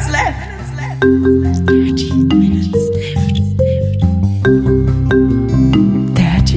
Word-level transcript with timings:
minutes 0.00 0.12
left. 0.12 1.00
30 1.66 2.12
minutes 2.24 2.72
left. 2.72 3.30
30, 6.14 6.56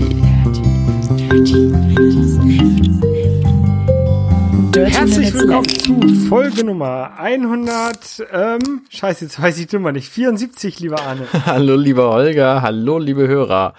30 1.18 1.56
minutes 1.92 2.38
left. 2.38 2.84
Dirty 4.74 4.92
Herzlich 4.92 5.34
willkommen 5.34 5.70
zu 5.70 6.00
Folge 6.30 6.64
Nummer 6.64 7.12
100, 7.18 8.26
ähm, 8.32 8.82
scheiße, 8.90 9.26
jetzt 9.26 9.42
weiß 9.42 9.60
ich 9.60 9.68
die 9.68 9.76
Nummer 9.76 9.92
nicht, 9.92 10.10
74, 10.10 10.80
lieber 10.80 11.02
Arne. 11.02 11.28
Hallo, 11.46 11.76
lieber 11.76 12.12
Holger. 12.12 12.62
Hallo, 12.62 12.98
liebe 12.98 13.28
Hörer. 13.28 13.76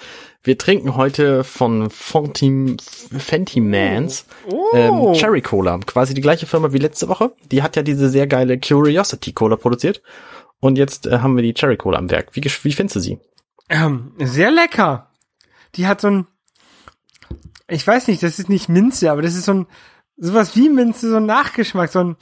Wir 0.46 0.58
trinken 0.58 0.94
heute 0.94 1.42
von 1.42 1.88
Fontim, 1.88 2.76
Fentimans 2.78 4.26
Oh. 4.46 4.66
ähm, 4.74 5.14
Cherry 5.14 5.40
Cola. 5.40 5.78
Quasi 5.78 6.12
die 6.12 6.20
gleiche 6.20 6.46
Firma 6.46 6.72
wie 6.72 6.78
letzte 6.78 7.08
Woche. 7.08 7.32
Die 7.50 7.62
hat 7.62 7.76
ja 7.76 7.82
diese 7.82 8.10
sehr 8.10 8.26
geile 8.26 8.60
Curiosity 8.60 9.32
Cola 9.32 9.56
produziert. 9.56 10.02
Und 10.60 10.76
jetzt 10.76 11.06
äh, 11.06 11.18
haben 11.20 11.36
wir 11.36 11.42
die 11.42 11.54
Cherry 11.54 11.78
Cola 11.78 11.98
am 11.98 12.10
Werk. 12.10 12.28
Wie, 12.32 12.42
wie 12.44 12.72
findest 12.72 12.96
du 12.96 13.00
sie? 13.00 13.18
Ähm, 13.70 14.12
sehr 14.18 14.50
lecker. 14.50 15.10
Die 15.76 15.86
hat 15.86 16.02
so 16.02 16.08
ein, 16.08 16.26
ich 17.68 17.86
weiß 17.86 18.08
nicht, 18.08 18.22
das 18.22 18.38
ist 18.38 18.50
nicht 18.50 18.68
Minze, 18.68 19.10
aber 19.10 19.22
das 19.22 19.34
ist 19.34 19.46
so 19.46 19.54
ein, 19.54 19.66
sowas 20.18 20.54
wie 20.56 20.68
Minze, 20.68 21.08
so 21.10 21.16
ein 21.16 21.26
Nachgeschmack, 21.26 21.90
so 21.90 22.00
ein, 22.00 22.16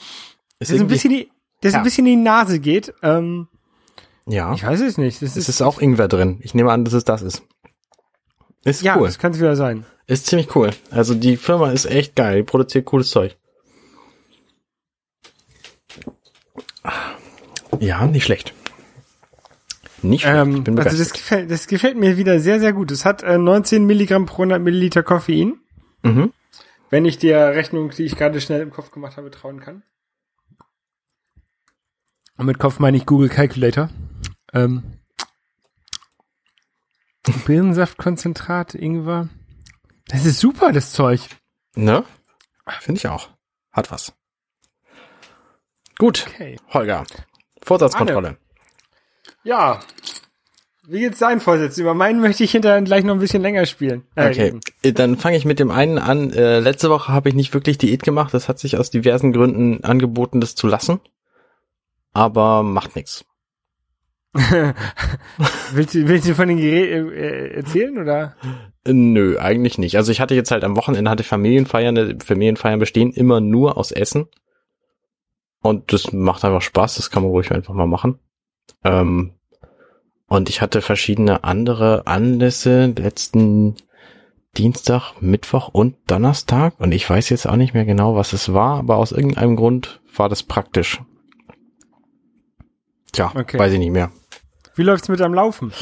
das 0.61 0.71
ist 0.71 0.81
ein 0.81 0.87
bisschen 0.87 1.11
die, 1.11 1.29
das 1.61 1.73
Ja. 1.73 1.79
ein 1.79 1.85
bisschen 1.85 2.07
in 2.07 2.19
die 2.19 2.23
Nase 2.25 2.61
geht. 2.61 2.95
Ähm, 3.03 3.49
Ja. 4.27 4.55
ich 4.55 4.65
weiß 4.65 4.81
es 4.81 4.97
nicht. 4.97 5.21
Das 5.21 5.31
Es 5.31 5.37
ist, 5.37 5.49
ist 5.49 5.63
auch 5.63 5.81
Ingwer 5.81 6.07
drin. 6.07 6.39
Ich 6.43 6.55
nehme 6.55 6.71
an, 6.71 6.85
dass 6.85 6.95
es 6.95 7.03
das 7.05 7.23
ist. 7.23 7.43
Ist 8.65 8.83
ja, 8.83 8.97
cool. 8.97 9.07
das 9.07 9.19
kann 9.19 9.33
es 9.33 9.39
wieder 9.39 9.57
sein. 9.57 9.85
Ist 10.07 10.27
ziemlich 10.27 10.55
cool. 10.55 10.71
Also 10.91 11.15
die 11.15 11.37
Firma 11.37 11.71
ist 11.71 11.87
echt 11.87 12.17
geil. 12.17 12.39
Die 12.39 12.43
produziert 12.43 12.85
cooles 12.85 13.11
Zeug. 13.11 13.37
Ja, 17.81 18.07
nicht 18.07 18.25
schlecht. 18.25 18.55
Nicht 20.03 20.23
schlecht. 20.23 20.37
Ähm, 20.37 20.57
ich 20.57 20.65
bin 20.65 20.79
also 20.79 20.97
das 20.97 21.13
gefällt, 21.13 21.51
das 21.51 21.67
gefällt 21.67 21.97
mir 21.97 22.17
wieder 22.17 22.41
sehr, 22.41 22.61
sehr 22.61 22.73
gut. 22.73 22.91
Es 22.91 23.05
hat 23.05 23.23
äh, 23.23 23.39
19 23.39 23.85
Milligramm 23.87 24.27
pro 24.27 24.43
100 24.43 24.61
Milliliter 24.61 25.03
Koffein. 25.03 25.61
mhm. 26.03 26.33
Wenn 26.91 27.07
ich 27.07 27.17
der 27.17 27.55
Rechnung, 27.55 27.89
die 27.89 28.05
ich 28.05 28.17
gerade 28.17 28.39
schnell 28.41 28.61
im 28.61 28.71
Kopf 28.71 28.91
gemacht 28.91 29.17
habe, 29.17 29.31
trauen 29.31 29.61
kann. 29.61 29.83
Und 32.37 32.45
mit 32.45 32.59
Kopf 32.59 32.81
meine 32.81 32.99
ich 32.99 33.07
Google 33.07 33.31
Calculator. 33.31 33.89
Ähm, 34.53 34.83
Birnensaftkonzentrat, 37.47 38.75
Ingwer. 38.75 39.29
Das 40.09 40.25
ist 40.27 40.41
super, 40.41 40.73
das 40.73 40.93
Zeug. 40.93 41.21
Ne? 41.75 42.05
Finde 42.81 42.99
ich 42.99 43.09
auch. 43.09 43.29
Hat 43.73 43.91
was. 43.91 44.13
Gut, 45.99 46.27
Okay. 46.29 46.57
Holger. 46.73 47.05
Vorsatzkontrolle. 47.63 48.37
Ja. 49.45 49.81
Wie 50.89 50.99
geht's 50.99 51.21
dein 51.21 51.41
Vorsitz? 51.41 51.79
Über 51.79 51.95
meinen 51.95 52.21
möchte 52.21 52.43
ich 52.43 52.51
hinterher 52.51 52.83
gleich 52.83 53.05
noch 53.05 53.15
ein 53.15 53.21
bisschen 53.21 53.41
länger 53.43 53.67
spielen. 53.67 54.05
Äh, 54.17 54.31
Okay, 54.31 54.43
reden. 54.43 54.61
äh, 54.83 54.93
dann 54.93 55.17
fange 55.17 55.37
ich 55.37 55.45
mit 55.45 55.61
dem 55.61 55.71
einen 55.71 55.99
an. 55.99 56.33
Äh, 56.33 56.59
letzte 56.59 56.91
Woche 56.91 57.13
habe 57.13 57.29
ich 57.29 57.37
nicht 57.37 57.55
wirklich 57.55 57.79
Diät 57.79 58.03
gemacht. 58.03 58.35
Das 58.35 58.49
hat 58.49 58.59
sich 58.59 58.77
aus 58.77 58.91
diversen 58.91 59.33
Gründen 59.33 59.85
angeboten, 59.85 60.41
das 60.41 60.57
zu 60.57 60.67
lassen. 60.67 61.01
Aber 62.13 62.63
macht 62.65 62.97
nichts. 62.97 63.25
willst, 65.73 65.95
du, 65.95 66.09
willst 66.09 66.27
du 66.27 66.35
von 66.35 66.49
den 66.49 66.57
Geräten 66.57 67.13
äh, 67.13 67.49
erzählen 67.49 67.99
oder? 67.99 68.35
Äh, 68.85 68.93
Nö, 68.93 69.39
eigentlich 69.39 69.77
nicht. 69.77 69.97
Also 69.97 70.11
ich 70.11 70.21
hatte 70.21 70.35
jetzt 70.35 70.51
halt 70.51 70.65
am 70.65 70.77
Wochenende 70.77 71.11
hatte 71.11 71.23
Familienfeiern. 71.23 72.19
Die 72.19 72.25
Familienfeiern 72.25 72.81
bestehen 72.81 73.13
immer 73.13 73.41
nur 73.41 73.77
aus 73.77 73.93
Essen. 73.93 74.29
Und 75.61 75.93
das 75.93 76.13
macht 76.13 76.45
einfach 76.45 76.63
Spaß. 76.63 76.97
Das 76.97 77.11
kann 77.11 77.23
man 77.23 77.31
ruhig 77.31 77.53
einfach 77.53 77.75
mal 77.75 77.87
machen. 77.87 78.19
Ähm, 78.85 79.35
und 80.27 80.49
ich 80.49 80.63
hatte 80.63 80.81
verschiedene 80.81 81.45
andere 81.45 82.07
Anlässe 82.07 82.87
letzten 82.87 83.77
Dienstag, 84.57 85.21
Mittwoch 85.21 85.69
und 85.69 85.97
Donnerstag. 86.07 86.75
Und 86.79 86.93
ich 86.93 87.09
weiß 87.09 87.29
jetzt 87.29 87.47
auch 87.47 87.57
nicht 87.57 87.75
mehr 87.75 87.85
genau, 87.85 88.17
was 88.17 88.33
es 88.33 88.55
war, 88.55 88.79
aber 88.79 88.97
aus 88.97 89.13
irgendeinem 89.13 89.57
Grund 89.57 90.01
war 90.17 90.31
das 90.31 90.43
praktisch. 90.43 91.01
Tja, 93.13 93.33
Okay. 93.35 93.59
weiß 93.59 93.73
ich 93.73 93.79
nicht 93.79 93.91
mehr. 93.91 94.11
Wie 94.75 94.83
läuft's 94.83 95.09
mit 95.09 95.21
deinem 95.21 95.35
Laufen? 95.35 95.73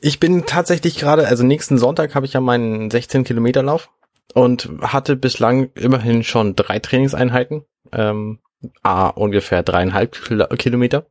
Ich 0.00 0.20
bin 0.20 0.46
tatsächlich 0.46 0.98
gerade, 0.98 1.26
also 1.28 1.44
nächsten 1.44 1.76
Sonntag 1.76 2.14
habe 2.14 2.24
ich 2.24 2.32
ja 2.32 2.40
meinen 2.40 2.90
16 2.90 3.24
Kilometer 3.24 3.62
Lauf 3.62 3.90
und 4.34 4.70
hatte 4.80 5.16
bislang 5.16 5.70
immerhin 5.74 6.22
schon 6.24 6.56
drei 6.56 6.78
Trainingseinheiten, 6.78 7.64
ähm, 7.92 8.38
a, 8.82 9.08
ungefähr 9.08 9.62
dreieinhalb 9.62 10.14
Kil- 10.16 10.46
Kilometer. 10.56 11.06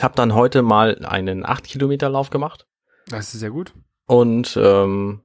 Hab 0.00 0.14
dann 0.14 0.34
heute 0.34 0.62
mal 0.62 1.04
einen 1.04 1.44
8 1.44 1.64
Kilometer 1.64 2.08
Lauf 2.08 2.30
gemacht 2.30 2.66
Das 3.08 3.34
ist 3.34 3.40
sehr 3.40 3.50
gut. 3.50 3.72
und 4.06 4.56
ähm, 4.60 5.22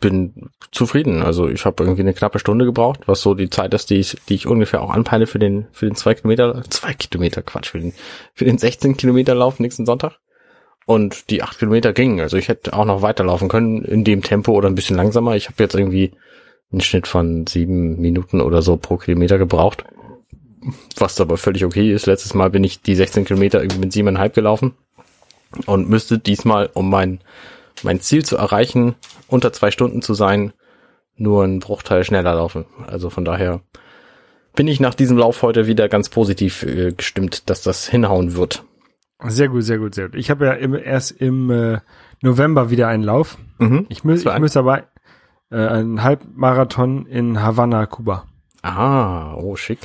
bin 0.00 0.50
zufrieden. 0.72 1.22
Also 1.22 1.48
ich 1.48 1.64
habe 1.64 1.84
irgendwie 1.84 2.00
eine 2.00 2.14
knappe 2.14 2.38
Stunde 2.38 2.64
gebraucht, 2.64 3.00
was 3.06 3.20
so 3.20 3.34
die 3.34 3.50
Zeit 3.50 3.74
ist, 3.74 3.90
die 3.90 3.96
ich, 3.96 4.16
die 4.28 4.34
ich 4.34 4.46
ungefähr 4.46 4.82
auch 4.82 4.90
anpeile 4.90 5.26
für 5.26 5.38
den 5.38 5.66
für 5.72 5.86
den 5.86 5.94
zwei 5.94 6.14
Kilometer, 6.14 6.62
zwei 6.70 6.94
Kilometer 6.94 7.42
Quatsch 7.42 7.68
für 7.68 7.80
den 7.80 7.92
für 8.34 8.46
den 8.46 8.58
16 8.58 8.96
Kilometer 8.96 9.34
Lauf 9.34 9.60
nächsten 9.60 9.86
Sonntag. 9.86 10.18
Und 10.86 11.30
die 11.30 11.42
acht 11.42 11.58
Kilometer 11.58 11.92
gingen. 11.92 12.20
Also 12.20 12.36
ich 12.36 12.48
hätte 12.48 12.72
auch 12.72 12.86
noch 12.86 13.02
weiterlaufen 13.02 13.48
können 13.48 13.84
in 13.84 14.02
dem 14.02 14.22
Tempo 14.22 14.52
oder 14.52 14.68
ein 14.68 14.74
bisschen 14.74 14.96
langsamer. 14.96 15.36
Ich 15.36 15.46
habe 15.46 15.62
jetzt 15.62 15.74
irgendwie 15.74 16.12
einen 16.72 16.80
Schnitt 16.80 17.06
von 17.06 17.46
sieben 17.46 18.00
Minuten 18.00 18.40
oder 18.40 18.62
so 18.62 18.76
pro 18.76 18.96
Kilometer 18.96 19.38
gebraucht. 19.38 19.84
Was 20.96 21.20
aber 21.20 21.36
völlig 21.36 21.64
okay 21.64 21.92
ist. 21.92 22.06
Letztes 22.06 22.34
Mal 22.34 22.50
bin 22.50 22.64
ich 22.64 22.82
die 22.82 22.94
16 22.94 23.24
Kilometer 23.24 23.60
irgendwie 23.60 23.80
mit 23.80 23.92
siebeneinhalb 23.92 24.34
gelaufen 24.34 24.74
und 25.66 25.88
müsste 25.88 26.18
diesmal, 26.18 26.70
um 26.74 26.90
mein, 26.90 27.20
mein 27.84 28.00
Ziel 28.00 28.24
zu 28.24 28.36
erreichen, 28.36 28.94
unter 29.28 29.52
zwei 29.52 29.70
Stunden 29.70 30.02
zu 30.02 30.14
sein, 30.14 30.52
nur 31.16 31.44
einen 31.44 31.60
Bruchteil 31.60 32.04
schneller 32.04 32.34
laufen. 32.34 32.66
Also 32.86 33.10
von 33.10 33.24
daher 33.24 33.60
bin 34.54 34.66
ich 34.68 34.80
nach 34.80 34.94
diesem 34.94 35.16
Lauf 35.16 35.42
heute 35.42 35.66
wieder 35.66 35.88
ganz 35.88 36.08
positiv 36.08 36.62
äh, 36.62 36.92
gestimmt, 36.92 37.48
dass 37.50 37.62
das 37.62 37.86
hinhauen 37.86 38.34
wird. 38.34 38.64
Sehr 39.26 39.48
gut, 39.48 39.64
sehr 39.64 39.78
gut, 39.78 39.94
sehr 39.94 40.08
gut. 40.08 40.16
Ich 40.16 40.30
habe 40.30 40.46
ja 40.46 40.52
im, 40.52 40.74
erst 40.74 41.12
im 41.12 41.50
äh, 41.50 41.80
November 42.22 42.70
wieder 42.70 42.88
einen 42.88 43.02
Lauf. 43.02 43.36
Mhm. 43.58 43.86
Ich 43.88 44.02
muss, 44.02 44.20
ich 44.20 44.30
ein? 44.30 44.40
muss 44.40 44.56
aber 44.56 44.88
äh, 45.50 45.56
einen 45.56 46.02
Halbmarathon 46.02 47.06
in 47.06 47.42
Havanna, 47.42 47.86
Kuba. 47.86 48.26
Ah, 48.62 49.34
oh, 49.34 49.56
schick. 49.56 49.80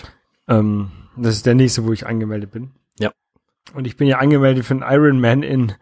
Ähm, 0.47 0.91
das 1.17 1.35
ist 1.35 1.45
der 1.45 1.56
nächste, 1.56 1.85
wo 1.85 1.94
ich 1.94 2.07
angemeldet 2.07 2.51
bin. 2.51 2.72
Ja. 2.97 3.12
Und 3.73 3.88
ich 3.88 3.97
bin 3.97 4.07
ja 4.07 4.19
angemeldet 4.19 4.66
für 4.66 4.73
einen 4.73 4.83
Ironman 4.83 5.44
in, 5.44 5.73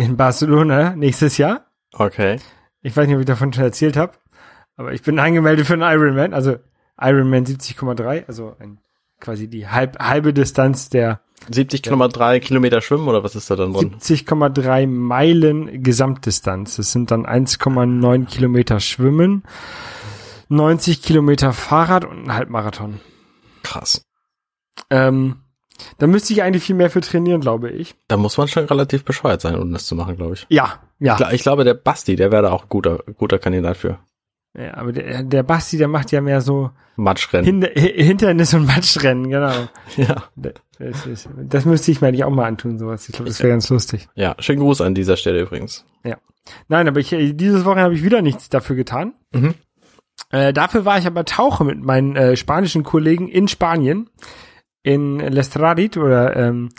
in 0.00 0.16
Barcelona 0.16 0.94
nächstes 0.96 1.36
Jahr. 1.36 1.66
Okay. 1.92 2.38
Ich 2.82 2.96
weiß 2.96 3.06
nicht, 3.06 3.16
ob 3.16 3.20
ich 3.20 3.26
davon 3.26 3.52
schon 3.52 3.64
erzählt 3.64 3.96
habe, 3.96 4.12
aber 4.76 4.92
ich 4.92 5.02
bin 5.02 5.18
angemeldet 5.18 5.66
für 5.66 5.74
einen 5.74 5.82
Ironman, 5.82 6.32
also 6.32 6.56
Ironman 6.98 7.44
70,3, 7.44 8.26
also 8.26 8.56
ein, 8.58 8.78
quasi 9.20 9.48
die 9.48 9.68
halb, 9.68 9.98
halbe 9.98 10.32
Distanz 10.32 10.88
der 10.88 11.20
70,3 11.50 12.40
Kilometer 12.40 12.80
schwimmen 12.80 13.08
oder 13.08 13.22
was 13.22 13.34
ist 13.34 13.50
da 13.50 13.56
dann 13.56 13.72
drin? 13.72 13.96
70,3 13.98 14.86
Meilen 14.86 15.82
Gesamtdistanz. 15.82 16.76
Das 16.76 16.92
sind 16.92 17.10
dann 17.10 17.26
1,9 17.26 18.26
Kilometer 18.26 18.80
Schwimmen, 18.80 19.42
90 20.48 21.02
Kilometer 21.02 21.52
Fahrrad 21.52 22.04
und 22.04 22.24
ein 22.24 22.34
Halbmarathon. 22.34 23.00
Krass. 23.62 24.02
Ähm, 24.90 25.36
da 25.98 26.06
müsste 26.06 26.32
ich 26.32 26.42
eigentlich 26.42 26.62
viel 26.64 26.76
mehr 26.76 26.90
für 26.90 27.00
trainieren, 27.00 27.40
glaube 27.40 27.70
ich. 27.70 27.94
Da 28.08 28.16
muss 28.16 28.36
man 28.38 28.48
schon 28.48 28.64
relativ 28.66 29.04
bescheuert 29.04 29.40
sein, 29.40 29.56
um 29.56 29.72
das 29.72 29.86
zu 29.86 29.94
machen, 29.94 30.16
glaube 30.16 30.34
ich. 30.34 30.46
Ja, 30.48 30.80
ja. 30.98 31.30
Ich 31.32 31.42
glaube, 31.42 31.64
der 31.64 31.74
Basti, 31.74 32.16
der 32.16 32.30
wäre 32.32 32.42
da 32.44 32.50
auch 32.52 32.62
ein 32.64 32.68
guter, 32.68 32.98
guter 33.16 33.38
Kandidat 33.38 33.76
für. 33.76 33.98
ja 34.56 34.74
aber 34.74 34.92
der, 34.92 35.22
der 35.22 35.42
Basti, 35.42 35.76
der 35.78 35.88
macht 35.88 36.12
ja 36.12 36.20
mehr 36.20 36.40
so 36.40 36.70
Matschrennen. 36.96 37.44
Hinder, 37.46 37.68
Hi- 37.74 38.02
Hindernis- 38.02 38.54
und 38.54 38.66
Matschrennen, 38.66 39.30
genau. 39.30 39.52
Ja. 39.96 40.24
Das, 40.78 41.06
ist, 41.06 41.28
das 41.44 41.64
müsste 41.66 41.90
ich 41.90 42.00
mir 42.00 42.08
eigentlich 42.08 42.24
auch 42.24 42.30
mal 42.30 42.46
antun, 42.46 42.78
sowas. 42.78 43.08
Ich 43.08 43.14
glaube, 43.14 43.28
das 43.28 43.38
wäre 43.40 43.50
ganz 43.50 43.68
lustig. 43.68 44.08
Ja, 44.14 44.34
schönen 44.38 44.60
Gruß 44.60 44.80
an 44.80 44.94
dieser 44.94 45.16
Stelle 45.16 45.40
übrigens. 45.40 45.84
Nein, 46.68 46.88
aber 46.88 47.00
ich, 47.00 47.12
äh, 47.12 47.32
dieses 47.34 47.64
Wochenende 47.64 47.84
habe 47.84 47.94
ich 47.94 48.02
wieder 48.02 48.22
nichts 48.22 48.48
dafür 48.48 48.74
getan. 48.74 49.12
Mhm. 49.32 49.54
Äh, 50.30 50.52
dafür 50.54 50.84
war 50.84 50.98
ich 50.98 51.06
aber 51.06 51.24
tauchen 51.26 51.66
mit 51.66 51.80
meinen 51.82 52.16
äh, 52.16 52.34
spanischen 52.36 52.82
Kollegen 52.82 53.28
in 53.28 53.46
Spanien, 53.46 54.08
in 54.82 55.18
Lestradit 55.18 55.96
oder 55.96 56.36
ähm, 56.36 56.70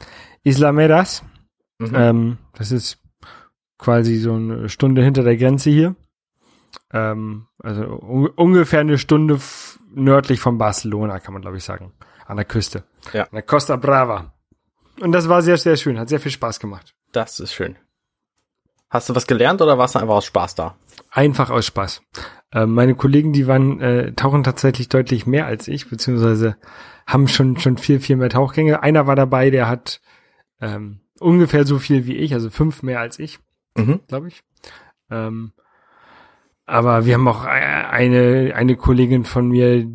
Isla 0.43 0.71
Medas. 0.71 1.23
Mhm. 1.79 1.95
Ähm, 1.95 2.37
das 2.53 2.71
ist 2.71 2.99
quasi 3.77 4.17
so 4.17 4.33
eine 4.33 4.69
Stunde 4.69 5.03
hinter 5.03 5.23
der 5.23 5.37
Grenze 5.37 5.69
hier. 5.69 5.95
Ähm, 6.93 7.47
also 7.59 7.83
un 7.83 8.27
ungefähr 8.27 8.79
eine 8.81 8.97
Stunde 8.97 9.39
nördlich 9.93 10.39
von 10.39 10.57
Barcelona, 10.57 11.19
kann 11.19 11.33
man 11.33 11.41
glaube 11.41 11.57
ich 11.57 11.63
sagen. 11.63 11.93
An 12.25 12.37
der 12.37 12.45
Küste. 12.45 12.83
Ja. 13.13 13.23
An 13.23 13.33
der 13.33 13.41
Costa 13.41 13.75
Brava. 13.75 14.33
Und 14.99 15.11
das 15.11 15.27
war 15.27 15.41
sehr, 15.41 15.57
sehr 15.57 15.75
schön. 15.77 15.99
Hat 15.99 16.09
sehr 16.09 16.19
viel 16.19 16.31
Spaß 16.31 16.59
gemacht. 16.59 16.93
Das 17.11 17.39
ist 17.39 17.53
schön. 17.53 17.75
Hast 18.89 19.09
du 19.09 19.15
was 19.15 19.25
gelernt 19.25 19.61
oder 19.61 19.77
warst 19.77 19.95
du 19.95 19.99
einfach 19.99 20.15
aus 20.15 20.25
Spaß 20.25 20.55
da? 20.55 20.75
Einfach 21.09 21.49
aus 21.49 21.65
Spaß. 21.65 22.01
Äh, 22.51 22.65
meine 22.65 22.95
Kollegen, 22.95 23.33
die 23.33 23.47
waren, 23.47 23.79
äh, 23.79 24.13
tauchen 24.13 24.43
tatsächlich 24.43 24.89
deutlich 24.89 25.25
mehr 25.25 25.45
als 25.45 25.67
ich, 25.67 25.89
beziehungsweise 25.89 26.57
haben 27.07 27.27
schon, 27.27 27.57
schon 27.57 27.77
viel, 27.77 27.99
viel 27.99 28.15
mehr 28.17 28.29
Tauchgänge. 28.29 28.83
Einer 28.83 29.07
war 29.07 29.15
dabei, 29.15 29.49
der 29.49 29.67
hat 29.69 30.01
ähm, 30.59 30.99
ungefähr 31.19 31.65
so 31.65 31.79
viel 31.79 32.05
wie 32.05 32.15
ich, 32.17 32.33
also 32.33 32.49
fünf 32.49 32.83
mehr 32.83 32.99
als 32.99 33.19
ich, 33.19 33.39
Mhm. 33.77 34.01
glaube 34.07 34.27
ich. 34.27 34.43
Ähm, 35.09 35.53
aber 36.65 37.05
wir 37.05 37.15
haben 37.15 37.27
auch 37.27 37.45
e- 37.45 37.49
eine, 37.49 38.53
eine 38.55 38.75
Kollegin 38.75 39.23
von 39.25 39.47
mir, 39.49 39.85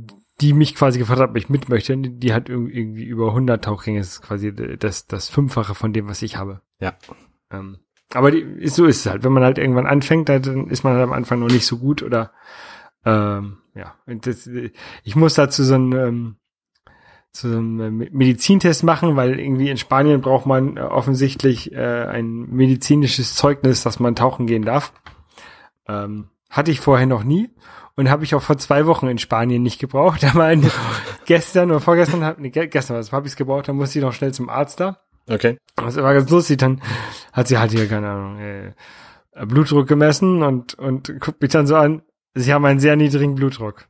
die 0.41 0.53
mich 0.53 0.75
quasi 0.75 0.99
gefragt 0.99 1.21
hat, 1.21 1.31
ob 1.31 1.37
ich 1.37 1.49
mit 1.49 1.69
möchte. 1.69 1.97
Die 1.97 2.33
hat 2.35 2.49
irg- 2.49 2.69
irgendwie 2.69 3.05
über 3.05 3.29
100 3.33 3.65
Tauchgänge. 3.65 3.99
Das 4.01 4.09
ist 4.09 4.23
quasi 4.23 4.53
das, 4.79 5.07
das 5.07 5.29
Fünffache 5.29 5.75
von 5.75 5.93
dem, 5.93 6.09
was 6.09 6.21
ich 6.23 6.37
habe. 6.37 6.61
Ja. 6.81 6.95
Ähm, 7.51 7.79
aber 8.15 8.31
die, 8.31 8.69
so 8.69 8.87
ist 8.87 9.05
es 9.05 9.11
halt. 9.13 9.25
Wenn 9.25 9.33
man 9.33 9.43
halt 9.45 9.59
irgendwann 9.59 9.87
anfängt, 9.87 10.29
dann 10.29 10.69
ist 10.69 10.85
man 10.85 10.95
halt 10.95 11.03
am 11.05 11.13
Anfang 11.13 11.41
noch 11.41 11.49
nicht 11.49 11.67
so 11.67 11.79
gut 11.79 12.03
oder 12.03 12.33
ähm, 13.05 13.59
ja. 13.75 13.95
Das, 14.07 14.49
ich 15.05 15.17
muss 15.17 15.35
dazu 15.35 15.63
so 15.65 15.75
ein 15.75 15.93
ähm, 15.93 16.37
zu 17.33 17.51
so 17.51 17.59
einem 17.59 18.01
äh, 18.01 18.09
Medizintest 18.13 18.83
machen, 18.85 19.17
weil 19.17 19.39
irgendwie 19.39 19.69
in 19.69 19.77
Spanien 19.77 20.21
braucht 20.23 20.47
man 20.47 20.77
äh, 20.77 20.81
offensichtlich 20.81 21.73
äh, 21.73 22.05
ein 22.07 22.49
medizinisches 22.51 23.35
Zeugnis, 23.35 23.83
dass 23.83 24.01
man 24.01 24.15
tauchen 24.17 24.47
gehen 24.47 24.63
darf. 24.65 24.93
Ähm, 25.89 26.29
hatte 26.49 26.71
ich 26.71 26.81
vorher 26.81 27.07
noch 27.07 27.25
nie 27.25 27.51
und 27.95 28.09
habe 28.09 28.25
ich 28.25 28.35
auch 28.35 28.43
vor 28.43 28.57
zwei 28.59 28.87
Wochen 28.87 29.09
in 29.09 29.19
Spanien 29.19 29.63
nicht 29.63 29.79
gebraucht. 29.79 30.25
Aber 30.35 30.45
ein- 30.45 30.69
gestern 31.27 31.71
oder 31.71 31.81
vorgestern, 31.81 32.25
hab, 32.25 32.39
nee, 32.39 32.51
ge- 32.51 32.69
gestern 32.69 33.05
habe 33.13 33.27
ich 33.27 33.33
es 33.33 33.37
gebraucht, 33.37 33.69
dann 33.69 33.77
musste 33.77 33.99
ich 33.99 34.05
noch 34.05 34.13
schnell 34.15 34.33
zum 34.33 34.49
Arzt 34.49 34.81
da. 34.81 35.01
Okay. 35.29 35.59
Das 35.75 35.97
war 35.97 36.15
ganz 36.15 36.31
lustig, 36.31 36.59
dann 36.59 36.81
hat 37.33 37.49
sie 37.49 37.59
halt 37.59 37.73
hier, 37.73 37.89
keine 37.89 38.09
Ahnung, 38.09 38.39
äh, 38.39 38.73
Blutdruck 39.45 39.87
gemessen 39.87 40.43
und, 40.43 40.75
und 40.75 41.21
guckt 41.21 41.43
mich 41.43 41.51
dann 41.51 41.67
so 41.67 41.77
an, 41.77 42.03
sie 42.35 42.55
haben 42.55 42.65
einen 42.65 42.81
sehr 42.81 42.97
niedrigen 42.97 43.35
Blutdruck. 43.35 43.87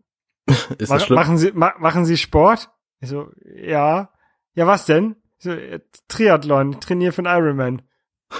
Ist 0.78 0.90
das 0.90 1.04
schlimm? 1.04 1.16
machen 1.16 1.38
Sie 1.38 1.52
ma, 1.52 1.74
machen 1.78 2.04
Sie 2.04 2.16
Sport? 2.16 2.70
Ich 3.00 3.08
so, 3.08 3.30
ja. 3.44 4.10
Ja, 4.54 4.66
was 4.66 4.86
denn? 4.86 5.16
Ich 5.38 5.44
so, 5.44 5.50
äh, 5.52 5.80
Triathlon, 6.08 6.80
trainiere 6.80 7.12
für 7.12 7.24
einen 7.24 7.44
Ironman. 7.44 7.82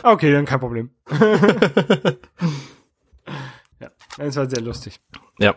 Okay, 0.02 0.32
dann 0.32 0.46
kein 0.46 0.60
Problem. 0.60 0.90
ja, 3.81 3.90
das 4.16 4.37
war 4.37 4.48
sehr 4.50 4.62
lustig. 4.62 5.00
Ja. 5.38 5.54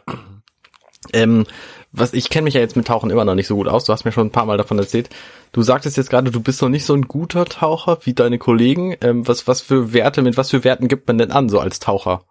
Ähm, 1.14 1.46
was 1.92 2.14
ich 2.14 2.30
kenne 2.30 2.46
mich 2.46 2.54
ja 2.54 2.62
jetzt 2.62 2.76
mit 2.76 2.88
Tauchen 2.88 3.10
immer 3.10 3.26
noch 3.26 3.36
nicht 3.36 3.48
so 3.48 3.56
gut 3.56 3.68
aus. 3.68 3.86
Du 3.86 3.94
hast 3.94 4.06
mir 4.06 4.12
schon 4.12 4.28
ein 4.28 4.32
paar 4.32 4.46
Mal 4.46 4.58
davon 4.58 4.78
erzählt. 4.78 5.10
Du 5.52 5.62
sagtest 5.62 5.98
jetzt 5.98 6.10
gerade, 6.10 6.32
du 6.32 6.40
bist 6.40 6.62
noch 6.62 6.70
nicht 6.70 6.86
so 6.86 6.94
ein 6.94 7.04
guter 7.04 7.46
Taucher 7.46 8.00
wie 8.04 8.14
deine 8.14 8.38
Kollegen. 8.38 8.96
Ähm, 9.02 9.28
was 9.28 9.48
was 9.48 9.62
für 9.62 9.94
Werte 9.94 10.22
mit 10.22 10.38
was 10.38 10.52
für 10.52 10.64
Werten 10.64 10.88
gibt 10.88 11.08
man 11.08 11.18
denn 11.18 11.32
an 11.32 11.50
so 11.50 11.60
als 11.60 11.80
Taucher? 11.80 12.24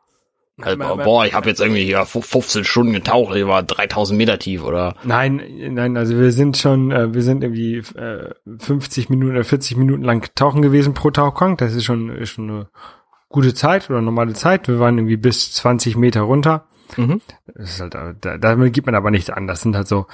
Also, 0.60 0.76
boah, 0.76 1.24
ich 1.24 1.34
habe 1.34 1.48
jetzt 1.48 1.60
irgendwie 1.60 1.84
hier 1.84 2.04
15 2.04 2.64
Stunden 2.64 2.92
getaucht, 2.92 3.36
ich 3.36 3.46
war 3.46 3.62
3000 3.62 4.18
Meter 4.18 4.40
tief 4.40 4.64
oder 4.64 4.96
Nein, 5.04 5.40
nein, 5.70 5.96
also 5.96 6.18
wir 6.18 6.32
sind 6.32 6.56
schon, 6.56 6.90
äh, 6.90 7.14
wir 7.14 7.22
sind 7.22 7.44
irgendwie 7.44 7.76
äh, 7.76 8.34
50 8.58 9.08
Minuten 9.08 9.34
oder 9.34 9.44
40 9.44 9.76
Minuten 9.76 10.02
lang 10.02 10.28
tauchen 10.34 10.60
gewesen 10.60 10.94
pro 10.94 11.12
Tauchgang. 11.12 11.56
Das 11.56 11.74
ist 11.74 11.84
schon, 11.84 12.10
ist 12.10 12.30
schon 12.30 12.50
eine 12.50 12.68
gute 13.28 13.54
Zeit 13.54 13.88
oder 13.88 14.00
normale 14.00 14.32
Zeit. 14.32 14.66
Wir 14.66 14.80
waren 14.80 14.98
irgendwie 14.98 15.16
bis 15.16 15.52
20 15.52 15.96
Meter 15.96 16.22
runter. 16.22 16.66
Mhm. 16.96 17.20
Das 17.46 17.70
ist 17.70 17.80
halt, 17.80 17.94
äh, 17.94 18.14
da, 18.20 18.38
damit 18.38 18.72
gibt 18.72 18.86
man 18.86 18.94
aber 18.94 19.10
nichts 19.10 19.30
an. 19.30 19.46
Das 19.46 19.60
sind 19.60 19.76
halt 19.76 19.88
so, 19.88 20.06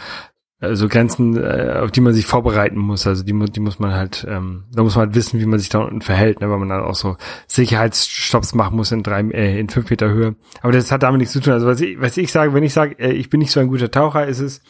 äh, 0.61 0.75
so 0.75 0.89
Grenzen, 0.89 1.37
äh, 1.37 1.81
auf 1.83 1.91
die 1.91 2.01
man 2.01 2.15
sich 2.15 2.27
vorbereiten 2.27 2.79
muss. 2.79 3.07
Also 3.07 3.23
die, 3.25 3.33
die 3.51 3.61
muss 3.61 3.79
man 3.79 3.93
halt, 3.95 4.27
ähm, 4.29 4.65
da 4.73 4.83
muss 4.83 4.97
man 4.97 5.07
halt 5.07 5.15
wissen, 5.15 5.41
wie 5.41 5.47
man 5.47 5.59
sich 5.59 5.69
da 5.69 5.81
unten 5.81 6.01
verhält, 6.01 6.41
ne, 6.41 6.51
weil 6.51 6.59
man 6.59 6.69
dann 6.69 6.83
auch 6.83 6.95
so 6.95 7.17
Sicherheitsstopps 7.47 8.55
machen 8.55 8.77
muss 8.77 8.93
in 8.93 9.03
drei, 9.03 9.21
äh, 9.21 9.59
in 9.59 9.69
fünf 9.69 9.91
Meter 9.91 10.09
Höhe. 10.09 10.37
Aber 10.63 10.73
das 10.73 10.91
hat 10.93 11.03
damit 11.03 11.19
nichts 11.19 11.33
zu 11.33 11.41
tun. 11.41 11.53
Also 11.53 11.67
was 11.67 11.81
ich, 11.81 12.01
was 12.01 12.17
ich 12.17 12.33
sage, 12.33 12.55
wenn 12.55 12.65
ich 12.65 12.73
sage, 12.73 12.99
äh, 12.99 13.13
ich 13.13 13.31
bin 13.31 13.41
nicht 13.41 13.53
so 13.53 13.61
ein 13.61 13.69
guter 13.69 13.91
Taucher, 13.91 14.27
ist 14.27 14.41
es 14.41 14.63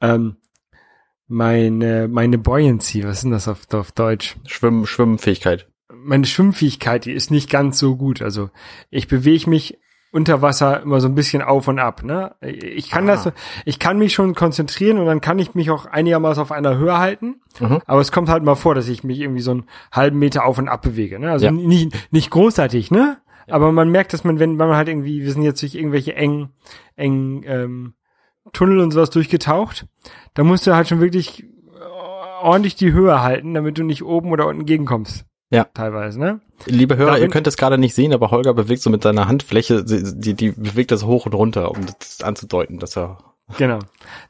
ähm, 0.00 0.36
meine 1.26 2.08
meine 2.08 2.38
Buoyancy. 2.38 3.04
Was 3.04 3.18
ist 3.18 3.22
denn 3.24 3.30
das 3.30 3.48
auf, 3.48 3.72
auf 3.72 3.92
Deutsch? 3.92 4.36
Schwimm 4.46 4.86
Schwimmfähigkeit. 4.86 5.68
meine 5.90 6.26
Schwimmfähigkeit, 6.26 7.06
die 7.06 7.12
ist 7.12 7.30
nicht 7.30 7.50
ganz 7.50 7.78
so 7.78 7.96
gut. 7.96 8.20
Also 8.22 8.50
ich 8.90 9.08
bewege 9.08 9.48
mich 9.48 9.78
unter 10.14 10.40
Wasser 10.42 10.80
immer 10.82 11.00
so 11.00 11.08
ein 11.08 11.14
bisschen 11.16 11.42
auf 11.42 11.66
und 11.66 11.78
ab. 11.80 12.04
Ne? 12.04 12.34
Ich 12.40 12.88
kann 12.88 13.08
Ah. 13.10 13.12
das, 13.24 13.32
ich 13.64 13.78
kann 13.80 13.98
mich 13.98 14.14
schon 14.14 14.34
konzentrieren 14.34 14.98
und 14.98 15.06
dann 15.06 15.20
kann 15.20 15.38
ich 15.40 15.54
mich 15.56 15.70
auch 15.70 15.86
einigermaßen 15.86 16.40
auf 16.40 16.52
einer 16.52 16.78
Höhe 16.78 16.96
halten. 16.98 17.40
Mhm. 17.58 17.80
Aber 17.86 18.00
es 18.00 18.12
kommt 18.12 18.28
halt 18.28 18.44
mal 18.44 18.54
vor, 18.54 18.74
dass 18.76 18.88
ich 18.88 19.02
mich 19.02 19.18
irgendwie 19.20 19.40
so 19.40 19.50
einen 19.50 19.64
halben 19.90 20.18
Meter 20.20 20.44
auf 20.44 20.56
und 20.58 20.68
ab 20.68 20.82
bewege. 20.82 21.18
Ne? 21.18 21.30
Also 21.32 21.46
Ja. 21.46 21.50
nicht, 21.50 22.12
nicht 22.12 22.30
großartig, 22.30 22.90
ne? 22.92 23.18
Aber 23.48 23.72
man 23.72 23.90
merkt, 23.90 24.12
dass 24.12 24.24
man, 24.24 24.38
wenn, 24.38 24.58
wenn 24.58 24.68
man 24.68 24.76
halt 24.76 24.88
irgendwie, 24.88 25.22
wir 25.22 25.32
sind 25.32 25.42
jetzt 25.42 25.60
durch 25.60 25.74
irgendwelche 25.74 26.14
engen, 26.14 26.50
engen 26.96 27.42
ähm, 27.46 27.94
Tunnel 28.52 28.78
und 28.80 28.92
sowas 28.92 29.10
durchgetaucht, 29.10 29.86
da 30.34 30.44
musst 30.44 30.66
du 30.66 30.74
halt 30.76 30.88
schon 30.88 31.00
wirklich 31.00 31.42
äh, 31.42 31.46
ordentlich 32.42 32.76
die 32.76 32.92
Höhe 32.92 33.20
halten, 33.20 33.52
damit 33.52 33.76
du 33.78 33.82
nicht 33.82 34.04
oben 34.04 34.30
oder 34.30 34.46
unten 34.46 34.64
gegenkommst. 34.64 35.26
Ja. 35.50 35.64
Teilweise, 35.74 36.18
ne? 36.20 36.40
Liebe 36.66 36.96
Hörer, 36.96 37.16
Ja, 37.16 37.22
ihr 37.22 37.28
könnt 37.28 37.46
es 37.46 37.56
gerade 37.56 37.78
nicht 37.78 37.94
sehen, 37.94 38.12
aber 38.12 38.30
Holger 38.30 38.54
bewegt 38.54 38.82
so 38.82 38.90
mit 38.90 39.02
seiner 39.02 39.28
Handfläche, 39.28 39.84
die, 39.84 40.34
die 40.34 40.50
bewegt 40.50 40.90
das 40.90 41.04
hoch 41.04 41.26
und 41.26 41.34
runter, 41.34 41.70
um 41.70 41.84
das 41.86 42.22
anzudeuten, 42.22 42.78
dass 42.78 42.96
er 42.96 43.18
Genau. 43.58 43.78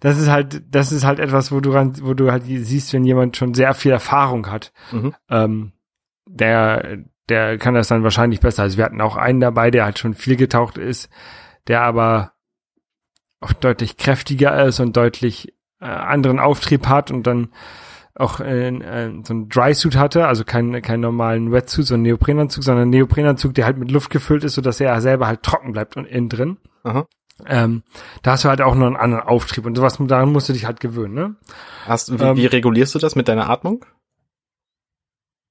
Das 0.01 0.19
ist 0.19 0.29
halt, 0.29 0.63
das 0.71 0.91
ist 0.91 1.05
halt 1.05 1.21
etwas, 1.21 1.53
wo 1.53 1.61
du 1.61 1.71
ran, 1.71 1.95
wo 2.03 2.15
du 2.15 2.33
halt 2.33 2.45
siehst, 2.47 2.93
wenn 2.93 3.05
jemand 3.05 3.37
schon 3.37 3.55
sehr 3.55 3.73
viel 3.75 3.93
Erfahrung 3.93 4.51
hat, 4.51 4.73
Mhm. 4.91 5.15
ähm, 5.31 5.73
der, 6.27 6.99
der 7.29 7.59
kann 7.59 7.75
das 7.75 7.87
dann 7.89 8.03
wahrscheinlich 8.03 8.41
besser. 8.41 8.65
Also 8.65 8.77
wir 8.77 8.85
hatten 8.85 9.01
auch 9.01 9.17
einen 9.17 9.39
dabei, 9.39 9.71
der 9.71 9.85
halt 9.85 10.01
schon 10.01 10.15
viel 10.15 10.35
getaucht 10.37 10.79
ist, 10.79 11.09
der 11.69 11.83
aber 11.83 12.33
auch 13.41 13.53
deutlich 13.53 13.97
kräftiger 13.97 14.65
ist 14.65 14.81
und 14.81 14.97
deutlich 14.97 15.55
äh, 15.81 15.85
anderen 15.85 16.41
Auftrieb 16.41 16.89
hat 16.89 17.13
und 17.13 17.25
dann 17.27 17.51
auch 18.17 18.41
äh, 18.41 18.69
äh, 18.69 19.13
so 19.25 19.35
ein 19.35 19.49
Dry-Suit 19.49 19.97
hatte, 19.97 20.27
also 20.27 20.45
keinen 20.45 20.81
keinen 20.83 21.01
normalen 21.01 21.51
Wetsuit, 21.53 21.87
so 21.87 21.95
einen 21.95 22.05
Neoprenanzug, 22.05 22.63
sondern 22.63 22.83
einen 22.83 22.91
Neoprenanzug, 22.93 23.55
der 23.55 23.65
halt 23.67 23.77
mit 23.79 23.91
Luft 23.91 24.11
gefüllt 24.11 24.45
ist, 24.45 24.55
sodass 24.55 24.81
er 24.81 25.01
selber 25.01 25.27
halt 25.27 25.43
trocken 25.43 25.73
bleibt 25.73 25.97
und 25.97 26.05
innen 26.07 26.29
drin. 26.29 26.59
Aha. 26.85 27.07
Ähm, 27.47 27.83
da 28.23 28.33
hast 28.33 28.45
du 28.45 28.49
halt 28.49 28.63
auch 28.63 28.77
noch 28.77 28.87
einen 28.87 28.97
anderen 28.97 29.25
Auftrieb 29.25 29.67
und 29.67 29.75
sowas, 29.75 29.99
daran 29.99 30.31
musst 30.31 30.49
du 30.49 30.53
dich 30.53 30.67
halt 30.67 30.79
gewöhnen, 30.79 31.15
ne? 31.15 31.35
Hast, 31.87 32.17
wie, 32.17 32.23
Ähm, 32.23 32.37
wie 32.37 32.47
regulierst 32.47 32.95
du 32.95 33.01
das 33.01 33.17
mit 33.17 33.27
deiner 33.27 33.51
Atmung? 33.51 33.85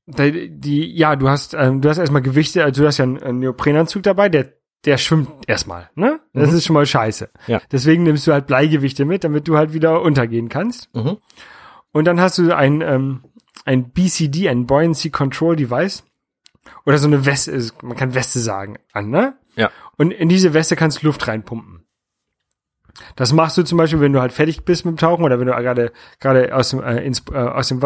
Die, 0.06 0.50
die, 0.50 0.96
ja, 0.98 1.16
du 1.16 1.30
hast, 1.30 1.54
ähm, 1.54 1.82
du 1.82 1.90
hast 1.90 1.98
erstmal 1.98 2.22
Gewichte, 2.22 2.64
also 2.64 2.82
du 2.82 2.88
hast 2.88 2.98
ja 2.98 3.04
einen, 3.04 3.22
einen 3.24 3.40
Neoprenanzug 3.40 4.04
dabei, 4.04 4.28
der, 4.30 4.54
der 4.86 4.98
schwimmt 4.98 5.30
erstmal, 5.48 5.90
ne? 5.96 6.20
Das 6.34 6.52
Mhm. 6.52 6.58
ist 6.58 6.66
schon 6.66 6.74
mal 6.74 6.86
scheiße. 6.86 7.30
Ja. 7.48 7.62
Deswegen 7.72 8.04
nimmst 8.04 8.28
du 8.28 8.34
halt 8.34 8.48
Bleigewichte 8.48 9.06
mit, 9.06 9.24
damit 9.24 9.48
du 9.48 9.58
halt 9.58 9.74
wieder 9.74 10.02
untergehen 10.02 10.50
kannst. 10.50 10.94
Mhm. 10.94 11.18
Und 11.94 12.06
dann 12.06 12.20
hast 12.20 12.38
du 12.38 12.54
ein, 12.54 12.82
ähm, 12.82 13.24
ein 13.66 13.92
BCD, 13.92 14.50
ein 14.50 14.68
Buoyancy 14.68 15.10
Control 15.10 15.56
Device. 15.56 16.04
Oder 16.86 16.98
so 16.98 17.08
eine 17.08 17.26
Weste, 17.26 17.54
also 17.54 17.74
man 17.82 17.96
kann 17.96 18.14
Weste 18.14 18.40
sagen, 18.40 18.78
an, 18.92 19.10
ne? 19.10 19.38
Ja. 19.56 19.70
Und 19.98 20.12
in 20.12 20.30
diese 20.30 20.54
Weste 20.54 20.76
kannst 20.76 21.02
du 21.02 21.08
Luft 21.08 21.28
reinpumpen. 21.28 21.86
Das 23.16 23.34
machst 23.34 23.58
du 23.58 23.64
zum 23.64 23.78
Beispiel, 23.78 24.02
wenn 24.02 24.14
du 24.14 24.22
halt 24.22 24.34
fertig 24.34 24.66
bist 24.66 24.86
mit 24.86 24.96
dem 24.96 24.98
Tauchen 24.98 25.24
oder 25.24 25.40
wenn 25.40 25.48
du 25.48 25.54
gerade 25.54 25.92
gerade 26.20 26.56
aus 26.56 26.70
dem 26.70 26.84
äh, 26.84 27.04
ins, 27.04 27.24
äh, 27.32 27.38
aus 27.38 27.70
dem 27.70 27.82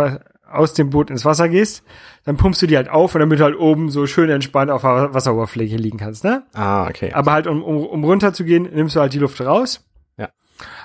aus 0.49 0.73
dem 0.73 0.89
Boot 0.89 1.09
ins 1.09 1.25
Wasser 1.25 1.49
gehst, 1.49 1.83
dann 2.23 2.37
pumpst 2.37 2.61
du 2.61 2.67
die 2.67 2.77
halt 2.77 2.89
auf 2.89 3.13
und 3.15 3.19
damit 3.19 3.39
du 3.39 3.43
halt 3.43 3.57
oben 3.57 3.89
so 3.89 4.07
schön 4.07 4.29
entspannt 4.29 4.71
auf 4.71 4.81
der 4.81 5.13
Wasseroberfläche 5.13 5.75
liegen 5.75 5.97
kannst, 5.97 6.23
ne? 6.23 6.43
Ah, 6.53 6.87
okay. 6.87 7.11
Aber 7.13 7.33
halt 7.33 7.47
um, 7.47 7.63
um, 7.63 7.85
um 7.85 8.03
runter 8.03 8.33
zu 8.33 8.45
gehen, 8.45 8.63
nimmst 8.73 8.95
du 8.95 8.99
halt 8.99 9.13
die 9.13 9.19
Luft 9.19 9.41
raus. 9.41 9.85
Ja. 10.17 10.29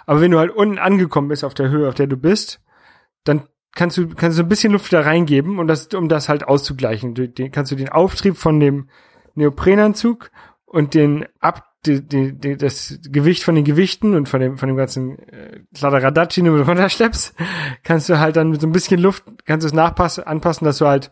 Aber 0.06 0.20
wenn 0.20 0.30
du 0.30 0.38
halt 0.38 0.50
unten 0.50 0.78
angekommen 0.78 1.28
bist 1.28 1.44
auf 1.44 1.54
der 1.54 1.68
Höhe, 1.68 1.88
auf 1.88 1.94
der 1.94 2.08
du 2.08 2.16
bist, 2.16 2.60
dann 3.24 3.42
kannst 3.74 3.96
du 3.96 4.08
kannst 4.08 4.38
du 4.38 4.42
ein 4.42 4.48
bisschen 4.48 4.72
Luft 4.72 4.92
da 4.92 5.00
reingeben 5.00 5.58
und 5.58 5.68
das 5.68 5.88
um 5.94 6.08
das 6.08 6.28
halt 6.28 6.46
auszugleichen. 6.46 7.14
Du, 7.14 7.28
den, 7.28 7.50
kannst 7.50 7.72
du 7.72 7.76
den 7.76 7.88
Auftrieb 7.88 8.36
von 8.36 8.60
dem 8.60 8.88
Neoprenanzug 9.34 10.30
und 10.64 10.94
den 10.94 11.26
ab 11.40 11.68
die, 11.84 12.06
die, 12.06 12.32
die, 12.32 12.56
das 12.56 13.00
Gewicht 13.10 13.42
von 13.42 13.56
den 13.56 13.64
Gewichten 13.64 14.14
und 14.14 14.28
von 14.28 14.40
dem 14.40 14.56
von 14.56 14.68
dem 14.68 14.76
ganzen 14.76 15.18
äh, 15.18 15.60
Kladderadatsch, 15.74 16.36
den 16.36 16.44
du 16.44 16.62
runterschleppst, 16.62 17.34
kannst 17.82 18.08
du 18.08 18.20
halt 18.20 18.36
dann 18.36 18.50
mit 18.50 18.60
so 18.60 18.66
ein 18.66 18.72
bisschen 18.72 19.00
Luft 19.00 19.24
kannst 19.46 19.64
du 19.64 19.68
es 19.68 19.74
nachpassen 19.74 20.24
anpassen, 20.24 20.64
dass 20.64 20.78
du 20.78 20.86
halt 20.86 21.10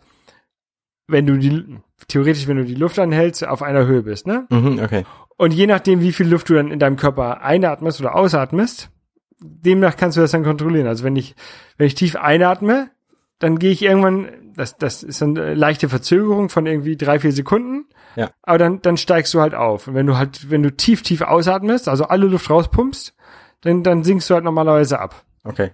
wenn 1.09 1.26
du 1.26 1.38
die 1.38 1.79
theoretisch 2.07 2.47
wenn 2.47 2.59
du 2.59 2.64
die 2.64 2.76
Luft 2.76 2.99
anhältst 2.99 3.47
auf 3.47 3.62
einer 3.62 3.87
Höhe 3.87 4.02
bist, 4.02 4.26
ne? 4.26 4.47
Mhm, 4.50 4.79
okay. 4.83 5.05
Und 5.37 5.52
je 5.55 5.67
nachdem, 5.67 6.02
wie 6.02 6.12
viel 6.12 6.29
Luft 6.29 6.50
du 6.50 6.55
dann 6.55 6.71
in 6.71 6.79
deinem 6.79 6.97
Körper 6.97 7.40
einatmest 7.40 7.99
oder 7.99 8.14
ausatmest, 8.14 8.90
demnach 9.40 9.97
kannst 9.97 10.16
du 10.16 10.20
das 10.20 10.30
dann 10.32 10.44
kontrollieren. 10.44 10.87
Also 10.87 11.04
wenn 11.04 11.16
ich, 11.16 11.35
wenn 11.76 11.87
ich 11.87 11.94
tief 11.94 12.16
einatme, 12.16 12.90
dann 13.38 13.59
gehe 13.59 13.70
ich 13.73 13.82
irgendwann, 13.82 14.28
das, 14.54 14.76
das 14.76 15.02
ist 15.02 15.23
eine 15.23 15.54
leichte 15.54 15.88
Verzögerung 15.88 16.49
von 16.50 16.66
irgendwie 16.66 16.97
drei, 16.97 17.18
vier 17.20 17.32
Sekunden. 17.32 17.87
Ja. 18.16 18.30
Aber 18.42 18.59
dann, 18.59 18.82
dann 18.82 18.97
steigst 18.97 19.32
du 19.35 19.40
halt 19.40 19.54
auf. 19.54 19.88
Und 19.88 19.94
wenn 19.94 20.06
du 20.06 20.18
halt, 20.18 20.50
wenn 20.50 20.62
du 20.62 20.70
tief, 20.75 21.02
tief 21.02 21.23
ausatmest, 21.23 21.88
also 21.88 22.04
alle 22.04 22.26
Luft 22.26 22.50
rauspumpst, 22.50 23.14
dann, 23.62 23.82
dann 23.82 24.04
sinkst 24.04 24.28
du 24.28 24.35
halt 24.35 24.44
normalerweise 24.44 24.99
ab. 24.99 25.25
Okay. 25.44 25.70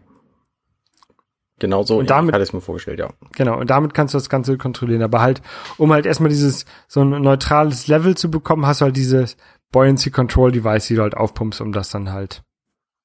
Genau 1.59 1.83
so 1.85 1.99
Und 1.99 2.11
damit- 2.11 2.35
hatte 2.35 2.43
ich 2.43 2.51
es 2.51 2.53
mir 2.53 2.61
vorgestellt, 2.61 2.99
ja. 2.99 3.09
Genau, 3.35 3.59
und 3.59 3.71
damit 3.71 3.95
kannst 3.95 4.13
du 4.13 4.19
das 4.19 4.29
Ganze 4.29 4.59
kontrollieren. 4.59 5.03
Aber 5.03 5.23
halt, 5.23 5.41
um 5.79 5.91
halt 5.93 6.05
erstmal 6.05 6.29
dieses, 6.29 6.67
so 6.87 7.01
ein 7.01 7.11
neutrales 7.23 7.89
Level 7.89 8.15
zu 8.17 8.31
bekommen, 8.31 8.67
hast 8.67 8.83
du 8.83 8.85
halt 8.85 8.97
dieses 8.97 9.37
Buoyancy 9.73 10.11
Control 10.11 10.53
Device, 10.53 10.87
die 10.89 10.97
du 10.97 11.03
halt 11.03 11.17
aufpumpst, 11.17 11.61
um 11.63 11.73
das 11.73 11.89
dann 11.91 12.13
halt 12.13 12.43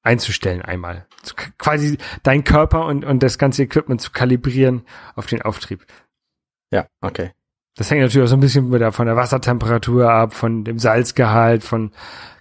einzustellen 0.02 0.62
einmal. 0.62 1.06
Zu, 1.22 1.34
quasi 1.58 1.98
dein 2.22 2.44
Körper 2.44 2.86
und, 2.86 3.04
und 3.04 3.22
das 3.22 3.38
ganze 3.38 3.62
Equipment 3.62 4.00
zu 4.00 4.10
kalibrieren 4.10 4.82
auf 5.14 5.26
den 5.26 5.42
Auftrieb. 5.42 5.86
Ja, 6.72 6.86
okay. 7.00 7.32
Das 7.76 7.90
hängt 7.90 8.02
natürlich 8.02 8.26
auch 8.26 8.30
so 8.30 8.36
ein 8.36 8.40
bisschen 8.40 8.68
mit 8.68 8.80
der, 8.80 8.92
von 8.92 9.06
der 9.06 9.16
Wassertemperatur 9.16 10.10
ab, 10.10 10.34
von 10.34 10.62
dem 10.64 10.78
Salzgehalt, 10.78 11.64
von, 11.64 11.92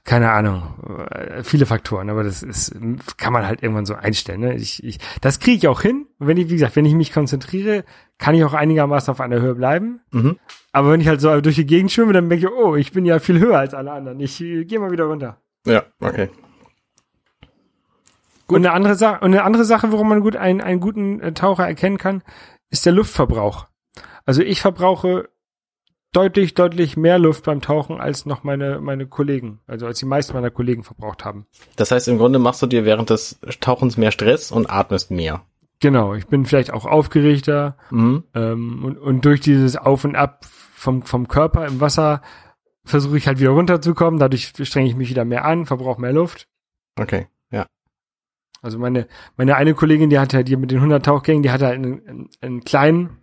keine 0.03 0.31
Ahnung, 0.31 1.07
äh, 1.09 1.43
viele 1.43 1.65
Faktoren, 1.65 2.09
aber 2.09 2.23
das 2.23 2.43
ist, 2.43 2.75
kann 3.15 3.31
man 3.31 3.45
halt 3.45 3.63
irgendwann 3.63 3.85
so 3.85 3.93
einstellen. 3.93 4.41
Ne? 4.41 4.55
Ich, 4.55 4.83
ich, 4.83 4.97
das 5.21 5.39
kriege 5.39 5.57
ich 5.57 5.67
auch 5.69 5.81
hin. 5.81 6.07
Wenn 6.19 6.35
ich, 6.35 6.49
wie 6.49 6.55
gesagt, 6.55 6.75
wenn 6.75 6.85
ich 6.85 6.95
mich 6.95 7.13
konzentriere, 7.13 7.85
kann 8.17 8.35
ich 8.35 8.43
auch 8.43 8.53
einigermaßen 8.53 9.11
auf 9.11 9.21
einer 9.21 9.39
Höhe 9.39 9.55
bleiben. 9.55 10.01
Mhm. 10.11 10.37
Aber 10.73 10.91
wenn 10.91 10.99
ich 10.99 11.07
halt 11.07 11.21
so 11.21 11.39
durch 11.39 11.55
die 11.55 11.65
Gegend 11.65 11.91
schwimme, 11.91 12.11
dann 12.11 12.27
merke 12.27 12.47
ich, 12.47 12.51
oh, 12.51 12.75
ich 12.75 12.91
bin 12.91 13.05
ja 13.05 13.19
viel 13.19 13.39
höher 13.39 13.59
als 13.59 13.73
alle 13.73 13.91
anderen. 13.91 14.19
Ich 14.19 14.41
äh, 14.41 14.65
gehe 14.65 14.79
mal 14.79 14.91
wieder 14.91 15.05
runter. 15.05 15.37
Ja, 15.65 15.83
okay. 16.01 16.29
Und 18.55 18.65
eine 18.65 18.73
andere 18.73 18.95
Sache, 18.95 19.23
und 19.23 19.33
eine 19.33 19.43
andere 19.43 19.65
Sache, 19.65 19.91
worum 19.91 20.09
man 20.09 20.21
gut 20.21 20.35
einen, 20.35 20.61
einen 20.61 20.79
guten 20.79 21.19
äh, 21.19 21.33
Taucher 21.33 21.67
erkennen 21.67 21.97
kann, 21.97 22.23
ist 22.69 22.85
der 22.85 22.93
Luftverbrauch. 22.93 23.67
Also 24.25 24.41
ich 24.41 24.61
verbrauche 24.61 25.29
deutlich, 26.11 26.53
deutlich 26.53 26.97
mehr 26.97 27.19
Luft 27.19 27.45
beim 27.45 27.61
Tauchen 27.61 27.99
als 27.99 28.25
noch 28.25 28.43
meine, 28.43 28.79
meine 28.81 29.07
Kollegen, 29.07 29.59
also 29.67 29.85
als 29.87 29.99
die 29.99 30.05
meisten 30.05 30.33
meiner 30.33 30.51
Kollegen 30.51 30.83
verbraucht 30.83 31.25
haben. 31.25 31.45
Das 31.75 31.91
heißt, 31.91 32.07
im 32.07 32.17
Grunde 32.17 32.39
machst 32.39 32.61
du 32.61 32.67
dir 32.67 32.85
während 32.85 33.09
des 33.09 33.39
Tauchens 33.59 33.97
mehr 33.97 34.11
Stress 34.11 34.51
und 34.51 34.69
atmest 34.69 35.11
mehr. 35.11 35.41
Genau, 35.79 36.13
ich 36.13 36.27
bin 36.27 36.45
vielleicht 36.45 36.71
auch 36.71 36.85
aufgeregter 36.85 37.75
Mhm. 37.89 38.23
ähm, 38.35 38.85
und, 38.85 38.97
und 38.97 39.25
durch 39.25 39.39
dieses 39.39 39.77
Auf 39.77 40.03
und 40.03 40.15
Ab 40.15 40.45
vom, 40.45 41.01
vom 41.03 41.27
Körper 41.27 41.65
im 41.65 41.79
Wasser 41.79 42.21
versuche 42.83 43.17
ich 43.17 43.27
halt 43.27 43.39
wieder 43.39 43.51
runterzukommen, 43.51 44.19
dadurch 44.19 44.53
strenge 44.61 44.87
ich 44.87 44.95
mich 44.95 45.09
wieder 45.09 45.25
mehr 45.25 45.45
an, 45.45 45.65
verbrauche 45.65 46.01
mehr 46.01 46.13
Luft. 46.13 46.47
Okay. 46.99 47.27
Also 48.61 48.77
meine, 48.79 49.07
meine 49.37 49.55
eine 49.55 49.73
Kollegin, 49.73 50.09
die 50.09 50.19
hatte 50.19 50.37
halt 50.37 50.47
hier 50.47 50.57
mit 50.57 50.71
den 50.71 50.77
100 50.77 51.03
Tauchgängen, 51.05 51.43
die 51.43 51.51
hatte 51.51 51.65
halt 51.67 51.75
einen, 51.75 52.07
einen, 52.07 52.29
einen 52.41 52.63
kleinen, 52.63 53.17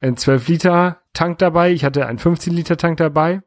einen 0.00 0.16
12 0.16 0.48
Liter 0.48 0.98
Tank 1.12 1.38
dabei. 1.38 1.72
Ich 1.72 1.84
hatte 1.84 2.06
einen 2.06 2.18
15 2.18 2.52
Liter 2.52 2.76
Tank 2.76 2.98
dabei. 2.98 3.42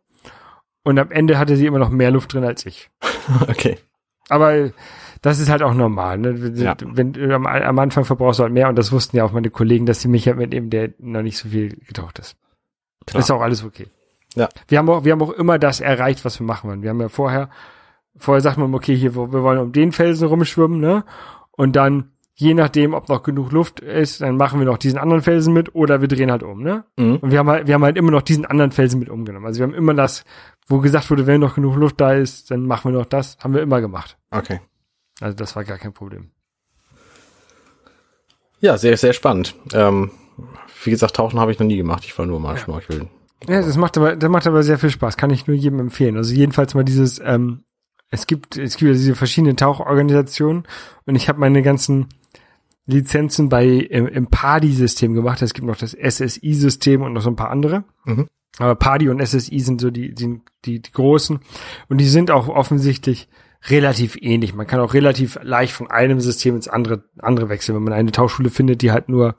Und 0.83 0.99
am 0.99 1.11
Ende 1.11 1.37
hatte 1.37 1.55
sie 1.55 1.65
immer 1.65 1.79
noch 1.79 1.89
mehr 1.89 2.11
Luft 2.11 2.33
drin 2.33 2.43
als 2.43 2.65
ich. 2.65 2.89
Okay. 3.47 3.77
Aber 4.27 4.71
das 5.21 5.39
ist 5.39 5.49
halt 5.49 5.63
auch 5.63 5.73
normal. 5.73 6.17
Ne? 6.17 6.41
Wenn, 6.41 6.55
Ja. 6.57 6.75
wenn, 6.81 7.31
am, 7.31 7.45
am 7.45 7.79
Anfang 7.79 8.03
verbrauchst 8.03 8.39
du 8.39 8.43
halt 8.43 8.51
mehr 8.53 8.67
und 8.67 8.75
das 8.77 8.91
wussten 8.91 9.15
ja 9.15 9.23
auch 9.23 9.31
meine 9.31 9.49
Kollegen, 9.49 9.85
dass 9.85 10.01
sie 10.01 10.09
mich 10.09 10.27
halt 10.27 10.37
mitnehmen, 10.37 10.69
der 10.69 10.89
noch 10.99 11.21
nicht 11.21 11.37
so 11.37 11.47
viel 11.49 11.69
getaucht 11.87 12.19
ist. 12.19 12.35
Klar. 13.05 13.21
Ist 13.21 13.31
auch 13.31 13.41
alles 13.41 13.63
okay. 13.63 13.87
Ja. 14.35 14.49
Wir 14.67 14.79
haben 14.79 14.89
auch, 14.89 15.05
wir 15.05 15.13
haben 15.13 15.21
auch 15.21 15.31
immer 15.31 15.57
das 15.59 15.79
erreicht, 15.79 16.25
was 16.25 16.39
wir 16.39 16.45
machen 16.45 16.69
wollen. 16.69 16.81
Wir 16.81 16.89
haben 16.89 16.99
ja 16.99 17.07
vorher, 17.09 17.49
vorher 18.17 18.41
sagt 18.41 18.57
man, 18.57 18.73
okay, 18.73 18.95
hier, 18.95 19.15
wir 19.15 19.31
wollen 19.31 19.59
um 19.59 19.71
den 19.71 19.91
Felsen 19.91 20.27
rumschwimmen, 20.27 20.79
ne? 20.79 21.03
Und 21.51 21.75
dann, 21.75 22.11
je 22.35 22.53
nachdem, 22.53 22.93
ob 22.93 23.09
noch 23.09 23.23
genug 23.23 23.51
Luft 23.51 23.79
ist, 23.79 24.21
dann 24.21 24.37
machen 24.37 24.59
wir 24.59 24.65
noch 24.65 24.77
diesen 24.77 24.97
anderen 24.97 25.21
Felsen 25.21 25.53
mit 25.53 25.75
oder 25.75 26.01
wir 26.01 26.07
drehen 26.07 26.31
halt 26.31 26.43
um, 26.43 26.61
ne? 26.61 26.85
Mhm. 26.97 27.17
Und 27.17 27.31
wir 27.31 27.39
haben 27.39 27.49
halt, 27.49 27.67
wir 27.67 27.75
haben 27.75 27.83
halt 27.83 27.97
immer 27.97 28.11
noch 28.11 28.21
diesen 28.21 28.45
anderen 28.45 28.71
Felsen 28.71 28.99
mit 28.99 29.09
umgenommen. 29.09 29.45
Also 29.45 29.59
wir 29.59 29.67
haben 29.67 29.73
immer 29.73 29.93
das, 29.93 30.23
wo 30.67 30.79
gesagt 30.79 31.09
wurde, 31.09 31.27
wenn 31.27 31.41
noch 31.41 31.55
genug 31.55 31.75
Luft 31.75 32.01
da 32.01 32.13
ist, 32.13 32.51
dann 32.51 32.65
machen 32.65 32.91
wir 32.91 32.99
noch 32.99 33.05
das, 33.05 33.37
haben 33.43 33.53
wir 33.53 33.61
immer 33.61 33.81
gemacht. 33.81 34.17
Okay. 34.31 34.59
Also 35.21 35.35
das 35.35 35.55
war 35.55 35.63
gar 35.63 35.77
kein 35.77 35.93
Problem. 35.93 36.31
Ja, 38.59 38.77
sehr, 38.77 38.95
sehr 38.97 39.13
spannend. 39.13 39.55
Ähm, 39.73 40.11
wie 40.83 40.89
gesagt, 40.89 41.15
Tauchen 41.15 41.39
habe 41.39 41.51
ich 41.51 41.59
noch 41.59 41.67
nie 41.67 41.77
gemacht. 41.77 42.03
Ich 42.05 42.17
war 42.17 42.25
nur 42.25 42.39
mal 42.39 42.57
schnorcheln. 42.57 43.09
Ja, 43.47 43.61
das 43.61 43.75
macht 43.75 43.97
aber, 43.97 44.15
das 44.15 44.29
macht 44.29 44.47
aber 44.47 44.63
sehr 44.63 44.79
viel 44.79 44.89
Spaß. 44.89 45.17
Kann 45.17 45.31
ich 45.31 45.47
nur 45.47 45.55
jedem 45.55 45.79
empfehlen. 45.79 46.15
Also 46.15 46.33
jedenfalls 46.33 46.73
mal 46.73 46.85
dieses, 46.85 47.19
ähm, 47.19 47.65
es 48.13 48.27
gibt, 48.27 48.57
es 48.57 48.77
gibt 48.77 48.89
ja 48.89 48.93
diese 48.93 49.15
verschiedenen 49.15 49.57
Tauchorganisationen 49.57 50.65
und 51.07 51.15
ich 51.15 51.29
habe 51.29 51.39
meine 51.39 51.63
ganzen 51.63 52.09
Lizenzen 52.85 53.49
bei 53.49 53.65
im, 53.65 54.07
im 54.07 54.27
PADI-System 54.27 55.15
gemacht. 55.15 55.41
Es 55.41 55.55
gibt 55.55 55.65
noch 55.65 55.77
das 55.77 55.93
SSI-System 55.93 57.01
und 57.01 57.13
noch 57.13 57.23
so 57.23 57.31
ein 57.31 57.35
paar 57.35 57.49
andere. 57.49 57.85
Mhm. 58.05 58.27
Aber 58.59 58.75
PADI 58.75 59.09
und 59.09 59.25
SSI 59.25 59.59
sind 59.61 59.81
so 59.81 59.89
die, 59.89 60.13
die, 60.13 60.41
die, 60.63 60.79
die 60.79 60.91
großen 60.91 61.39
und 61.89 61.97
die 61.97 62.05
sind 62.05 62.29
auch 62.29 62.49
offensichtlich 62.49 63.29
relativ 63.69 64.15
ähnlich. 64.21 64.53
Man 64.53 64.67
kann 64.67 64.79
auch 64.79 64.93
relativ 64.93 65.39
leicht 65.41 65.73
von 65.73 65.89
einem 65.89 66.19
System 66.19 66.55
ins 66.55 66.67
andere, 66.67 67.05
andere 67.17 67.49
wechseln. 67.49 67.75
Wenn 67.75 67.83
man 67.83 67.93
eine 67.93 68.11
Tauchschule 68.11 68.51
findet, 68.51 68.83
die 68.83 68.91
halt 68.91 69.09
nur 69.09 69.37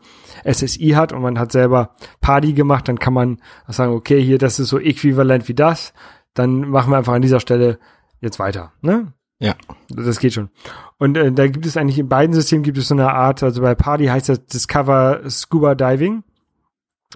SSI 0.50 0.94
hat 0.96 1.12
und 1.12 1.22
man 1.22 1.38
hat 1.38 1.52
selber 1.52 1.94
Party 2.20 2.54
gemacht, 2.54 2.88
dann 2.88 2.98
kann 2.98 3.14
man 3.14 3.40
sagen, 3.68 3.92
okay, 3.92 4.20
hier, 4.20 4.38
das 4.38 4.58
ist 4.58 4.68
so 4.68 4.80
äquivalent 4.80 5.46
wie 5.46 5.54
das, 5.54 5.92
dann 6.32 6.70
machen 6.70 6.90
wir 6.90 6.96
einfach 6.96 7.12
an 7.12 7.22
dieser 7.22 7.38
Stelle 7.38 7.78
jetzt 8.24 8.38
weiter. 8.38 8.72
Ne? 8.80 9.12
Ja. 9.38 9.54
Das 9.88 10.18
geht 10.18 10.32
schon. 10.32 10.48
Und 10.98 11.16
äh, 11.16 11.30
da 11.32 11.46
gibt 11.48 11.66
es 11.66 11.76
eigentlich 11.76 11.98
in 11.98 12.08
beiden 12.08 12.34
Systemen 12.34 12.62
gibt 12.62 12.78
es 12.78 12.88
so 12.88 12.94
eine 12.94 13.12
Art, 13.12 13.42
also 13.42 13.60
bei 13.62 13.74
Party 13.74 14.06
heißt 14.06 14.28
das 14.28 14.46
Discover 14.46 15.28
Scuba 15.28 15.74
Diving 15.74 16.24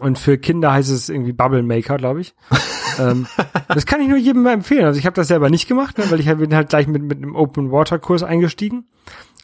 und 0.00 0.18
für 0.18 0.38
Kinder 0.38 0.72
heißt 0.72 0.90
es 0.90 1.08
irgendwie 1.08 1.32
Bubble 1.32 1.62
Maker, 1.62 1.96
glaube 1.96 2.20
ich. 2.20 2.34
ähm, 2.98 3.26
das 3.68 3.86
kann 3.86 4.00
ich 4.00 4.08
nur 4.08 4.18
jedem 4.18 4.42
mal 4.42 4.52
empfehlen. 4.52 4.84
Also 4.84 4.98
ich 4.98 5.06
habe 5.06 5.14
das 5.14 5.28
selber 5.28 5.50
nicht 5.50 5.68
gemacht, 5.68 5.98
ne, 5.98 6.04
weil 6.10 6.20
ich 6.20 6.28
halt, 6.28 6.38
bin 6.38 6.54
halt 6.54 6.68
gleich 6.68 6.86
mit, 6.86 7.02
mit 7.02 7.18
einem 7.18 7.34
Open 7.34 7.70
Water 7.72 7.98
Kurs 7.98 8.22
eingestiegen. 8.22 8.86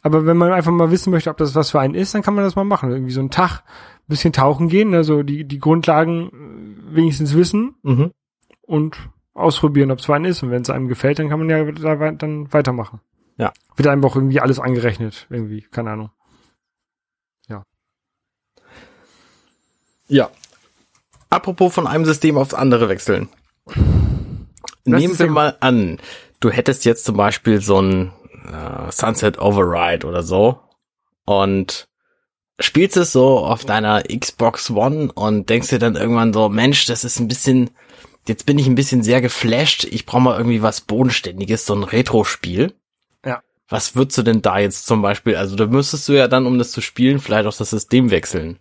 Aber 0.03 0.27
wenn 0.27 0.37
man 0.37 0.53
einfach 0.53 0.71
mal 0.71 0.91
wissen 0.91 1.09
möchte, 1.09 1.31
ob 1.31 1.37
das 1.37 1.55
was 1.55 1.71
für 1.71 1.79
einen 1.79 1.95
ist, 1.95 2.13
dann 2.13 2.21
kann 2.21 2.35
man 2.35 2.43
das 2.43 2.55
mal 2.55 2.63
machen. 2.63 2.91
Irgendwie 2.91 3.11
so 3.11 3.21
einen 3.21 3.31
Tag 3.31 3.61
ein 3.61 4.09
bisschen 4.09 4.33
tauchen 4.33 4.69
gehen, 4.69 4.91
ne, 4.91 5.03
so 5.03 5.23
die, 5.23 5.45
die 5.45 5.59
Grundlagen 5.59 6.27
äh, 6.91 6.95
wenigstens 6.95 7.35
wissen 7.35 7.75
Mhm. 7.81 8.11
und 8.61 8.97
ausprobieren, 9.35 9.91
ob 9.91 9.99
es 9.99 10.05
für 10.05 10.15
einen 10.15 10.25
ist. 10.25 10.41
Und 10.41 10.49
wenn 10.49 10.63
es 10.63 10.69
einem 10.71 10.87
gefällt, 10.87 11.19
dann 11.19 11.29
kann 11.29 11.39
man 11.39 11.49
ja 11.49 11.63
da 11.63 11.99
wei- 11.99 12.11
dann 12.11 12.51
weitermachen. 12.51 12.99
Ja. 13.37 13.53
Wird 13.75 13.87
einem 13.87 14.03
auch 14.03 14.15
irgendwie 14.15 14.39
alles 14.39 14.59
angerechnet, 14.59 15.27
irgendwie, 15.29 15.61
keine 15.61 15.91
Ahnung. 15.91 16.09
Ja. 20.07 20.29
Apropos 21.29 21.73
von 21.73 21.87
einem 21.87 22.05
System 22.05 22.37
aufs 22.37 22.53
andere 22.53 22.89
wechseln. 22.89 23.29
Nehmen 24.85 25.13
ist 25.13 25.19
wir 25.19 25.29
mal 25.29 25.57
an, 25.59 25.99
du 26.39 26.51
hättest 26.51 26.85
jetzt 26.85 27.05
zum 27.05 27.17
Beispiel 27.17 27.59
so 27.59 27.81
ein 27.81 28.13
äh, 28.47 28.91
Sunset 28.91 29.39
Override 29.39 30.05
oder 30.05 30.21
so 30.21 30.59
und 31.25 31.87
spielst 32.59 32.95
es 32.97 33.11
so 33.11 33.39
auf 33.39 33.65
deiner 33.65 34.03
Xbox 34.03 34.69
One 34.69 35.11
und 35.11 35.49
denkst 35.49 35.69
dir 35.69 35.79
dann 35.79 35.95
irgendwann 35.95 36.33
so, 36.33 36.49
Mensch, 36.49 36.85
das 36.85 37.03
ist 37.03 37.19
ein 37.19 37.27
bisschen, 37.27 37.71
jetzt 38.27 38.45
bin 38.45 38.57
ich 38.59 38.67
ein 38.67 38.75
bisschen 38.75 39.03
sehr 39.03 39.21
geflasht, 39.21 39.85
ich 39.85 40.05
brauche 40.05 40.21
mal 40.21 40.37
irgendwie 40.37 40.61
was 40.61 40.81
Bodenständiges, 40.81 41.65
so 41.65 41.75
ein 41.75 41.83
Retro-Spiel. 41.83 42.73
Ja. 43.25 43.41
Was 43.69 43.95
würdest 43.95 44.17
du 44.17 44.23
denn 44.23 44.41
da 44.41 44.59
jetzt 44.59 44.85
zum 44.85 45.01
Beispiel, 45.01 45.35
also 45.35 45.55
da 45.55 45.67
müsstest 45.67 46.07
du 46.07 46.13
ja 46.13 46.27
dann, 46.27 46.45
um 46.45 46.57
das 46.57 46.71
zu 46.71 46.81
spielen, 46.81 47.19
vielleicht 47.19 47.47
auch 47.47 47.55
das 47.55 47.69
System 47.69 48.11
wechseln. 48.11 48.59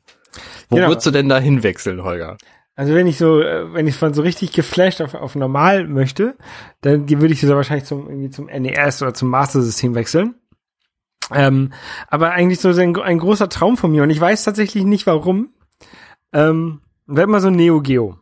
Wo 0.69 0.77
Genau. 0.77 0.89
würdest 0.89 1.07
du 1.07 1.11
denn 1.11 1.29
da 1.29 1.39
hinwechseln, 1.39 2.03
Holger? 2.03 2.37
Also 2.77 2.93
wenn 2.95 3.07
ich 3.07 3.19
so, 3.19 3.41
äh, 3.41 3.73
wenn 3.73 3.87
ich 3.87 3.95
von 3.95 4.15
so 4.15 4.23
richtig 4.23 4.53
geflasht 4.53 5.01
auf, 5.01 5.15
auf 5.15 5.37
normal 5.37 5.87
möchte, 5.87 6.37
dann 6.81 7.09
würde 7.09 7.33
ich 7.33 7.41
so 7.41 7.55
wahrscheinlich 7.55 7.85
zum, 7.85 8.09
irgendwie 8.09 8.31
zum 8.31 8.47
NES 8.47 9.01
oder 9.03 9.15
zum 9.15 9.29
Master-System 9.29 9.95
wechseln. 9.95 10.35
Ähm, 11.33 11.73
aber 12.09 12.33
eigentlich 12.33 12.61
so 12.61 12.69
ein, 12.69 12.97
ein 13.01 13.19
großer 13.19 13.49
Traum 13.49 13.77
von 13.77 13.93
mir 13.93 14.03
und 14.03 14.11
ich 14.11 14.21
weiß 14.21 14.45
tatsächlich 14.45 14.85
nicht 14.85 15.07
warum. 15.07 15.51
Ähm, 16.33 16.81
wäre 17.07 17.29
immer 17.29 17.41
so 17.41 17.49
Neo 17.51 17.81
Geo. 17.81 18.19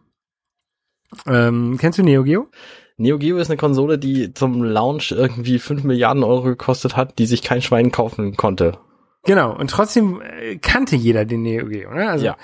Ähm, 1.27 1.77
kennst 1.81 1.99
du 1.99 2.03
Neo 2.03 2.25
Geo? 2.25 2.49
Neo 2.97 3.19
Geo 3.19 3.39
ist 3.39 3.49
eine 3.51 3.57
Konsole, 3.57 3.99
die 3.99 4.33
zum 4.35 4.63
Launch 4.63 5.13
irgendwie 5.13 5.59
5 5.59 5.85
Milliarden 5.85 6.23
Euro 6.25 6.43
gekostet 6.45 6.97
hat, 6.97 7.19
die 7.19 7.27
sich 7.27 7.43
kein 7.43 7.63
Schwein 7.63 7.91
kaufen 7.91 8.37
konnte. 8.37 8.79
Genau. 9.25 9.57
Und 9.57 9.71
trotzdem 9.71 10.21
äh, 10.21 10.57
kannte 10.57 10.97
jeder 10.97 11.25
den 11.25 11.43
Neo 11.43 11.67
Geo. 11.67 11.93
Ne? 11.93 12.09
Also, 12.09 12.25
Ja. 12.27 12.37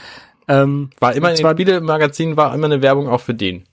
Ähm, 0.51 0.91
War 1.01 1.15
immer 1.15 1.31
in 1.31 1.37
den 1.37 1.47
Spielemagazinen 1.51 2.37
war 2.39 2.55
immer 2.55 2.67
eine 2.67 2.81
Werbung 2.81 3.07
auch 3.09 3.21
für 3.21 3.35
den. 3.35 3.65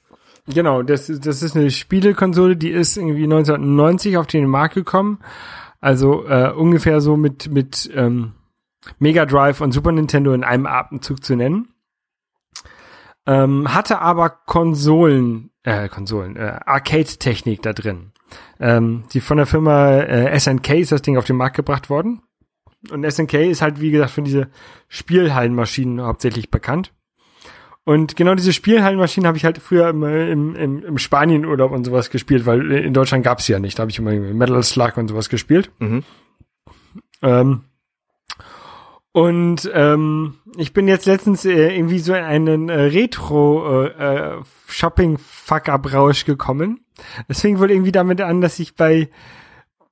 Genau, 0.47 0.83
das, 0.83 1.09
ist- 1.09 1.25
das 1.25 1.41
ist 1.41 1.55
eine 1.55 1.71
Spielekonsole, 1.71 2.57
die 2.57 2.69
ist 2.69 2.97
irgendwie 2.97 3.23
1990 3.23 4.17
auf 4.17 4.27
den 4.27 4.47
Markt 4.47 4.75
gekommen. 4.75 5.19
Also 5.79 6.25
äh, 6.27 6.51
ungefähr 6.51 6.99
so 6.99 7.15
mit, 7.15 7.49
mit 7.49 7.89
ähm, 7.95 8.33
Mega 8.99 9.25
Drive 9.25 9.61
und 9.61 9.71
Super 9.71 9.91
Nintendo 9.93 10.33
in 10.33 10.43
einem 10.43 10.65
Atemzug 10.65 11.23
zu 11.23 11.35
nennen. 11.35 11.69
Ähm, 13.27 13.73
hatte 13.73 13.99
aber 13.99 14.29
Konsolen, 14.29 15.51
äh, 15.63 15.89
Konsolen, 15.89 16.35
äh, 16.35 16.59
Arcade-Technik 16.65 17.61
da 17.61 17.73
drin. 17.73 18.11
Ähm, 18.59 19.03
die 19.13 19.21
von 19.21 19.37
der 19.37 19.45
Firma 19.45 19.99
äh, 19.99 20.39
SNK 20.39 20.69
ist 20.75 20.91
das 20.91 21.01
Ding 21.01 21.17
auf 21.17 21.25
den 21.25 21.35
Markt 21.35 21.55
gebracht 21.55 21.89
worden. 21.89 22.21
Und 22.91 23.09
SNK 23.09 23.33
ist 23.33 23.61
halt, 23.61 23.81
wie 23.81 23.91
gesagt, 23.91 24.11
für 24.11 24.21
diese 24.21 24.49
Spielhallenmaschinen 24.87 26.01
hauptsächlich 26.01 26.51
bekannt. 26.51 26.91
Und 27.83 28.15
genau 28.15 28.33
diese 28.33 28.53
Spielhallenmaschinen 28.53 29.27
habe 29.27 29.37
ich 29.37 29.45
halt 29.45 29.59
früher 29.59 29.89
im, 29.89 30.03
im, 30.03 30.55
im, 30.55 30.83
im 30.83 30.97
Spanienurlaub 30.97 31.71
und 31.71 31.83
sowas 31.83 32.09
gespielt, 32.09 32.45
weil 32.45 32.71
in 32.71 32.93
Deutschland 32.93 33.23
gab's 33.23 33.45
sie 33.45 33.53
ja 33.53 33.59
nicht. 33.59 33.77
Da 33.77 33.81
habe 33.81 33.91
ich 33.91 33.99
immer 33.99 34.11
Metal 34.11 34.63
Slug 34.63 34.97
und 34.97 35.07
sowas 35.07 35.29
gespielt. 35.29 35.71
Mhm. 35.79 36.03
Ähm, 37.21 37.61
und 39.15 39.71
ähm, 39.73 40.33
ich 40.57 40.73
bin 40.73 40.89
jetzt 40.89 41.05
letztens 41.05 41.45
äh, 41.45 41.73
irgendwie 41.73 41.99
so 41.99 42.13
in 42.13 42.25
einen 42.25 42.67
äh, 42.67 42.81
Retro 42.81 43.85
äh, 43.85 44.33
äh, 44.37 44.41
gekommen 46.25 46.81
Es 47.29 47.39
fing 47.39 47.59
wohl 47.59 47.71
irgendwie 47.71 47.93
damit 47.93 48.19
an, 48.19 48.41
dass 48.41 48.59
ich 48.59 48.75
bei 48.75 49.09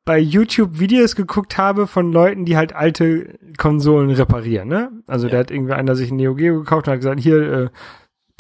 bei 0.04 0.20
YouTube 0.20 0.78
Videos 0.78 1.16
geguckt 1.16 1.58
habe 1.58 1.88
von 1.88 2.12
Leuten, 2.12 2.44
die 2.44 2.58
halt 2.58 2.76
alte 2.76 3.40
Konsolen 3.58 4.10
reparieren, 4.10 4.68
ne? 4.68 4.92
Also 5.08 5.28
Ja. 5.28 5.32
da 5.32 5.38
hat 5.40 5.52
irgendwie 5.52 5.72
einer 5.72 5.96
sich 5.96 6.12
ein 6.12 6.18
Neo 6.18 6.36
Geo 6.36 6.60
gekauft 6.60 6.90
und 6.90 6.92
hat 6.92 7.00
gesagt, 7.00 7.22
hier, 7.22 7.54
äh, 7.54 7.70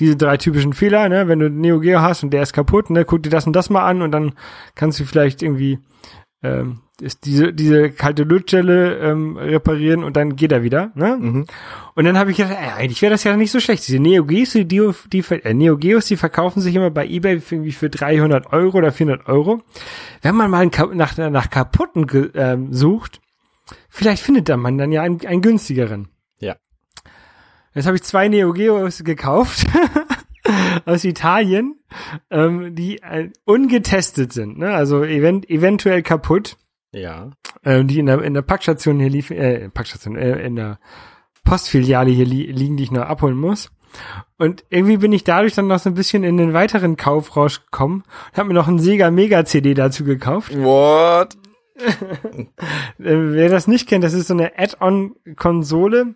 diese 0.02 0.18
drei 0.18 0.36
typischen 0.36 0.74
Fehler, 0.74 1.08
ne? 1.08 1.30
Wenn 1.30 1.40
du 1.40 1.46
ein 1.46 1.62
Neo 1.62 1.80
Geo 1.80 2.02
hast 2.02 2.24
und 2.24 2.32
der 2.32 2.44
ist 2.44 2.52
kaputt, 2.52 2.90
ne? 2.90 3.06
Guck 3.06 3.24
dir 3.24 3.30
das 3.30 3.48
und 3.48 3.54
das 3.56 3.70
mal 3.70 3.86
an 3.86 4.02
und 4.02 4.12
dann 4.12 4.34
kannst 4.76 5.00
du 5.00 5.06
vielleicht 5.06 5.42
irgendwie 5.42 5.80
ähm, 6.44 6.82
ist 7.04 7.26
diese, 7.26 7.54
diese 7.54 7.92
kalte 7.92 8.24
Lötstelle 8.24 8.98
ähm, 8.98 9.38
reparieren 9.38 10.04
und 10.04 10.16
dann 10.16 10.36
geht 10.36 10.52
er 10.52 10.64
wieder, 10.64 10.92
ne? 10.96 11.18
Mhm. 11.20 11.46
Und 11.96 12.06
dann 12.06 12.18
habe 12.18 12.32
ich 12.32 12.38
gedacht, 12.38 12.58
ey, 12.60 12.70
eigentlich 12.70 13.02
wäre 13.02 13.12
das 13.12 13.24
ja 13.24 13.36
nicht 13.36 13.52
so 13.52 13.60
schlecht. 13.60 13.88
Diese 13.88 14.00
Neo 14.00 14.26
Geos, 14.26 14.54
die, 14.54 14.66
die, 14.66 15.24
äh, 15.30 15.54
Neo 15.54 15.78
Geos, 15.78 16.06
die 16.06 16.18
verkaufen 16.18 16.62
sich 16.62 16.74
immer 16.76 16.90
bei 16.90 17.06
eBay 17.06 17.40
für, 17.40 17.56
irgendwie 17.56 17.72
für 17.72 17.90
300 17.90 18.52
Euro 18.52 18.78
oder 18.78 18.92
400 18.92 19.28
Euro. 19.28 19.62
Wenn 20.22 20.36
man 20.36 20.50
mal 20.50 20.66
nach, 20.94 21.18
nach 21.18 21.50
kaputten 21.50 22.08
ähm, 22.34 22.74
sucht, 22.74 23.22
vielleicht 23.90 24.24
findet 24.24 24.50
da 24.50 24.58
man 24.58 24.78
dann 24.78 24.92
ja 24.92 25.04
einen, 25.04 25.24
einen 25.26 25.42
günstigeren. 25.42 26.08
Ja. 26.40 26.56
Jetzt 27.76 27.86
habe 27.86 27.98
ich 27.98 28.04
zwei 28.04 28.28
Neo 28.30 28.54
Geos 28.54 29.04
gekauft 29.04 29.68
aus 30.86 31.04
Italien, 31.04 31.76
ähm, 32.32 32.76
die 32.76 33.02
äh, 33.02 33.30
ungetestet 33.46 34.34
sind, 34.34 34.58
ne? 34.58 34.74
also 34.74 35.04
event 35.04 35.50
eventuell 35.50 36.02
kaputt 36.02 36.58
Ja. 36.94 37.32
äh, 37.64 37.84
die 37.84 38.00
in 38.00 38.06
der, 38.06 38.22
in 38.22 38.34
der 38.34 38.42
Packstation 38.44 39.00
hier 39.00 39.10
lief, 39.10 39.32
äh, 39.32 39.70
Packstation, 39.70 40.16
äh, 40.16 40.46
in 40.46 40.56
der 40.56 40.80
Postfiliale 41.44 42.12
hier 42.12 42.26
li 42.26 42.52
liegen, 42.52 42.78
die 42.78 42.84
ich 42.84 42.92
noch 42.92 43.04
abholen 43.04 43.38
muss. 43.38 43.72
Und 44.38 44.64
irgendwie 44.70 44.98
bin 44.98 45.12
ich 45.12 45.24
dadurch 45.24 45.54
dann 45.54 45.68
noch 45.68 45.80
so 45.80 45.90
ein 45.90 45.96
bisschen 45.96 46.24
in 46.24 46.38
den 46.38 46.54
weiteren 46.54 46.98
Kaufrausch 46.98 47.64
gekommen 47.66 48.04
und 48.32 48.38
habe 48.38 48.48
mir 48.48 48.54
noch 48.56 48.68
einen 48.68 48.80
Sega 48.80 49.12
Mega 49.12 49.46
CD 49.46 49.74
dazu 49.74 50.04
gekauft. 50.04 50.56
What? 50.58 51.36
Äh, 53.00 53.16
wer 53.34 53.50
das 53.50 53.68
nicht 53.68 53.90
kennt, 53.90 54.04
das 54.04 54.14
ist 54.14 54.28
so 54.28 54.34
eine 54.36 54.58
Add-on-Konsole, 54.58 56.16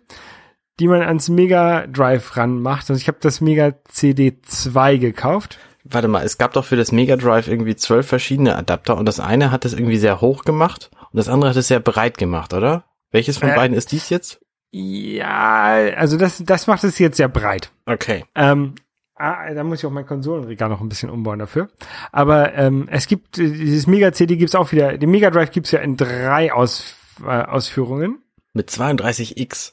die 0.78 0.86
man 0.88 1.02
ans 1.02 1.28
Mega 1.28 1.86
Drive 1.88 2.36
ranmacht. 2.36 2.88
Also 2.88 3.00
ich 3.00 3.08
habe 3.08 3.18
das 3.20 3.40
Mega 3.40 3.74
CD 3.88 4.40
2 4.40 4.96
gekauft. 4.96 5.58
Warte 5.90 6.08
mal, 6.08 6.24
es 6.24 6.38
gab 6.38 6.52
doch 6.52 6.64
für 6.64 6.76
das 6.76 6.92
Mega 6.92 7.16
Drive 7.16 7.48
irgendwie 7.48 7.76
zwölf 7.76 8.06
verschiedene 8.06 8.56
Adapter 8.56 8.96
und 8.96 9.06
das 9.06 9.20
eine 9.20 9.50
hat 9.50 9.64
es 9.64 9.72
irgendwie 9.72 9.98
sehr 9.98 10.20
hoch 10.20 10.44
gemacht 10.44 10.90
und 11.12 11.16
das 11.16 11.28
andere 11.28 11.50
hat 11.50 11.56
es 11.56 11.68
sehr 11.68 11.80
breit 11.80 12.18
gemacht, 12.18 12.52
oder? 12.52 12.84
Welches 13.10 13.38
von 13.38 13.48
Äh. 13.48 13.54
beiden 13.54 13.76
ist 13.76 13.92
dies 13.92 14.10
jetzt? 14.10 14.40
Ja, 14.70 15.72
also 15.96 16.18
das, 16.18 16.42
das 16.44 16.66
macht 16.66 16.84
es 16.84 16.98
jetzt 16.98 17.16
sehr 17.16 17.28
breit. 17.28 17.72
Okay. 17.86 18.24
Ähm, 18.34 18.74
ah, 19.14 19.52
da 19.54 19.64
muss 19.64 19.78
ich 19.78 19.86
auch 19.86 19.90
mein 19.90 20.04
Konsolenregal 20.06 20.68
noch 20.68 20.82
ein 20.82 20.90
bisschen 20.90 21.08
umbauen 21.08 21.38
dafür. 21.38 21.68
Aber 22.12 22.52
ähm, 22.54 22.86
es 22.90 23.06
gibt 23.06 23.38
äh, 23.38 23.48
dieses 23.50 23.86
Mega 23.86 24.12
CD 24.12 24.36
gibt's 24.36 24.54
auch 24.54 24.70
wieder. 24.72 24.98
Den 24.98 25.10
Mega 25.10 25.30
Drive 25.30 25.52
gibt's 25.52 25.70
ja 25.70 25.78
in 25.80 25.96
drei 25.96 26.52
Aus, 26.52 26.94
äh, 27.24 27.28
Ausführungen. 27.30 28.18
Mit 28.52 28.68
32X. 28.70 29.72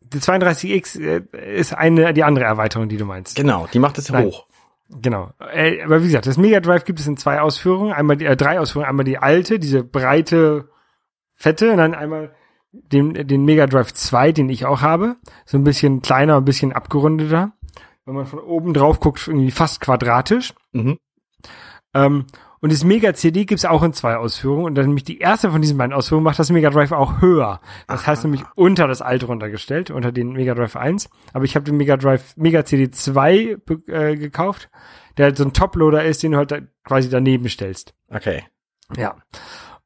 Die 0.00 0.18
32X 0.20 1.00
äh, 1.00 1.56
ist 1.56 1.74
eine 1.74 2.14
die 2.14 2.22
andere 2.22 2.44
Erweiterung, 2.44 2.88
die 2.88 2.96
du 2.98 3.04
meinst. 3.04 3.34
Genau, 3.34 3.66
die 3.72 3.80
macht 3.80 3.98
es 3.98 4.12
hoch. 4.12 4.46
Genau. 4.88 5.32
Äh, 5.38 5.82
aber 5.82 6.02
wie 6.02 6.06
gesagt, 6.06 6.26
das 6.26 6.38
Mega 6.38 6.60
Drive 6.60 6.84
gibt 6.84 7.00
es 7.00 7.06
in 7.06 7.16
zwei 7.16 7.40
Ausführungen. 7.40 7.92
Einmal 7.92 8.16
die, 8.16 8.24
äh, 8.24 8.36
drei 8.36 8.58
Ausführungen. 8.58 8.88
Einmal 8.88 9.04
die 9.04 9.18
alte, 9.18 9.58
diese 9.58 9.84
breite, 9.84 10.70
fette, 11.34 11.72
und 11.72 11.78
dann 11.78 11.94
einmal 11.94 12.34
den, 12.72 13.14
den 13.14 13.44
Mega 13.44 13.66
Drive 13.66 13.92
2, 13.92 14.32
den 14.32 14.48
ich 14.48 14.66
auch 14.66 14.80
habe. 14.80 15.16
So 15.44 15.58
ein 15.58 15.64
bisschen 15.64 16.02
kleiner, 16.02 16.36
ein 16.36 16.44
bisschen 16.44 16.72
abgerundeter. 16.72 17.52
Wenn 18.04 18.14
man 18.14 18.26
von 18.26 18.38
oben 18.38 18.72
drauf 18.72 19.00
guckt, 19.00 19.28
irgendwie 19.28 19.50
fast 19.50 19.80
quadratisch. 19.80 20.54
Mhm. 20.72 20.98
Ähm, 21.94 22.26
und 22.60 22.72
das 22.72 22.84
Mega 22.84 23.14
CD 23.14 23.44
gibt's 23.44 23.64
auch 23.64 23.82
in 23.82 23.92
zwei 23.92 24.16
Ausführungen. 24.16 24.64
Und 24.66 24.74
dann 24.74 24.86
nämlich 24.86 25.04
die 25.04 25.18
erste 25.18 25.50
von 25.50 25.60
diesen 25.62 25.78
beiden 25.78 25.92
Ausführungen 25.92 26.24
macht 26.24 26.38
das 26.38 26.50
Mega 26.50 26.70
Drive 26.70 26.92
auch 26.92 27.20
höher. 27.20 27.60
Das 27.86 28.06
heißt 28.06 28.24
nämlich 28.24 28.42
unter 28.56 28.88
das 28.88 29.00
alte 29.02 29.26
runtergestellt, 29.26 29.90
unter 29.90 30.10
den 30.12 30.32
Mega 30.32 30.54
Drive 30.54 30.76
1. 30.76 31.08
Aber 31.32 31.44
ich 31.44 31.54
habe 31.54 31.64
den 31.64 31.76
Mega 31.76 31.96
Drive 31.96 32.36
Mega 32.36 32.64
CD 32.64 32.90
2 32.90 33.56
be- 33.64 33.82
äh, 33.92 34.16
gekauft, 34.16 34.70
der 35.16 35.26
halt 35.26 35.36
so 35.36 35.44
ein 35.44 35.52
Toploader 35.52 36.04
ist, 36.04 36.22
den 36.22 36.32
du 36.32 36.38
halt 36.38 36.50
da 36.50 36.58
quasi 36.84 37.08
daneben 37.08 37.48
stellst. 37.48 37.94
Okay. 38.08 38.42
Ja. 38.96 39.16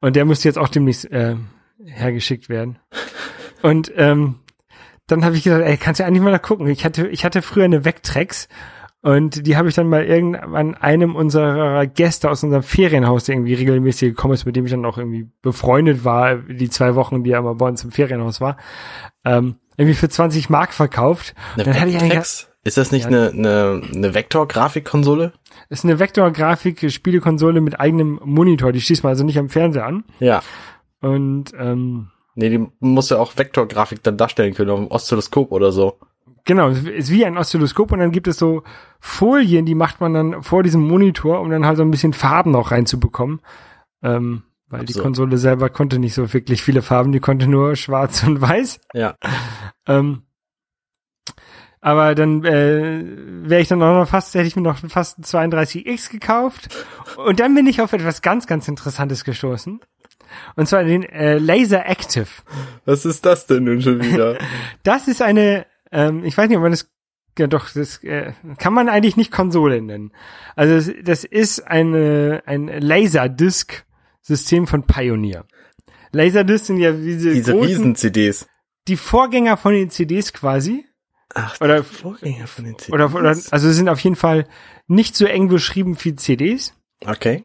Und 0.01 0.15
der 0.15 0.25
müsste 0.25 0.47
jetzt 0.49 0.57
auch 0.57 0.69
demnächst 0.69 1.11
äh, 1.11 1.35
hergeschickt 1.85 2.49
werden. 2.49 2.79
Und 3.61 3.91
ähm, 3.95 4.39
dann 5.07 5.23
habe 5.23 5.35
ich 5.35 5.43
gedacht, 5.43 5.61
ey, 5.61 5.77
kannst 5.77 5.99
du 5.99 6.05
eigentlich 6.05 6.21
mal 6.23 6.31
da 6.31 6.39
gucken. 6.39 6.67
Ich 6.67 6.83
hatte, 6.85 7.07
ich 7.07 7.23
hatte 7.25 7.41
früher 7.41 7.65
eine 7.65 7.85
Vectrex 7.85 8.47
und 9.03 9.45
die 9.45 9.55
habe 9.57 9.69
ich 9.69 9.75
dann 9.75 9.87
mal 9.89 10.03
irgendwann 10.05 10.75
einem 10.75 11.15
unserer 11.15 11.85
Gäste 11.85 12.31
aus 12.31 12.43
unserem 12.43 12.63
Ferienhaus, 12.63 13.25
der 13.25 13.35
irgendwie 13.35 13.53
regelmäßig 13.53 14.09
gekommen 14.15 14.33
ist, 14.33 14.45
mit 14.45 14.55
dem 14.55 14.65
ich 14.65 14.71
dann 14.71 14.85
auch 14.85 14.97
irgendwie 14.97 15.29
befreundet 15.41 16.03
war, 16.05 16.37
die 16.37 16.69
zwei 16.69 16.95
Wochen, 16.95 17.23
die 17.23 17.31
er 17.31 17.41
mal 17.41 17.53
bei 17.55 17.67
uns 17.67 17.83
im 17.83 17.91
Ferienhaus 17.91 18.41
war, 18.41 18.57
ähm, 19.25 19.57
irgendwie 19.77 19.95
für 19.95 20.09
20 20.09 20.49
Mark 20.49 20.73
verkauft. 20.73 21.35
Eine 21.55 21.65
Dann 21.65 21.79
hatte 21.79 21.89
ich 21.89 21.97
eigentlich-? 21.99 22.47
Ist 22.65 22.77
das 22.77 22.93
nicht 22.93 23.03
Ja. 23.03 23.07
eine, 23.09 23.29
eine, 23.31 23.81
eine 23.93 24.13
Vektor-Grafikkonsole? 24.13 25.33
Ist 25.69 25.83
eine 25.83 25.99
Vektorgrafik-Spielekonsole 25.99 27.59
mit 27.59 27.79
eigenem 27.79 28.21
Monitor. 28.23 28.71
Die 28.71 28.79
schließt 28.79 29.03
man 29.03 29.09
also 29.11 29.25
nicht 29.25 29.37
am 29.37 29.49
Fernseher 29.49 29.85
an. 29.85 30.05
Ja. 30.19 30.41
Und 31.01 31.51
ähm, 31.59 32.07
Nee, 32.35 32.49
die 32.49 32.65
muss 32.79 33.09
ja 33.09 33.17
auch 33.19 33.37
Vektorgrafik 33.37 34.01
dann 34.01 34.17
darstellen 34.17 34.53
können 34.53 34.69
auf 34.71 34.79
dem 34.79 34.87
Oszilloskop 34.89 35.51
oder 35.51 35.71
so. 35.71 35.97
Genau, 36.45 36.69
es 36.69 36.83
ist 36.83 37.11
wie 37.11 37.25
ein 37.25 37.37
Oszilloskop 37.37 37.91
und 37.91 37.99
dann 37.99 38.11
gibt 38.11 38.27
es 38.27 38.37
so 38.37 38.63
Folien, 38.99 39.65
die 39.65 39.75
macht 39.75 40.01
man 40.01 40.13
dann 40.13 40.43
vor 40.43 40.61
diesem 40.61 40.81
Monitor, 40.81 41.39
um 41.39 41.49
dann 41.49 41.65
halt 41.65 41.77
so 41.77 41.83
ein 41.83 41.91
bisschen 41.91 42.13
Farben 42.13 42.51
noch 42.51 42.71
reinzubekommen. 42.71 43.41
Ähm, 44.01 44.43
weil 44.67 44.81
die 44.81 44.93
Absurd. 44.93 45.03
Konsole 45.03 45.37
selber 45.37 45.69
konnte 45.69 45.99
nicht 45.99 46.13
so 46.13 46.33
wirklich 46.33 46.63
viele 46.63 46.81
Farben, 46.81 47.11
die 47.11 47.19
konnte 47.19 47.47
nur 47.47 47.75
schwarz 47.75 48.23
und 48.23 48.41
weiß. 48.41 48.81
Ja. 48.93 49.15
Ähm, 49.87 50.23
aber 51.79 52.15
dann 52.15 52.43
äh, 52.45 53.03
wäre 53.43 53.61
ich 53.61 53.67
dann 53.67 53.83
auch 53.83 53.93
noch 53.93 54.07
fast, 54.07 54.33
hätte 54.35 54.47
ich 54.47 54.55
mir 54.55 54.61
noch 54.61 54.77
fast 54.77 55.35
einen 55.35 55.51
32X 55.51 56.09
gekauft. 56.09 56.69
Und 57.17 57.41
dann 57.41 57.53
bin 57.55 57.67
ich 57.67 57.81
auf 57.81 57.91
etwas 57.91 58.21
ganz, 58.21 58.47
ganz 58.47 58.69
Interessantes 58.69 59.25
gestoßen. 59.25 59.81
Und 60.55 60.67
zwar 60.67 60.85
den 60.85 61.03
äh, 61.03 61.37
Laser 61.37 61.85
Active. 61.85 62.27
Was 62.85 63.05
ist 63.05 63.25
das 63.25 63.47
denn 63.47 63.65
nun 63.65 63.81
schon 63.81 64.01
wieder? 64.01 64.37
Das 64.83 65.07
ist 65.07 65.21
eine, 65.21 65.65
ähm, 65.93 66.23
ich 66.25 66.37
weiß 66.37 66.49
nicht, 66.49 66.57
ob 66.57 66.63
man 66.63 66.71
das, 66.71 66.89
ja 67.39 67.47
doch, 67.47 67.69
das 67.71 68.03
äh, 68.03 68.33
kann 68.57 68.73
man 68.73 68.89
eigentlich 68.89 69.15
nicht 69.17 69.31
Konsole 69.31 69.81
nennen. 69.81 70.11
Also 70.55 70.91
das, 70.91 71.03
das 71.03 71.23
ist 71.23 71.61
eine, 71.65 72.43
ein 72.45 72.67
Laserdisc-System 72.67 74.67
von 74.67 74.85
Pioneer. 74.85 75.45
Laserdisc 76.11 76.65
sind 76.65 76.77
ja 76.77 76.91
diese, 76.91 77.33
Diese 77.33 77.53
großen, 77.53 77.67
Riesen-CDs. 77.67 78.47
die 78.87 78.97
Vorgänger 78.97 79.57
von 79.57 79.73
den 79.73 79.89
CDs 79.89 80.33
quasi. 80.33 80.85
Ach, 81.33 81.59
Oder- 81.61 81.83
Vorgänger 81.83 82.47
von 82.47 82.65
den 82.65 82.77
CDs. 82.77 82.93
Oder, 82.93 83.13
oder 83.15 83.29
also 83.29 83.71
sind 83.71 83.89
auf 83.89 83.99
jeden 83.99 84.15
Fall 84.15 84.47
nicht 84.87 85.15
so 85.15 85.25
eng 85.25 85.47
beschrieben 85.47 85.97
wie 86.03 86.15
CDs. 86.15 86.75
Okay. 87.05 87.43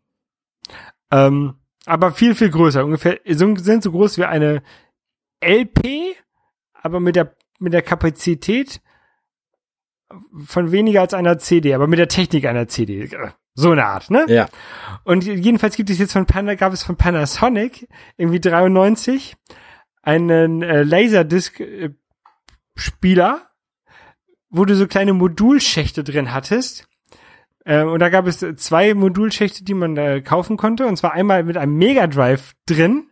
Ähm, 1.11 1.55
aber 1.87 2.13
viel, 2.13 2.35
viel 2.35 2.51
größer. 2.51 2.85
Ungefähr 2.85 3.21
sind 3.25 3.83
so 3.83 3.93
groß 3.93 4.19
wie 4.19 4.25
eine 4.25 4.63
LP, 5.43 6.17
aber 6.75 7.01
mit 7.01 7.17
der, 7.17 7.35
mit 7.59 7.73
der 7.73 7.83
Kapazität 7.83 8.81
von 10.47 10.73
weniger 10.73 11.03
als 11.03 11.15
einer 11.15 11.39
CD, 11.39 11.75
aber 11.75 11.87
mit 11.87 11.99
der 11.99 12.09
Technik 12.09 12.47
einer 12.47 12.67
CD. 12.69 13.11
So 13.55 13.71
eine 13.73 13.85
Art, 13.85 14.11
ne? 14.11 14.25
Ja. 14.29 14.49
Und 15.05 15.25
jedenfalls 15.25 15.77
gibt 15.77 15.91
es 15.91 15.99
jetzt 15.99 16.13
von 16.13 16.25
Pana, 16.27 16.55
gab 16.55 16.73
es 16.73 16.83
von 16.83 16.97
Panasonic 16.97 17.87
irgendwie 18.17 18.41
93 18.41 19.37
einen 20.03 20.63
äh, 20.63 20.85
Laserdisc-Spieler, 20.85 23.43
wo 24.49 24.65
du 24.65 24.75
so 24.77 24.87
kleine 24.87 25.13
Modulschächte 25.13 26.05
drin 26.05 26.33
hattest. 26.33 26.89
Äh, 27.65 27.83
und 27.83 27.99
da 27.99 28.09
gab 28.09 28.27
es 28.27 28.39
zwei 28.57 28.95
Modulschächte, 28.95 29.65
die 29.65 29.75
man 29.75 29.95
da 29.95 30.21
kaufen 30.21 30.57
konnte. 30.57 30.87
Und 30.87 30.97
zwar 30.97 31.13
einmal 31.13 31.45
mit 31.45 31.57
einem 31.57 31.77
Mega 31.77 32.07
Drive 32.07 32.55
drin 32.67 33.08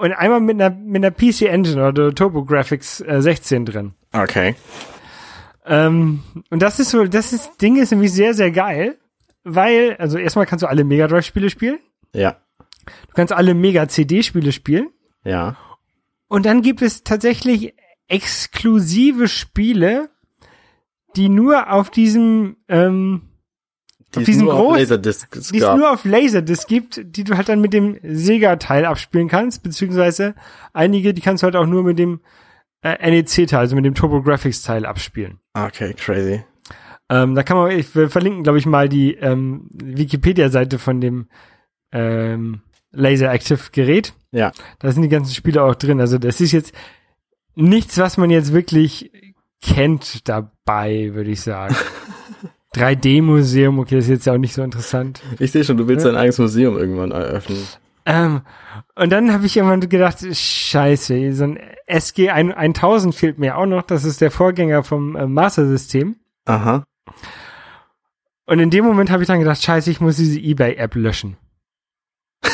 und 0.00 0.12
einmal 0.12 0.40
mit 0.40 0.60
einer, 0.60 0.74
mit 0.74 1.04
einer 1.04 1.10
PC 1.10 1.42
Engine 1.42 1.88
oder 1.88 2.14
TurboGrafx 2.14 3.02
äh, 3.02 3.20
16 3.20 3.66
drin. 3.66 3.92
Okay. 4.12 4.54
Ähm, 5.66 6.22
und 6.48 6.62
das 6.62 6.80
ist 6.80 6.90
so, 6.90 7.04
das 7.04 7.32
ist, 7.34 7.60
Ding 7.60 7.76
ist 7.76 7.90
nämlich 7.90 8.12
sehr, 8.12 8.32
sehr 8.32 8.50
geil, 8.50 8.98
weil, 9.44 9.96
also 9.98 10.16
erstmal 10.16 10.46
kannst 10.46 10.62
du 10.62 10.68
alle 10.68 10.84
Mega 10.84 11.06
Drive 11.06 11.26
Spiele 11.26 11.50
spielen. 11.50 11.78
Ja. 12.14 12.38
Du 12.86 13.14
kannst 13.14 13.32
alle 13.32 13.54
Mega 13.54 13.88
CD 13.88 14.22
Spiele 14.22 14.52
spielen. 14.52 14.88
Ja. 15.22 15.56
Und 16.28 16.46
dann 16.46 16.62
gibt 16.62 16.80
es 16.80 17.04
tatsächlich 17.04 17.74
exklusive 18.08 19.28
Spiele, 19.28 20.08
die 21.14 21.28
nur 21.28 21.70
auf 21.70 21.90
diesem, 21.90 22.56
ähm, 22.68 23.29
Die 24.14 24.24
diesen 24.24 24.44
nur 24.44 24.54
auf 24.54 24.76
Laserdiscs 24.76 25.48
die 25.48 25.58
es 25.58 25.76
nur 25.76 25.92
auf 25.92 26.04
Laserdisc 26.04 26.66
gibt, 26.66 27.00
die 27.04 27.22
du 27.22 27.36
halt 27.36 27.48
dann 27.48 27.60
mit 27.60 27.72
dem 27.72 27.98
Sega-Teil 28.02 28.84
abspielen 28.84 29.28
kannst, 29.28 29.62
beziehungsweise 29.62 30.34
einige, 30.72 31.14
die 31.14 31.20
kannst 31.20 31.42
du 31.42 31.44
halt 31.44 31.56
auch 31.56 31.66
nur 31.66 31.84
mit 31.84 31.98
dem 31.98 32.20
äh, 32.82 33.10
NEC-Teil, 33.10 33.60
also 33.60 33.76
mit 33.76 33.84
dem 33.84 33.94
TurboGrafx-Teil 33.94 34.84
abspielen. 34.84 35.38
Okay, 35.54 35.94
crazy. 35.94 36.42
Ähm, 37.08 37.34
da 37.34 37.42
kann 37.42 37.56
man, 37.56 37.70
ich 37.72 37.94
wir 37.94 38.08
verlinken, 38.08 38.42
glaube 38.42 38.58
ich, 38.58 38.66
mal 38.66 38.88
die 38.88 39.14
ähm, 39.14 39.68
Wikipedia-Seite 39.72 40.78
von 40.78 41.00
dem 41.00 41.26
ähm, 41.92 42.62
Laser 42.92 43.32
Active 43.32 43.70
Gerät. 43.72 44.14
Ja. 44.32 44.52
Da 44.78 44.92
sind 44.92 45.02
die 45.02 45.08
ganzen 45.08 45.34
Spiele 45.34 45.62
auch 45.62 45.74
drin. 45.74 46.00
Also 46.00 46.18
das 46.18 46.40
ist 46.40 46.52
jetzt 46.52 46.72
nichts, 47.54 47.98
was 47.98 48.16
man 48.16 48.30
jetzt 48.30 48.52
wirklich 48.52 49.10
kennt 49.60 50.28
dabei, 50.28 51.10
würde 51.12 51.30
ich 51.30 51.40
sagen. 51.40 51.74
3D-Museum, 52.74 53.78
okay, 53.80 53.96
das 53.96 54.04
ist 54.04 54.10
jetzt 54.10 54.28
auch 54.28 54.38
nicht 54.38 54.54
so 54.54 54.62
interessant. 54.62 55.22
Ich 55.38 55.50
sehe 55.52 55.64
schon, 55.64 55.76
du 55.76 55.88
willst 55.88 56.06
dein 56.06 56.16
eigenes 56.16 56.38
Museum 56.38 56.78
irgendwann 56.78 57.10
eröffnen. 57.10 57.58
Ähm, 58.06 58.42
und 58.94 59.10
dann 59.10 59.32
habe 59.32 59.46
ich 59.46 59.56
irgendwann 59.56 59.80
gedacht, 59.80 60.18
scheiße, 60.20 61.32
so 61.32 61.44
ein 61.44 61.58
SG 61.86 62.30
1000 62.30 63.14
fehlt 63.14 63.38
mir 63.38 63.56
auch 63.58 63.66
noch. 63.66 63.82
Das 63.82 64.04
ist 64.04 64.20
der 64.20 64.30
Vorgänger 64.30 64.84
vom 64.84 65.16
äh, 65.16 65.26
Master-System. 65.26 66.16
Aha. 66.46 66.84
Und 68.46 68.58
in 68.58 68.70
dem 68.70 68.84
Moment 68.84 69.10
habe 69.10 69.22
ich 69.22 69.26
dann 69.26 69.38
gedacht, 69.38 69.62
scheiße, 69.62 69.90
ich 69.90 70.00
muss 70.00 70.16
diese 70.16 70.38
Ebay-App 70.38 70.94
löschen. 70.94 71.36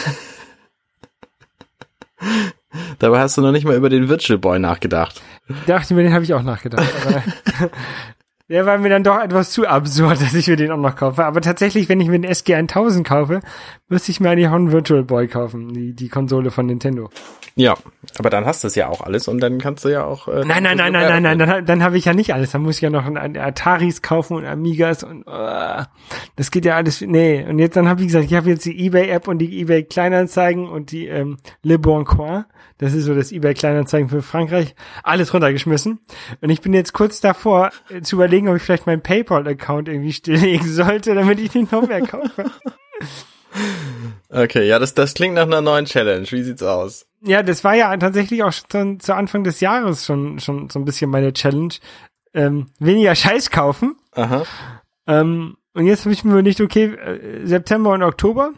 Dabei 2.98 3.20
hast 3.20 3.36
du 3.38 3.42
noch 3.42 3.52
nicht 3.52 3.64
mal 3.64 3.76
über 3.76 3.88
den 3.88 4.08
Virtual 4.08 4.38
Boy 4.38 4.58
nachgedacht. 4.58 5.22
Dachte 5.66 5.94
mir, 5.94 6.02
den 6.02 6.12
habe 6.12 6.24
ich 6.24 6.34
auch 6.34 6.42
nachgedacht. 6.42 6.86
Der 8.48 8.64
war 8.64 8.78
mir 8.78 8.88
dann 8.88 9.02
doch 9.02 9.20
etwas 9.20 9.50
zu 9.50 9.66
absurd, 9.66 10.20
dass 10.22 10.34
ich 10.34 10.46
mir 10.46 10.56
den 10.56 10.70
auch 10.70 10.76
noch 10.76 10.94
kaufe. 10.94 11.24
Aber 11.24 11.40
tatsächlich, 11.40 11.88
wenn 11.88 12.00
ich 12.00 12.08
mir 12.08 12.20
den 12.20 12.30
SG 12.30 12.54
1000 12.54 13.06
kaufe, 13.06 13.40
müsste 13.88 14.10
ich 14.10 14.20
mir 14.20 14.30
eigentlich 14.30 14.48
auch 14.48 14.52
einen 14.52 14.72
Virtual 14.72 15.04
Boy 15.04 15.28
kaufen, 15.28 15.72
die, 15.72 15.92
die 15.92 16.08
Konsole 16.08 16.50
von 16.50 16.66
Nintendo. 16.66 17.10
Ja, 17.54 17.74
aber 18.18 18.28
dann 18.28 18.44
hast 18.44 18.62
du 18.64 18.68
es 18.68 18.74
ja 18.74 18.88
auch 18.88 19.00
alles 19.00 19.28
und 19.28 19.40
dann 19.40 19.58
kannst 19.58 19.84
du 19.84 19.88
ja 19.88 20.04
auch. 20.04 20.28
Äh, 20.28 20.44
Nein, 20.44 20.62
nein, 20.62 20.76
nein, 20.76 20.92
nein, 20.92 21.22
nein, 21.22 21.22
nein, 21.22 21.38
dann, 21.38 21.64
dann 21.64 21.82
habe 21.82 21.96
ich 21.96 22.04
ja 22.04 22.12
nicht 22.12 22.34
alles. 22.34 22.50
Dann 22.50 22.62
muss 22.62 22.76
ich 22.76 22.82
ja 22.82 22.90
noch 22.90 23.06
ein, 23.06 23.36
Ataris 23.36 24.02
kaufen 24.02 24.36
und 24.36 24.44
Amigas 24.44 25.04
und 25.04 25.26
uh, 25.26 25.84
das 26.36 26.50
geht 26.50 26.66
ja 26.66 26.76
alles. 26.76 27.00
Nee, 27.00 27.46
und 27.48 27.58
jetzt 27.58 27.76
dann 27.76 27.88
habe 27.88 28.02
ich 28.02 28.08
gesagt, 28.08 28.26
ich 28.26 28.34
habe 28.34 28.50
jetzt 28.50 28.66
die 28.66 28.86
eBay-App 28.86 29.26
und 29.26 29.38
die 29.38 29.60
eBay 29.60 29.84
Kleinanzeigen 29.84 30.68
und 30.68 30.90
die 30.90 31.06
ähm, 31.06 31.38
Le 31.62 31.78
Bon 31.78 32.04
Coin. 32.04 32.44
Das 32.78 32.92
ist 32.92 33.04
so 33.04 33.14
das 33.14 33.32
eBay 33.32 33.54
Kleinanzeigen 33.54 34.10
für 34.10 34.20
Frankreich. 34.20 34.74
Alles 35.02 35.32
runtergeschmissen. 35.32 36.00
Und 36.42 36.50
ich 36.50 36.60
bin 36.60 36.74
jetzt 36.74 36.92
kurz 36.92 37.22
davor 37.22 37.70
äh, 37.88 38.02
zu 38.02 38.16
überlegen, 38.16 38.48
ob 38.48 38.56
ich 38.56 38.62
vielleicht 38.62 38.86
meinen 38.86 39.00
PayPal-Account 39.00 39.88
irgendwie 39.88 40.12
stilllegen 40.12 40.68
sollte, 40.68 41.14
damit 41.14 41.40
ich 41.40 41.54
nicht 41.54 41.72
noch 41.72 41.88
mehr 41.88 42.02
kaufe. 42.02 42.50
Okay, 44.28 44.66
ja, 44.66 44.78
das, 44.78 44.94
das 44.94 45.14
klingt 45.14 45.34
nach 45.34 45.44
einer 45.44 45.60
neuen 45.60 45.86
Challenge. 45.86 46.26
Wie 46.30 46.42
sieht's 46.42 46.62
aus? 46.62 47.06
Ja, 47.22 47.42
das 47.42 47.64
war 47.64 47.74
ja 47.74 47.96
tatsächlich 47.96 48.42
auch 48.42 48.52
schon 48.52 49.00
zu 49.00 49.14
Anfang 49.14 49.44
des 49.44 49.60
Jahres 49.60 50.04
schon, 50.04 50.38
schon 50.40 50.68
so 50.68 50.78
ein 50.78 50.84
bisschen 50.84 51.10
meine 51.10 51.32
Challenge. 51.32 51.74
Ähm, 52.34 52.66
weniger 52.78 53.14
Scheiß 53.14 53.50
kaufen. 53.50 53.96
Aha. 54.12 54.44
Ähm, 55.06 55.56
und 55.74 55.86
jetzt 55.86 56.04
habe 56.04 56.12
ich 56.12 56.24
mir 56.24 56.32
überlegt, 56.32 56.60
okay, 56.60 56.84
äh, 56.94 57.46
September 57.46 57.90
und 57.90 58.02
Oktober. 58.02 58.52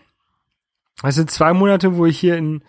Das 1.03 1.15
sind 1.15 1.31
zwei 1.31 1.53
Monate, 1.53 1.97
wo 1.97 2.07
ich 2.07 2.19
hier 2.19 2.37
in 2.37 2.65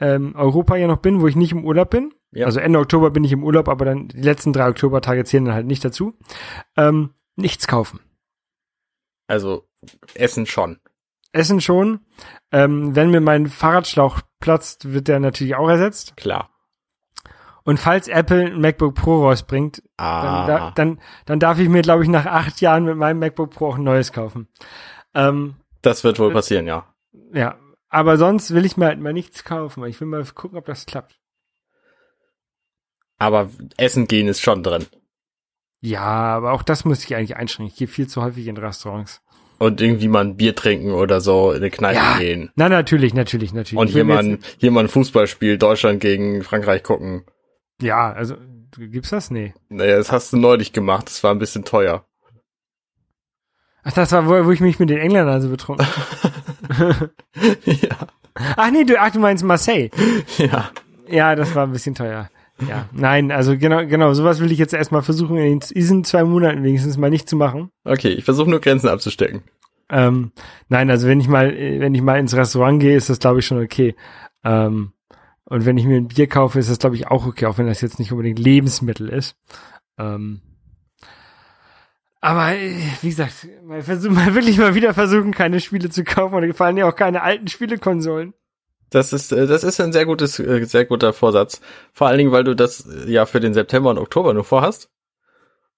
ähm, 0.00 0.34
Europa 0.34 0.76
ja 0.76 0.86
noch 0.86 0.98
bin, 0.98 1.20
wo 1.20 1.28
ich 1.28 1.36
nicht 1.36 1.52
im 1.52 1.64
Urlaub 1.64 1.90
bin. 1.90 2.12
Ja. 2.32 2.46
Also 2.46 2.60
Ende 2.60 2.78
Oktober 2.78 3.10
bin 3.10 3.24
ich 3.24 3.32
im 3.32 3.44
Urlaub, 3.44 3.68
aber 3.68 3.84
dann 3.84 4.08
die 4.08 4.22
letzten 4.22 4.52
drei 4.52 4.68
Oktobertage 4.68 5.24
zählen 5.24 5.44
dann 5.44 5.54
halt 5.54 5.66
nicht 5.66 5.84
dazu. 5.84 6.16
Ähm, 6.76 7.10
nichts 7.36 7.66
kaufen. 7.66 8.00
Also 9.26 9.68
Essen 10.14 10.46
schon. 10.46 10.78
Essen 11.32 11.60
schon. 11.60 12.00
Ähm, 12.52 12.94
wenn 12.96 13.10
mir 13.10 13.20
mein 13.20 13.46
Fahrradschlauch 13.46 14.20
platzt, 14.40 14.92
wird 14.92 15.08
der 15.08 15.20
natürlich 15.20 15.54
auch 15.54 15.68
ersetzt. 15.68 16.16
Klar. 16.16 16.50
Und 17.62 17.78
falls 17.78 18.08
Apple 18.08 18.46
ein 18.46 18.60
MacBook 18.60 18.94
Pro 18.94 19.22
rausbringt, 19.26 19.82
Ah. 19.96 20.22
dann, 20.22 20.46
da, 20.46 20.70
dann, 20.72 21.00
dann 21.26 21.40
darf 21.40 21.58
ich 21.58 21.68
mir, 21.68 21.82
glaube 21.82 22.02
ich, 22.02 22.08
nach 22.08 22.26
acht 22.26 22.60
Jahren 22.60 22.84
mit 22.84 22.96
meinem 22.96 23.18
MacBook 23.18 23.50
Pro 23.50 23.68
auch 23.68 23.76
ein 23.76 23.84
neues 23.84 24.12
kaufen. 24.12 24.48
Ähm, 25.14 25.56
das 25.82 26.02
wird 26.02 26.18
wohl 26.18 26.32
passieren, 26.32 26.66
ja. 26.66 26.86
ja, 27.32 27.58
aber 27.88 28.16
sonst 28.16 28.52
will 28.54 28.64
ich 28.64 28.76
mir 28.76 28.86
halt 28.86 29.00
mal 29.00 29.12
nichts 29.12 29.44
kaufen. 29.44 29.84
Ich 29.84 30.00
will 30.00 30.08
mal 30.08 30.24
gucken, 30.34 30.58
ob 30.58 30.64
das 30.66 30.86
klappt. 30.86 31.18
Aber 33.18 33.50
Essen 33.76 34.08
gehen 34.08 34.28
ist 34.28 34.40
schon 34.40 34.62
drin. 34.62 34.86
Ja, 35.80 36.00
aber 36.36 36.52
auch 36.52 36.62
das 36.62 36.84
muss 36.84 37.04
ich 37.04 37.14
eigentlich 37.14 37.36
einschränken. 37.36 37.72
Ich 37.72 37.78
gehe 37.78 37.88
viel 37.88 38.06
zu 38.08 38.22
häufig 38.22 38.46
in 38.46 38.56
Restaurants. 38.56 39.22
Und 39.62 39.82
irgendwie 39.82 40.08
mal 40.08 40.24
ein 40.24 40.38
Bier 40.38 40.54
trinken 40.54 40.92
oder 40.92 41.20
so 41.20 41.50
in 41.52 41.58
eine 41.58 41.68
Kneipe 41.70 41.96
Ja. 41.96 42.18
gehen. 42.18 42.50
Na, 42.56 42.70
natürlich, 42.70 43.12
natürlich, 43.12 43.52
natürlich. 43.52 43.78
Und 43.78 43.88
hier 43.88 44.04
mal, 44.04 44.24
ein, 44.24 44.38
hier 44.56 44.70
mal 44.70 44.84
ein 44.84 44.88
Fußballspiel 44.88 45.58
Deutschland 45.58 46.00
gegen 46.00 46.42
Frankreich 46.42 46.82
gucken. 46.82 47.24
Ja, 47.82 48.10
also, 48.10 48.36
gibt's 48.78 49.10
das? 49.10 49.30
Nee. 49.30 49.52
Naja, 49.68 49.98
das 49.98 50.10
hast 50.12 50.32
du 50.32 50.38
neulich 50.38 50.72
gemacht. 50.72 51.08
Das 51.08 51.22
war 51.22 51.34
ein 51.34 51.38
bisschen 51.38 51.66
teuer. 51.66 52.06
Ach, 53.82 53.92
das 53.92 54.12
war, 54.12 54.26
wo, 54.26 54.46
wo 54.46 54.50
ich 54.50 54.60
mich 54.60 54.78
mit 54.78 54.88
den 54.88 54.96
Engländern 54.98 55.42
so 55.42 55.50
betrunken. 55.50 55.86
ja. 57.66 57.96
ach 58.56 58.70
nee, 58.70 58.84
du, 58.84 58.98
ach, 58.98 59.10
du 59.10 59.18
meinst 59.18 59.44
Marseille. 59.44 59.90
Ja. 60.38 60.70
Ja, 61.06 61.34
das 61.36 61.54
war 61.54 61.66
ein 61.66 61.72
bisschen 61.72 61.94
teuer. 61.94 62.30
Ja, 62.68 62.88
nein, 62.92 63.30
also 63.30 63.56
genau, 63.56 63.86
genau, 63.86 64.12
sowas 64.12 64.40
will 64.40 64.52
ich 64.52 64.58
jetzt 64.58 64.74
erstmal 64.74 65.02
versuchen, 65.02 65.36
in 65.36 65.60
diesen 65.60 66.04
zwei 66.04 66.24
Monaten 66.24 66.62
wenigstens 66.62 66.96
mal 66.96 67.10
nicht 67.10 67.28
zu 67.28 67.36
machen. 67.36 67.70
Okay, 67.84 68.10
ich 68.10 68.24
versuche 68.24 68.50
nur 68.50 68.60
Grenzen 68.60 68.88
abzustecken. 68.88 69.42
Ähm, 69.88 70.32
nein, 70.68 70.90
also 70.90 71.08
wenn 71.08 71.20
ich 71.20 71.28
mal, 71.28 71.54
wenn 71.54 71.94
ich 71.94 72.02
mal 72.02 72.18
ins 72.18 72.36
Restaurant 72.36 72.80
gehe, 72.80 72.96
ist 72.96 73.10
das 73.10 73.18
glaube 73.18 73.40
ich 73.40 73.46
schon 73.46 73.62
okay. 73.62 73.94
Ähm, 74.44 74.92
und 75.44 75.66
wenn 75.66 75.78
ich 75.78 75.86
mir 75.86 75.96
ein 75.96 76.08
Bier 76.08 76.28
kaufe, 76.28 76.58
ist 76.58 76.70
das 76.70 76.78
glaube 76.78 76.96
ich 76.96 77.08
auch 77.08 77.26
okay, 77.26 77.46
auch 77.46 77.58
wenn 77.58 77.66
das 77.66 77.80
jetzt 77.80 77.98
nicht 77.98 78.12
unbedingt 78.12 78.38
Lebensmittel 78.38 79.08
ist. 79.08 79.36
Ähm, 79.98 80.42
aber 82.20 82.54
äh, 82.54 82.76
wie 83.00 83.08
gesagt, 83.08 83.48
mal, 83.64 83.82
versuch, 83.82 84.10
mal 84.14 84.34
will 84.34 84.48
ich 84.48 84.58
mal 84.58 84.74
wieder 84.74 84.94
versuchen, 84.94 85.32
keine 85.32 85.60
Spiele 85.60 85.90
zu 85.90 86.04
kaufen 86.04 86.34
und 86.34 86.46
gefallen 86.46 86.76
ja 86.76 86.88
auch 86.88 86.96
keine 86.96 87.22
alten 87.22 87.48
Spielekonsolen. 87.48 88.34
Das 88.90 89.12
ist, 89.12 89.32
äh, 89.32 89.46
das 89.46 89.64
ist 89.64 89.80
ein 89.80 89.92
sehr 89.92 90.04
gutes, 90.04 90.38
äh, 90.38 90.64
sehr 90.64 90.84
guter 90.84 91.12
Vorsatz. 91.12 91.60
Vor 91.92 92.08
allen 92.08 92.18
Dingen, 92.18 92.32
weil 92.32 92.44
du 92.44 92.54
das 92.54 92.86
äh, 92.86 93.10
ja 93.10 93.26
für 93.26 93.40
den 93.40 93.54
September 93.54 93.90
und 93.90 93.98
Oktober 93.98 94.34
nur 94.34 94.44
vorhast. 94.44 94.90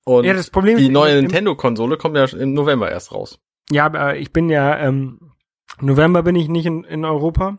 Und 0.05 0.25
Ja, 0.25 0.35
das 0.35 0.51
Problem 0.51 0.79
die 0.79 0.87
ist, 0.87 0.92
neue 0.92 1.20
Nintendo-Konsole 1.20 1.96
kommt 1.96 2.16
ja 2.16 2.25
im 2.25 2.55
November 2.55 2.90
erst 2.90 3.12
raus. 3.12 3.38
Ja, 3.70 3.87
aber 3.87 4.16
ich 4.16 4.33
bin 4.33 4.48
ja, 4.48 4.79
ähm, 4.79 5.33
November 5.81 6.22
bin 6.22 6.35
ich 6.35 6.48
nicht 6.48 6.66
in, 6.66 6.85
in 6.85 7.05
Europa. 7.05 7.59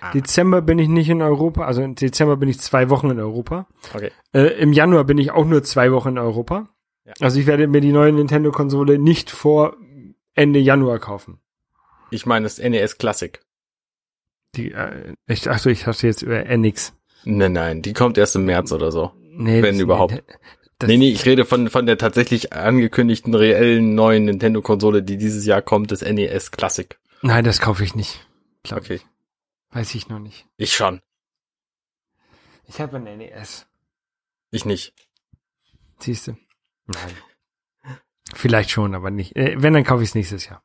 Ah. 0.00 0.10
Dezember 0.12 0.62
bin 0.62 0.78
ich 0.78 0.88
nicht 0.88 1.08
in 1.08 1.22
Europa. 1.22 1.64
Also 1.64 1.82
im 1.82 1.94
Dezember 1.94 2.36
bin 2.36 2.48
ich 2.48 2.58
zwei 2.60 2.90
Wochen 2.90 3.10
in 3.10 3.20
Europa. 3.20 3.66
Okay. 3.94 4.10
Äh, 4.32 4.60
Im 4.60 4.72
Januar 4.72 5.04
bin 5.04 5.18
ich 5.18 5.30
auch 5.30 5.44
nur 5.44 5.62
zwei 5.62 5.92
Wochen 5.92 6.10
in 6.10 6.18
Europa. 6.18 6.68
Ja. 7.04 7.12
Also 7.20 7.38
ich 7.38 7.46
werde 7.46 7.66
mir 7.68 7.80
die 7.80 7.92
neue 7.92 8.12
Nintendo-Konsole 8.12 8.98
nicht 8.98 9.30
vor 9.30 9.76
Ende 10.34 10.58
Januar 10.58 10.98
kaufen. 10.98 11.38
Ich 12.10 12.26
meine 12.26 12.44
das 12.44 12.58
NES 12.58 12.98
Classic. 12.98 13.40
Die, 14.56 14.72
äh, 14.72 15.14
ich 15.26 15.42
dachte, 15.42 15.70
ich 15.70 15.84
dachte 15.84 16.06
jetzt 16.06 16.22
über 16.22 16.44
NX. 16.46 16.94
Nein, 17.24 17.52
nein, 17.52 17.82
die 17.82 17.92
kommt 17.92 18.18
erst 18.18 18.36
im 18.36 18.44
März 18.44 18.72
oder 18.72 18.92
so. 18.92 19.12
Nee, 19.30 19.62
Wenn 19.62 19.74
das- 19.74 19.80
überhaupt. 19.82 20.22
Das, 20.78 20.88
nee, 20.88 20.96
nee, 20.96 21.10
ich 21.10 21.24
rede 21.24 21.44
von, 21.44 21.70
von 21.70 21.86
der 21.86 21.98
tatsächlich 21.98 22.52
angekündigten 22.52 23.32
reellen 23.34 23.94
neuen 23.94 24.24
Nintendo-Konsole, 24.24 25.02
die 25.04 25.16
dieses 25.16 25.46
Jahr 25.46 25.62
kommt, 25.62 25.92
das 25.92 26.02
NES 26.02 26.50
Classic. 26.50 26.98
Nein, 27.22 27.44
das 27.44 27.60
kaufe 27.60 27.84
ich 27.84 27.94
nicht. 27.94 28.26
Okay. 28.70 28.94
ich. 28.96 29.06
Weiß 29.70 29.94
ich 29.94 30.08
noch 30.08 30.18
nicht. 30.18 30.46
Ich 30.56 30.74
schon. 30.74 31.00
Ich 32.66 32.80
habe 32.80 32.96
ein 32.96 33.04
NES. 33.18 33.66
Ich 34.50 34.64
nicht. 34.64 34.94
Siehst 36.00 36.26
du? 36.26 36.36
Nein. 36.86 37.96
Vielleicht 38.34 38.70
schon, 38.70 38.94
aber 38.94 39.10
nicht. 39.10 39.36
Äh, 39.36 39.54
wenn, 39.58 39.74
dann 39.74 39.84
kaufe 39.84 40.02
ich 40.02 40.08
es 40.10 40.14
nächstes 40.14 40.48
Jahr. 40.48 40.62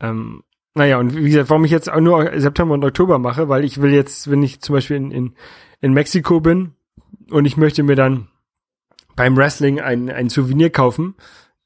Ähm, 0.00 0.42
naja, 0.76 0.98
und 0.98 1.16
wie 1.16 1.30
gesagt, 1.30 1.48
warum 1.50 1.64
ich 1.64 1.70
jetzt 1.70 1.90
auch 1.90 2.00
nur 2.00 2.30
September 2.38 2.74
und 2.74 2.84
Oktober 2.84 3.18
mache, 3.18 3.48
weil 3.48 3.64
ich 3.64 3.80
will 3.80 3.92
jetzt, 3.92 4.30
wenn 4.30 4.42
ich 4.42 4.60
zum 4.60 4.74
Beispiel 4.74 4.96
in, 4.96 5.10
in, 5.10 5.34
in 5.80 5.92
Mexiko 5.92 6.40
bin 6.40 6.74
und 7.30 7.46
ich 7.46 7.56
möchte 7.56 7.82
mir 7.82 7.96
dann 7.96 8.28
beim 9.16 9.36
Wrestling 9.36 9.80
ein, 9.80 10.10
ein 10.10 10.28
Souvenir 10.28 10.68
kaufen, 10.70 11.14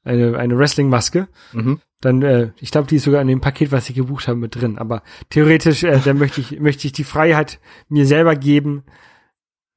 eine, 0.03 0.37
eine 0.37 0.57
Wrestling-Maske, 0.57 1.27
Mhm. 1.51 1.81
dann, 1.99 2.21
äh, 2.21 2.51
ich 2.57 2.71
glaube, 2.71 2.87
die 2.87 2.95
ist 2.95 3.03
sogar 3.03 3.21
in 3.21 3.27
dem 3.27 3.41
Paket, 3.41 3.71
was 3.73 3.89
ich 3.89 3.95
gebucht 3.95 4.27
habe, 4.29 4.39
mit 4.39 4.55
drin. 4.55 4.77
Aber 4.77 5.03
theoretisch, 5.29 5.83
äh, 5.83 5.99
dann 5.99 6.17
möchte 6.17 6.39
ich, 6.41 6.59
möchte 6.59 6.87
ich 6.87 6.93
die 6.93 7.03
Freiheit 7.03 7.59
mir 7.89 8.05
selber 8.05 8.35
geben, 8.35 8.83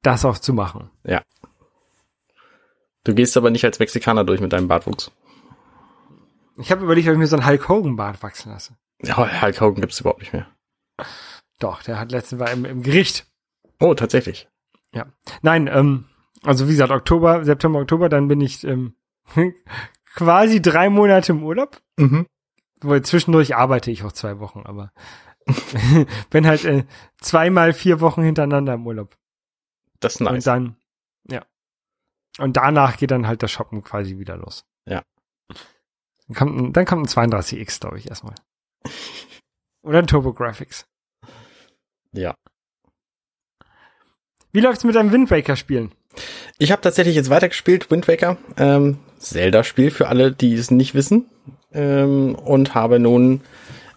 das 0.01 0.23
auch 0.23 0.37
zu 0.39 0.53
machen. 0.53 0.89
Du 3.03 3.13
gehst 3.13 3.35
aber 3.37 3.51
nicht 3.51 3.65
als 3.65 3.79
Mexikaner 3.79 4.23
durch 4.23 4.39
mit 4.39 4.53
deinem 4.53 4.67
Bartwuchs. 4.67 5.11
Ich 6.57 6.71
habe 6.71 6.83
überlegt, 6.85 7.07
ob 7.07 7.13
ich 7.13 7.19
mir 7.19 7.27
so 7.27 7.35
einen 7.35 7.45
Hulk 7.45 7.67
Hogan 7.69 7.95
Bart 7.97 8.23
wachsen 8.23 8.49
lasse. 8.51 8.77
Ja, 9.01 9.41
Hulk 9.41 9.61
Hogan 9.61 9.81
gibt's 9.81 9.99
überhaupt 9.99 10.21
nicht 10.21 10.33
mehr. 10.33 10.47
Doch, 11.59 11.83
der 11.83 11.99
hat 11.99 12.11
letztens 12.11 12.39
war 12.39 12.51
im, 12.51 12.65
im 12.65 12.83
Gericht. 12.83 13.27
Oh, 13.79 13.93
tatsächlich. 13.93 14.47
Ja. 14.93 15.07
Nein, 15.41 15.67
ähm, 15.67 16.05
also 16.43 16.67
wie 16.67 16.71
gesagt, 16.71 16.91
Oktober, 16.91 17.43
September, 17.43 17.79
Oktober, 17.79 18.09
dann 18.09 18.27
bin 18.27 18.41
ich 18.41 18.63
ähm, 18.63 18.95
quasi 20.15 20.61
drei 20.61 20.89
Monate 20.89 21.33
im 21.33 21.43
Urlaub. 21.43 21.81
Mhm. 21.97 22.27
Wo 22.81 22.99
zwischendurch 22.99 23.55
arbeite 23.55 23.91
ich 23.91 24.03
auch 24.03 24.11
zwei 24.11 24.39
Wochen, 24.39 24.63
aber 24.65 24.91
bin 26.29 26.45
halt 26.45 26.65
äh, 26.65 26.85
zweimal 27.19 27.73
vier 27.73 27.99
Wochen 28.01 28.21
hintereinander 28.21 28.73
im 28.73 28.85
Urlaub. 28.85 29.17
Das 29.99 30.15
ist 30.15 30.21
Und 30.21 30.33
nice. 30.33 30.43
dann, 30.43 30.75
ja. 31.29 31.45
Und 32.37 32.57
danach 32.57 32.97
geht 32.97 33.11
dann 33.11 33.27
halt 33.27 33.43
das 33.43 33.51
Shoppen 33.51 33.83
quasi 33.83 34.17
wieder 34.17 34.37
los. 34.37 34.65
Ja. 34.85 35.03
Dann 36.27 36.35
kommt 36.35 36.57
ein, 36.57 36.73
dann 36.73 36.85
kommt 36.85 37.17
ein 37.17 37.31
32X, 37.31 37.79
glaube 37.79 37.97
ich, 37.97 38.09
erstmal. 38.09 38.35
Oder 39.83 39.99
ein 39.99 40.07
Turbo 40.07 40.33
Graphics. 40.33 40.85
Ja. 42.13 42.35
Wie 44.51 44.61
läuft's 44.61 44.83
mit 44.83 44.95
deinem 44.95 45.11
Wind 45.11 45.29
Waker 45.31 45.55
Spielen? 45.55 45.91
Ich 46.57 46.71
habe 46.71 46.81
tatsächlich 46.81 47.15
jetzt 47.15 47.29
weitergespielt, 47.29 47.91
Wind 47.91 48.07
Waker, 48.07 48.37
ähm, 48.57 48.99
Zelda-Spiel 49.19 49.91
für 49.91 50.07
alle, 50.07 50.31
die 50.31 50.53
es 50.53 50.71
nicht 50.71 50.95
wissen. 50.95 51.29
Ähm, 51.73 52.35
und 52.35 52.73
habe 52.73 52.99
nun, 52.99 53.41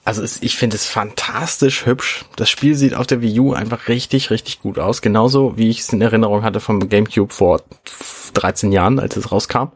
also 0.05 0.23
es, 0.23 0.43
ich 0.43 0.57
finde 0.57 0.75
es 0.75 0.87
fantastisch 0.87 1.87
hübsch. 1.87 2.25
Das 2.35 2.51
Spiel 2.51 2.75
sieht 2.75 2.95
auf 2.95 3.07
der 3.07 3.23
Wii 3.23 3.39
U 3.39 3.53
einfach 3.53 3.87
richtig, 3.87 4.31
richtig 4.31 4.61
gut 4.61 4.81
aus. 4.81 5.01
Genauso 5.01 5.57
wie 5.57 5.71
ich 5.71 5.81
es 5.81 5.93
in 5.93 6.01
Erinnerung 6.01 6.43
hatte 6.43 6.59
vom 6.59 6.89
GameCube 6.89 7.33
vor 7.33 7.63
13 8.35 8.73
Jahren, 8.73 8.99
als 8.99 9.17
es 9.17 9.31
rauskam. 9.31 9.69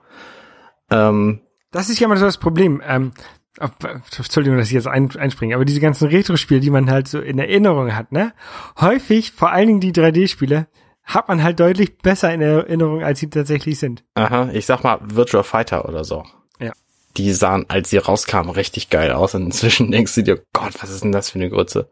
Ähm, 0.90 1.40
Das 1.70 1.88
ist 1.88 2.00
ja 2.00 2.06
immer 2.06 2.16
so 2.16 2.24
das 2.24 2.38
Problem. 2.38 2.82
Ähm, 2.84 3.12
Entschuldigung, 3.58 4.58
dass 4.58 4.68
ich 4.68 4.74
jetzt 4.74 4.86
ein, 4.86 5.14
einspringe, 5.16 5.54
aber 5.54 5.64
diese 5.64 5.80
ganzen 5.80 6.08
Retro-Spiele, 6.08 6.60
die 6.60 6.70
man 6.70 6.90
halt 6.90 7.06
so 7.08 7.20
in 7.20 7.38
Erinnerung 7.38 7.94
hat, 7.94 8.10
ne? 8.10 8.32
Häufig, 8.80 9.32
vor 9.32 9.52
allen 9.52 9.66
Dingen 9.66 9.80
die 9.80 9.92
3D-Spiele, 9.92 10.68
hat 11.04 11.28
man 11.28 11.42
halt 11.42 11.60
deutlich 11.60 11.98
besser 11.98 12.32
in 12.32 12.40
Erinnerung, 12.40 13.02
als 13.02 13.20
sie 13.20 13.28
tatsächlich 13.28 13.78
sind. 13.78 14.04
aha, 14.14 14.50
ich 14.52 14.66
sag 14.66 14.84
mal 14.84 14.98
Virtual 15.02 15.44
Fighter 15.44 15.88
oder 15.88 16.04
so. 16.04 16.24
Ja. 16.60 16.72
Die 17.16 17.32
sahen, 17.32 17.66
als 17.68 17.90
sie 17.90 17.98
rauskamen, 17.98 18.50
richtig 18.50 18.88
geil 18.88 19.12
aus. 19.12 19.34
Und 19.34 19.46
inzwischen 19.46 19.90
denkst 19.92 20.14
du 20.14 20.22
dir, 20.22 20.42
Gott, 20.52 20.72
was 20.80 20.90
ist 20.90 21.04
denn 21.04 21.12
das 21.12 21.30
für 21.30 21.38
eine 21.38 21.50
Grütze? 21.50 21.90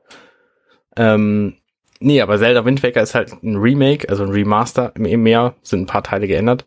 Ähm, 0.97 1.57
nee, 1.99 2.21
aber 2.21 2.39
Zelda 2.39 2.65
Wind 2.65 2.83
Waker 2.83 3.03
ist 3.03 3.15
halt 3.15 3.43
ein 3.43 3.57
Remake, 3.57 4.09
also 4.09 4.23
ein 4.23 4.31
Remaster 4.31 4.93
im 4.97 5.23
mehr, 5.23 5.57
sind 5.63 5.83
ein 5.83 5.87
paar 5.87 6.05
Teile 6.05 6.27
geändert. 6.27 6.67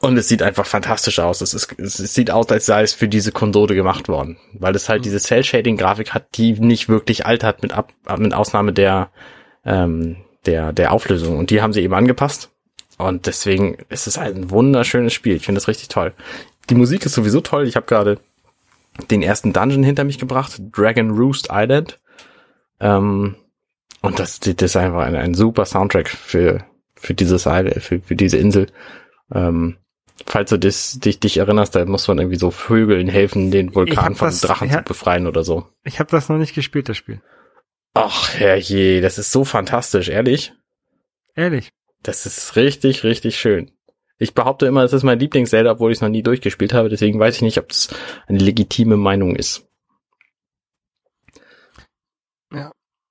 Und 0.00 0.16
es 0.16 0.28
sieht 0.28 0.42
einfach 0.42 0.66
fantastisch 0.66 1.18
aus. 1.18 1.40
Es, 1.40 1.54
ist, 1.54 1.78
es 1.78 2.14
sieht 2.14 2.30
aus, 2.30 2.48
als 2.48 2.66
sei 2.66 2.82
es 2.82 2.92
für 2.92 3.08
diese 3.08 3.32
Konsole 3.32 3.74
gemacht 3.74 4.08
worden. 4.08 4.38
Weil 4.52 4.76
es 4.76 4.88
halt 4.88 5.04
diese 5.04 5.18
Cell-Shading-Grafik 5.18 6.14
hat, 6.14 6.36
die 6.36 6.52
nicht 6.52 6.88
wirklich 6.88 7.26
altert, 7.26 7.62
mit, 7.62 7.72
Ab 7.72 7.92
mit 8.18 8.32
Ausnahme 8.32 8.72
der, 8.72 9.10
ähm, 9.64 10.18
der, 10.46 10.72
der 10.72 10.92
Auflösung. 10.92 11.36
Und 11.36 11.50
die 11.50 11.62
haben 11.62 11.72
sie 11.72 11.82
eben 11.82 11.94
angepasst. 11.94 12.50
Und 12.96 13.26
deswegen 13.26 13.78
ist 13.88 14.06
es 14.06 14.18
ein 14.18 14.50
wunderschönes 14.50 15.12
Spiel. 15.12 15.34
Ich 15.34 15.46
finde 15.46 15.60
das 15.60 15.68
richtig 15.68 15.88
toll. 15.88 16.12
Die 16.70 16.74
Musik 16.74 17.04
ist 17.04 17.14
sowieso 17.14 17.40
toll. 17.40 17.66
Ich 17.66 17.76
habe 17.76 17.86
gerade 17.86 18.18
den 19.10 19.22
ersten 19.22 19.52
Dungeon 19.52 19.82
hinter 19.82 20.04
mich 20.04 20.18
gebracht, 20.18 20.60
Dragon 20.72 21.10
Roost 21.10 21.48
Island. 21.50 21.98
Ähm, 22.80 23.36
und 24.00 24.18
das, 24.18 24.38
das 24.40 24.62
ist 24.62 24.76
einfach 24.76 25.02
ein, 25.02 25.16
ein 25.16 25.34
super 25.34 25.64
Soundtrack 25.64 26.08
für, 26.08 26.64
für 26.94 27.14
dieses 27.14 27.46
Island, 27.46 27.82
für, 27.82 28.00
für 28.00 28.16
diese 28.16 28.36
Insel. 28.36 28.66
Ähm, 29.32 29.76
falls 30.26 30.50
du 30.50 30.58
das, 30.58 30.98
dich, 30.98 31.20
dich 31.20 31.36
erinnerst, 31.38 31.74
da 31.74 31.84
muss 31.84 32.08
man 32.08 32.18
irgendwie 32.18 32.38
so 32.38 32.50
Vögeln 32.50 33.08
helfen, 33.08 33.50
den 33.50 33.68
Ich 33.68 33.74
Vulkan 33.74 34.14
von 34.14 34.28
das- 34.28 34.40
Drachen 34.40 34.68
ja. 34.70 34.78
zu 34.78 34.84
befreien 34.84 35.26
oder 35.26 35.44
so. 35.44 35.66
Ich 35.84 35.98
habe 36.00 36.10
das 36.10 36.28
noch 36.28 36.38
nicht 36.38 36.54
gespielt, 36.54 36.88
das 36.88 36.96
Spiel. 36.96 37.20
Ach, 37.94 38.34
herrje, 38.34 39.00
das 39.00 39.18
ist 39.18 39.32
so 39.32 39.44
fantastisch, 39.44 40.08
ehrlich. 40.08 40.52
Ehrlich. 41.34 41.70
Das 42.02 42.26
ist 42.26 42.54
richtig, 42.56 43.02
richtig 43.04 43.38
schön. 43.38 43.70
Ich 44.18 44.34
behaupte 44.34 44.66
immer, 44.66 44.82
es 44.84 44.92
ist 44.92 45.04
mein 45.04 45.18
Lieblings-Zelda, 45.18 45.70
obwohl 45.72 45.90
ich 45.92 45.98
es 45.98 46.02
noch 46.02 46.08
nie 46.08 46.22
durchgespielt 46.22 46.72
habe, 46.74 46.88
deswegen 46.88 47.18
weiß 47.18 47.36
ich 47.36 47.42
nicht, 47.42 47.58
ob 47.58 47.68
das 47.68 47.88
eine 48.26 48.38
legitime 48.38 48.96
Meinung 48.96 49.34
ist. 49.36 49.64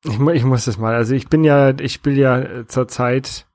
Ich, 0.05 0.19
mu- 0.19 0.31
ich 0.31 0.43
muss 0.43 0.65
das 0.65 0.77
mal. 0.77 0.95
Also 0.95 1.15
ich 1.15 1.27
bin 1.27 1.43
ja, 1.43 1.71
ich 1.79 1.93
spiele 1.93 2.15
ja 2.21 2.39
äh, 2.39 2.67
zurzeit 2.67 3.46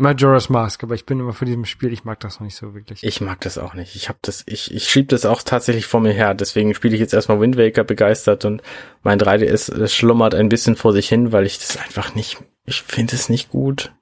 Majora's 0.00 0.48
Mask, 0.48 0.84
aber 0.84 0.94
ich 0.94 1.06
bin 1.06 1.18
immer 1.18 1.32
vor 1.32 1.44
diesem 1.44 1.64
Spiel, 1.64 1.92
ich 1.92 2.04
mag 2.04 2.20
das 2.20 2.38
noch 2.38 2.44
nicht 2.44 2.54
so 2.54 2.72
wirklich. 2.72 3.02
Ich 3.02 3.20
mag 3.20 3.40
das 3.40 3.58
auch 3.58 3.74
nicht. 3.74 3.96
Ich 3.96 4.08
habe 4.08 4.20
das, 4.22 4.44
ich, 4.46 4.72
ich 4.72 4.88
schieb 4.88 5.08
das 5.08 5.26
auch 5.26 5.42
tatsächlich 5.42 5.86
vor 5.86 5.98
mir 5.98 6.12
her. 6.12 6.34
Deswegen 6.34 6.72
spiele 6.72 6.94
ich 6.94 7.00
jetzt 7.00 7.14
erstmal 7.14 7.40
Wind 7.40 7.56
Waker 7.58 7.82
begeistert 7.82 8.44
und 8.44 8.62
mein 9.02 9.18
3DS 9.18 9.74
äh, 9.74 9.88
schlummert 9.88 10.36
ein 10.36 10.48
bisschen 10.48 10.76
vor 10.76 10.92
sich 10.92 11.08
hin, 11.08 11.32
weil 11.32 11.46
ich 11.46 11.58
das 11.58 11.76
einfach 11.78 12.14
nicht, 12.14 12.38
ich 12.64 12.82
finde 12.82 13.16
es 13.16 13.28
nicht 13.28 13.48
gut. 13.48 13.92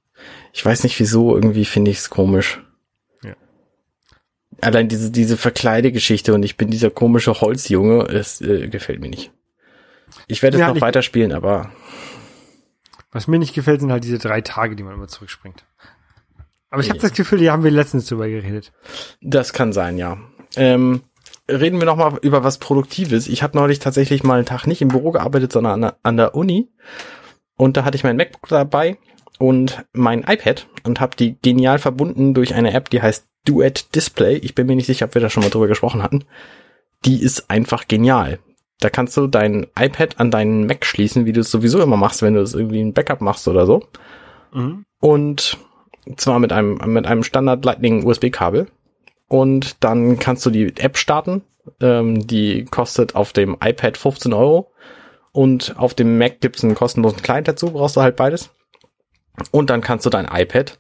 Ich 0.53 0.63
weiß 0.65 0.85
nicht 0.85 1.01
wieso, 1.01 1.35
irgendwie 1.35 1.65
finde 1.65 1.91
ich 1.91 1.97
es 1.97 2.11
komisch. 2.11 2.63
Ja. 3.25 3.35
Allein 4.61 4.89
diese, 4.89 5.11
diese 5.11 5.39
Verkleidegeschichte 5.39 6.35
und 6.35 6.43
ich 6.43 6.59
bin 6.59 6.71
dieser 6.71 6.91
komische 6.91 7.41
Holzjunge, 7.41 8.03
es 8.03 8.43
äh, 8.43 8.69
gefällt 8.69 9.01
mir 9.01 9.09
nicht. 9.09 9.33
Ich 10.27 10.43
werde 10.43 10.59
es 10.59 10.61
Ja, 10.61 10.75
noch 10.75 10.81
weiterspielen, 10.83 11.33
aber 11.33 11.73
Was 13.13 13.29
mir 13.29 13.39
nicht 13.39 13.55
gefällt, 13.55 13.81
sind 13.81 13.93
halt 13.93 14.05
diese 14.05 14.19
drei 14.19 14.41
Tage, 14.41 14.77
die 14.77 14.83
man 14.83 14.95
immer 14.95 15.09
zurückspringt. 15.09 15.65
Aber 16.71 16.83
ich 16.83 16.91
habe 16.91 16.99
das 16.99 17.13
Gefühl, 17.13 17.39
die 17.39 17.51
haben 17.51 17.65
wir 17.65 17.71
letztens 17.71 18.07
drüber 18.07 18.29
geredet. 18.29 18.73
Das 19.23 19.53
kann 19.53 19.73
sein, 19.73 19.97
ja. 19.97 20.19
Ähm, 20.57 21.03
reden 21.49 21.79
wir 21.79 21.87
noch 21.87 21.97
mal 21.97 22.19
über 22.23 22.45
was 22.45 22.59
Produktives. 22.59 23.29
Ich 23.29 23.43
habe 23.43 23.57
neulich 23.57 23.79
tatsächlich 23.79 24.25
mal 24.25 24.35
einen 24.35 24.47
Tag 24.47 24.67
nicht 24.67 24.83
im 24.83 24.89
Büro 24.89 25.13
gearbeitet, 25.13 25.53
sondern 25.53 25.73
an 25.75 25.81
der, 25.81 25.97
an 26.03 26.17
der 26.17 26.35
Uni. 26.35 26.69
Und 27.57 27.77
da 27.77 27.85
hatte 27.85 27.97
ich 27.97 28.05
mein 28.05 28.17
MacBook 28.17 28.49
dabei 28.49 28.99
und 29.39 29.85
mein 29.93 30.23
iPad 30.23 30.67
und 30.85 31.01
habe 31.01 31.17
die 31.17 31.39
genial 31.41 31.79
verbunden 31.79 32.35
durch 32.35 32.55
eine 32.55 32.73
App, 32.73 32.91
die 32.91 33.01
heißt 33.01 33.27
Duet 33.45 33.95
Display. 33.95 34.37
Ich 34.37 34.55
bin 34.55 34.67
mir 34.67 34.77
nicht 34.77 34.87
sicher, 34.87 35.07
ob 35.07 35.15
wir 35.15 35.23
da 35.23 35.31
schon 35.31 35.43
mal 35.43 35.51
drüber 35.51 35.69
gesprochen 35.69 36.03
hatten. 36.03 36.25
Die 37.05 37.23
ist 37.23 37.51
einfach 37.51 37.87
genial. 37.87 38.39
Da 38.81 38.91
kannst 38.91 39.17
du 39.17 39.27
dein 39.27 39.67
iPad 39.79 40.21
an 40.21 40.31
deinen 40.31 40.67
Mac 40.67 40.85
schließen, 40.85 41.25
wie 41.25 41.33
du 41.33 41.41
es 41.41 41.51
sowieso 41.51 41.81
immer 41.83 41.97
machst, 41.97 42.23
wenn 42.23 42.35
du 42.35 42.41
das 42.41 42.55
irgendwie 42.55 42.81
ein 42.81 42.93
Backup 42.93 43.21
machst 43.21 43.49
oder 43.49 43.67
so. 43.67 43.83
Mhm. 44.53 44.85
Und 45.01 45.59
zwar 46.17 46.39
mit 46.39 46.53
einem, 46.53 46.79
mit 46.87 47.07
einem 47.07 47.23
Standard 47.23 47.65
Lightning 47.65 48.05
USB-Kabel. 48.05 48.67
Und 49.29 49.83
dann 49.83 50.19
kannst 50.19 50.45
du 50.47 50.51
die 50.51 50.77
App 50.77 50.99
starten. 50.99 51.43
Ähm, 51.81 52.27
die 52.27 52.65
kostet 52.65 53.17
auf 53.17 53.33
dem 53.33 53.57
iPad 53.63 53.97
15 53.97 54.33
Euro. 54.33 54.73
Und 55.33 55.75
auf 55.79 55.95
dem 55.95 56.19
Mac 56.19 56.41
gibt's 56.41 56.65
einen 56.65 56.75
kostenlosen 56.75 57.23
Client 57.23 57.49
dazu, 57.49 57.71
brauchst 57.71 57.97
du 57.97 58.03
halt 58.03 58.17
beides. 58.17 58.51
Und 59.51 59.71
dann 59.71 59.83
kannst 59.83 60.07
du 60.07 60.11
dein 60.11 60.29
iPad 60.31 60.79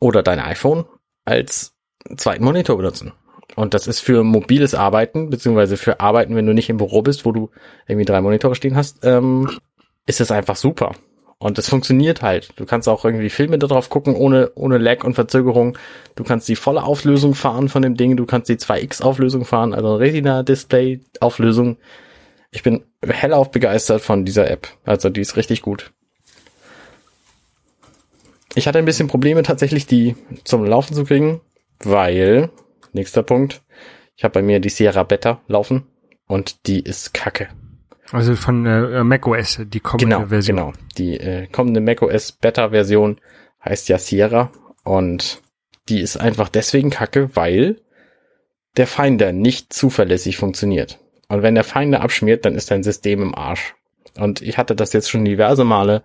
oder 0.00 0.22
dein 0.22 0.40
iPhone 0.40 0.84
als 1.24 1.76
zweiten 2.16 2.44
Monitor 2.44 2.76
benutzen. 2.76 3.12
Und 3.56 3.74
das 3.74 3.86
ist 3.86 4.00
für 4.00 4.24
mobiles 4.24 4.74
Arbeiten, 4.74 5.30
beziehungsweise 5.30 5.76
für 5.76 6.00
Arbeiten, 6.00 6.36
wenn 6.36 6.46
du 6.46 6.54
nicht 6.54 6.68
im 6.68 6.76
Büro 6.76 7.02
bist, 7.02 7.24
wo 7.24 7.32
du 7.32 7.50
irgendwie 7.86 8.04
drei 8.04 8.20
Monitore 8.20 8.54
stehen 8.54 8.76
hast, 8.76 9.04
ähm, 9.04 9.50
ist 10.06 10.20
es 10.20 10.30
einfach 10.30 10.56
super. 10.56 10.92
Und 11.40 11.56
es 11.56 11.68
funktioniert 11.68 12.20
halt. 12.22 12.50
Du 12.56 12.66
kannst 12.66 12.88
auch 12.88 13.04
irgendwie 13.04 13.30
Filme 13.30 13.58
darauf 13.58 13.90
gucken, 13.90 14.16
ohne, 14.16 14.50
ohne 14.56 14.78
Lag 14.78 15.04
und 15.04 15.14
Verzögerung. 15.14 15.78
Du 16.16 16.24
kannst 16.24 16.48
die 16.48 16.56
volle 16.56 16.82
Auflösung 16.82 17.34
fahren 17.34 17.68
von 17.68 17.82
dem 17.82 17.94
Ding. 17.94 18.16
Du 18.16 18.26
kannst 18.26 18.48
die 18.48 18.56
2X 18.56 19.02
Auflösung 19.02 19.44
fahren, 19.44 19.72
also 19.72 19.94
Retina 19.94 20.42
Display 20.42 21.00
Auflösung. 21.20 21.76
Ich 22.50 22.64
bin 22.64 22.82
hellauf 23.06 23.52
begeistert 23.52 24.02
von 24.02 24.24
dieser 24.24 24.50
App. 24.50 24.66
Also 24.84 25.10
die 25.10 25.20
ist 25.20 25.36
richtig 25.36 25.62
gut. 25.62 25.92
Ich 28.54 28.66
hatte 28.66 28.78
ein 28.78 28.84
bisschen 28.84 29.06
Probleme 29.06 29.44
tatsächlich, 29.44 29.86
die 29.86 30.16
zum 30.42 30.64
Laufen 30.64 30.94
zu 30.94 31.04
kriegen, 31.04 31.40
weil, 31.78 32.50
nächster 32.98 33.22
Punkt, 33.22 33.62
ich 34.16 34.24
habe 34.24 34.34
bei 34.34 34.42
mir 34.42 34.60
die 34.60 34.68
Sierra 34.68 35.04
Beta 35.04 35.40
laufen 35.48 35.86
und 36.26 36.66
die 36.66 36.80
ist 36.80 37.14
kacke. 37.14 37.48
Also 38.10 38.36
von 38.36 38.64
äh, 38.66 39.04
macOS, 39.04 39.60
die 39.66 39.80
kommende 39.80 40.16
Genau, 40.16 40.26
Version. 40.28 40.56
genau. 40.56 40.72
Die 40.96 41.18
äh, 41.18 41.46
kommende 41.46 41.80
macOS 41.80 42.32
Beta-Version 42.32 43.20
heißt 43.64 43.88
ja 43.88 43.98
Sierra 43.98 44.50
und 44.82 45.42
die 45.88 46.00
ist 46.00 46.16
einfach 46.16 46.48
deswegen 46.48 46.90
kacke, 46.90 47.34
weil 47.36 47.80
der 48.76 48.86
Finder 48.86 49.32
nicht 49.32 49.72
zuverlässig 49.72 50.36
funktioniert. 50.38 50.98
Und 51.28 51.42
wenn 51.42 51.54
der 51.54 51.64
Finder 51.64 52.00
abschmiert, 52.00 52.44
dann 52.44 52.54
ist 52.54 52.70
dein 52.70 52.82
System 52.82 53.22
im 53.22 53.34
Arsch. 53.34 53.74
Und 54.16 54.40
ich 54.40 54.56
hatte 54.56 54.74
das 54.74 54.92
jetzt 54.92 55.10
schon 55.10 55.24
diverse 55.24 55.64
Male, 55.64 56.02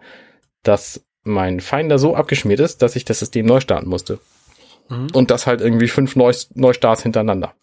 dass 0.63 1.03
mein 1.23 1.61
Finder 1.61 1.99
so 1.99 2.15
abgeschmiert 2.15 2.59
ist, 2.59 2.81
dass 2.81 2.95
ich 2.97 3.05
das 3.05 3.19
System 3.19 3.45
neu 3.45 3.61
starten 3.61 3.87
musste. 3.89 4.19
Mhm. 4.93 5.07
Und 5.13 5.31
das 5.31 5.47
halt 5.47 5.61
irgendwie 5.61 5.87
fünf 5.87 6.15
Neu 6.15 6.33
Neustarts 6.55 7.03
hintereinander. 7.03 7.53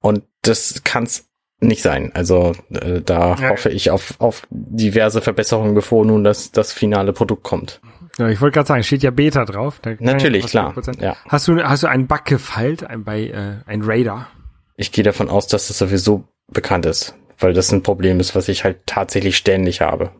Und 0.00 0.24
das 0.42 0.82
kann's 0.84 1.28
nicht 1.60 1.82
sein. 1.82 2.10
Also 2.14 2.52
äh, 2.70 3.00
da 3.00 3.36
Ja. 3.36 3.50
hoffe 3.50 3.70
ich 3.70 3.90
auf, 3.90 4.14
auf 4.18 4.46
diverse 4.50 5.22
Verbesserungen, 5.22 5.74
bevor 5.74 6.04
nun 6.04 6.24
das, 6.24 6.52
das 6.52 6.72
finale 6.72 7.12
Produkt 7.12 7.42
kommt. 7.42 7.80
Ja, 8.18 8.28
ich 8.28 8.40
wollte 8.40 8.54
gerade 8.54 8.68
sagen, 8.68 8.82
steht 8.84 9.02
ja 9.02 9.10
Beta 9.10 9.44
drauf. 9.44 9.80
Natürlich, 9.98 10.46
klar. 10.46 10.74
100%. 10.76 11.02
Ja. 11.02 11.16
Hast 11.28 11.48
du, 11.48 11.56
hast 11.62 11.82
du 11.82 11.86
einen 11.88 12.06
Bug 12.06 12.24
gefeilt, 12.26 12.84
ein, 12.84 13.02
bei, 13.04 13.24
äh, 13.28 13.56
ein 13.66 13.82
Raider? 13.82 14.28
Ich 14.76 14.92
gehe 14.92 15.04
davon 15.04 15.28
aus, 15.28 15.46
dass 15.46 15.68
das 15.68 15.78
sowieso 15.78 16.24
bekannt 16.48 16.86
ist, 16.86 17.14
weil 17.38 17.54
das 17.54 17.72
ein 17.72 17.82
Problem 17.82 18.20
ist, 18.20 18.34
was 18.36 18.48
ich 18.48 18.64
halt 18.64 18.86
tatsächlich 18.86 19.36
ständig 19.36 19.80
habe. 19.80 20.10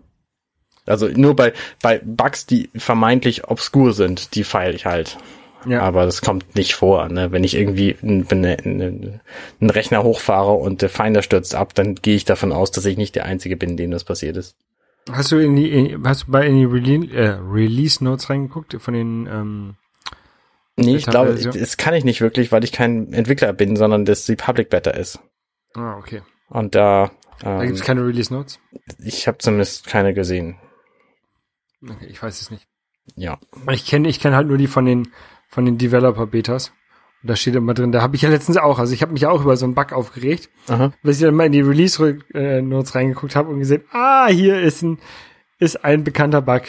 Also 0.87 1.09
nur 1.09 1.35
bei, 1.35 1.53
bei 1.83 2.01
Bugs, 2.05 2.47
die 2.47 2.71
vermeintlich 2.75 3.49
obskur 3.49 3.93
sind, 3.93 4.35
die 4.35 4.45
feile 4.45 4.75
ich 4.75 4.87
halt. 4.87 5.17
Ja. 5.67 5.81
Aber 5.81 6.05
das 6.05 6.21
kommt 6.21 6.55
nicht 6.57 6.75
vor. 6.75 7.09
Ne? 7.09 7.33
Wenn 7.33 7.43
ich 7.43 7.57
irgendwie 7.57 7.97
einen, 8.03 8.27
einen, 8.31 9.21
einen 9.61 9.71
Rechner 9.71 10.03
hochfahre 10.03 10.53
und 10.53 10.83
der 10.83 10.91
Finder 10.91 11.23
stürzt 11.23 11.55
ab, 11.55 11.75
dann 11.75 11.95
gehe 11.95 12.17
ich 12.17 12.27
davon 12.27 12.53
aus, 12.53 12.71
dass 12.71 12.85
ich 12.85 12.99
nicht 12.99 13.15
der 13.15 13.25
Einzige 13.25 13.57
bin, 13.57 13.77
dem 13.77 13.91
das 13.91 14.05
passiert 14.05 14.37
ist. 14.37 14.57
Hast 15.11 15.33
du 15.33 15.39
in 15.39 15.57
die, 15.57 15.71
in, 15.71 16.07
hast 16.07 16.25
du 16.27 16.33
bei 16.33 16.47
in 16.47 16.57
die 16.57 16.65
Rele 16.65 17.07
äh, 17.13 17.39
Release 17.41 18.03
Notes 18.03 18.29
reingeguckt 18.31 18.77
von 18.79 18.95
den 18.95 19.27
ähm, 19.27 19.77
Nee, 20.77 20.97
ich 20.97 21.07
glaube, 21.07 21.35
das 21.35 21.77
kann 21.77 21.95
ich 21.95 22.05
nicht 22.05 22.21
wirklich, 22.21 22.51
weil 22.51 22.65
ich 22.65 22.73
kein 22.73 23.13
Entwickler 23.13 23.53
bin, 23.53 23.77
sondern 23.77 24.05
das 24.05 24.27
die 24.27 24.35
Public 24.35 24.71
Beta 24.71 24.91
ist. 24.91 25.21
Ah, 25.75 25.97
okay. 25.99 26.23
Und 26.49 26.75
da, 26.75 27.13
Da 27.41 27.61
ähm, 27.61 27.69
gibt's 27.69 27.83
keine 27.83 28.05
Release 28.05 28.33
Notes? 28.33 28.59
ich 28.99 29.29
habe 29.29 29.39
zumindest 29.39 29.87
keine 29.87 30.15
gesehen. 30.15 30.57
Okay, 31.89 32.07
ich 32.09 32.23
weiß 32.23 32.41
es 32.41 32.51
nicht. 32.51 32.67
Ja. 33.17 33.39
Ich 33.71 33.87
kenne 33.87 34.09
ich 34.09 34.21
kenn 34.21 34.35
halt 34.35 34.49
nur 34.49 34.57
die 34.57 34.67
von 34.67 34.85
den, 34.85 35.09
von 35.49 35.65
den 35.65 35.79
Developer-Betas. 35.79 36.73
Und 37.23 37.31
da 37.31 37.37
steht 37.37 37.55
immer 37.55 37.75
drin, 37.75 37.93
da 37.93 38.03
habe 38.03 38.17
ich 38.17 38.23
ja 38.23 38.29
letztens 38.29 38.57
auch, 38.57 38.79
also 38.79 38.93
ich 38.93 39.03
habe 39.03 39.13
mich 39.13 39.23
ja 39.23 39.31
auch 39.31 39.43
über 39.43 39.57
so 39.57 39.65
einen 39.65 39.75
Bug 39.75 39.93
aufgeregt, 39.93 40.51
Aha. 40.69 40.93
bis 41.03 41.17
ich 41.17 41.23
dann 41.23 41.35
mal 41.35 41.47
in 41.47 41.53
die 41.53 41.63
Release-Notes 41.63 42.95
reingeguckt 42.95 43.35
habe 43.35 43.51
und 43.51 43.61
gesehen, 43.61 43.85
ah, 43.93 44.27
hier 44.29 44.61
ist 44.61 44.83
ein, 44.83 44.99
ist 45.59 45.85
ein 45.85 46.05
bekannter 46.05 46.43
Bug. 46.43 46.63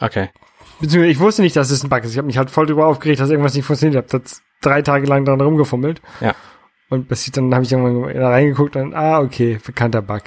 Okay. 0.00 0.30
Beziehungsweise 0.80 1.12
ich 1.12 1.20
wusste 1.20 1.42
nicht, 1.42 1.54
dass 1.56 1.70
es 1.70 1.84
ein 1.84 1.90
Bug 1.90 2.02
ist. 2.02 2.12
Ich 2.12 2.18
habe 2.18 2.26
mich 2.26 2.38
halt 2.38 2.50
voll 2.50 2.66
drüber 2.66 2.86
aufgeregt, 2.86 3.20
dass 3.20 3.30
irgendwas 3.30 3.54
nicht 3.54 3.64
funktioniert. 3.64 4.06
Ich 4.06 4.12
habe 4.12 4.24
da 4.24 4.30
drei 4.62 4.82
Tage 4.82 5.06
lang 5.06 5.24
dran 5.24 5.40
rumgefummelt. 5.40 6.00
Ja. 6.20 6.34
Und 6.88 7.08
bis 7.08 7.26
ich 7.26 7.32
dann 7.32 7.54
habe 7.54 7.64
ich 7.64 7.70
irgendwann 7.70 8.12
da 8.14 8.30
reingeguckt 8.30 8.76
und 8.76 8.94
ah, 8.94 9.20
okay, 9.20 9.60
bekannter 9.64 10.02
Bug. 10.02 10.22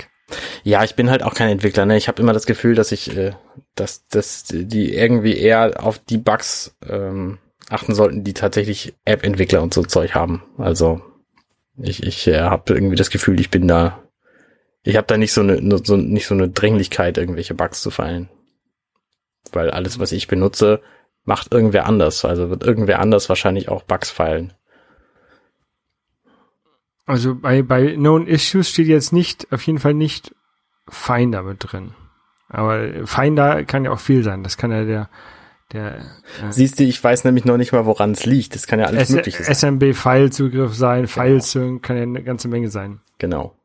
Ja, 0.64 0.84
ich 0.84 0.96
bin 0.96 1.10
halt 1.10 1.24
auch 1.24 1.34
kein 1.34 1.50
Entwickler. 1.50 1.86
Ne? 1.86 1.98
Ich 1.98 2.08
habe 2.08 2.22
immer 2.22 2.34
das 2.34 2.46
Gefühl, 2.46 2.76
dass 2.76 2.92
ich, 2.92 3.16
äh, 3.18 3.34
dass, 3.76 4.08
dass 4.08 4.44
die 4.46 4.94
irgendwie 4.94 5.38
eher 5.38 5.84
auf 5.84 6.00
die 6.00 6.18
Bugs 6.18 6.76
ähm, 6.88 7.40
achten 7.70 7.96
sollten, 7.96 8.24
die 8.24 8.34
tatsächlich 8.34 8.94
App-Entwickler 9.06 9.62
und 9.62 9.74
so 9.74 9.84
Zeug 9.84 10.14
haben. 10.14 10.44
Also 10.58 11.02
ich, 11.78 12.04
ich 12.04 12.28
äh, 12.28 12.42
habe 12.42 12.74
irgendwie 12.74 12.96
das 12.96 13.10
Gefühl, 13.10 13.40
ich 13.40 13.50
bin 13.50 13.68
da, 13.68 14.04
ich 14.84 14.96
habe 14.96 15.08
da 15.08 15.18
nicht 15.18 15.34
so 15.34 15.42
eine, 15.42 15.62
nur 15.62 15.84
so, 15.84 15.98
nicht 15.98 16.28
so 16.28 16.36
eine 16.36 16.50
Dringlichkeit, 16.50 17.18
irgendwelche 17.18 17.56
Bugs 17.56 17.82
zu 17.82 17.90
feilen. 17.90 18.30
Weil 19.52 19.72
alles, 19.72 20.00
was 20.00 20.12
ich 20.12 20.28
benutze, 20.28 20.82
macht 21.24 21.52
irgendwer 21.52 21.86
anders. 21.86 22.26
Also 22.26 22.50
wird 22.50 22.64
irgendwer 22.64 23.00
anders 23.00 23.30
wahrscheinlich 23.30 23.70
auch 23.70 23.84
Bugs 23.84 24.12
feilen. 24.12 24.54
Also 27.06 27.36
bei, 27.36 27.64
bei 27.64 27.94
Known 27.94 28.28
Issues 28.28 28.70
steht 28.70 28.88
jetzt 28.88 29.12
nicht, 29.12 29.52
auf 29.52 29.66
jeden 29.66 29.80
Fall 29.80 29.94
nicht 29.94 30.34
Finder 30.88 31.44
mit 31.44 31.58
drin. 31.60 31.94
Aber 32.54 33.06
Finder 33.08 33.66
kann 33.66 33.84
ja 33.84 33.92
auch 33.92 34.00
viel 34.00 34.24
sein. 34.24 34.44
Das 34.44 34.58
kann 34.58 34.72
ja 34.72 34.86
der, 34.86 35.10
der 35.72 35.98
äh, 35.98 36.02
Siehst 36.52 36.80
du, 36.80 36.84
ich 36.84 37.04
weiß 37.04 37.24
nämlich 37.24 37.46
noch 37.46 37.58
nicht 37.58 37.72
mal, 37.74 37.86
woran 37.88 38.12
es 38.12 38.26
liegt. 38.26 38.54
Das 38.56 38.68
kann 38.68 38.80
ja 38.80 38.86
alles 38.86 39.10
S- 39.10 39.16
Mögliche 39.16 39.44
sein. 39.44 39.56
SMB-File-Zugriff 39.56 40.76
sein, 40.76 41.08
File-Sync 41.08 41.82
kann 41.84 41.98
ja 41.98 42.04
eine 42.04 42.24
ganze 42.24 42.48
Menge 42.48 42.70
sein. 42.70 43.02
Genau. 43.18 43.56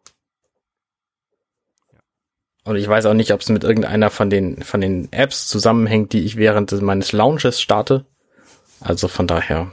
Und 2.64 2.76
ich 2.76 2.88
weiß 2.88 3.06
auch 3.06 3.14
nicht, 3.14 3.32
ob 3.32 3.40
es 3.40 3.48
mit 3.48 3.64
irgendeiner 3.64 4.10
von 4.10 4.28
den, 4.30 4.62
von 4.62 4.80
den 4.80 5.12
Apps 5.12 5.48
zusammenhängt, 5.48 6.12
die 6.12 6.24
ich 6.24 6.36
während 6.36 6.70
meines 6.82 7.12
Launches 7.12 7.60
starte. 7.60 8.06
Also 8.80 9.08
von 9.08 9.26
daher 9.26 9.70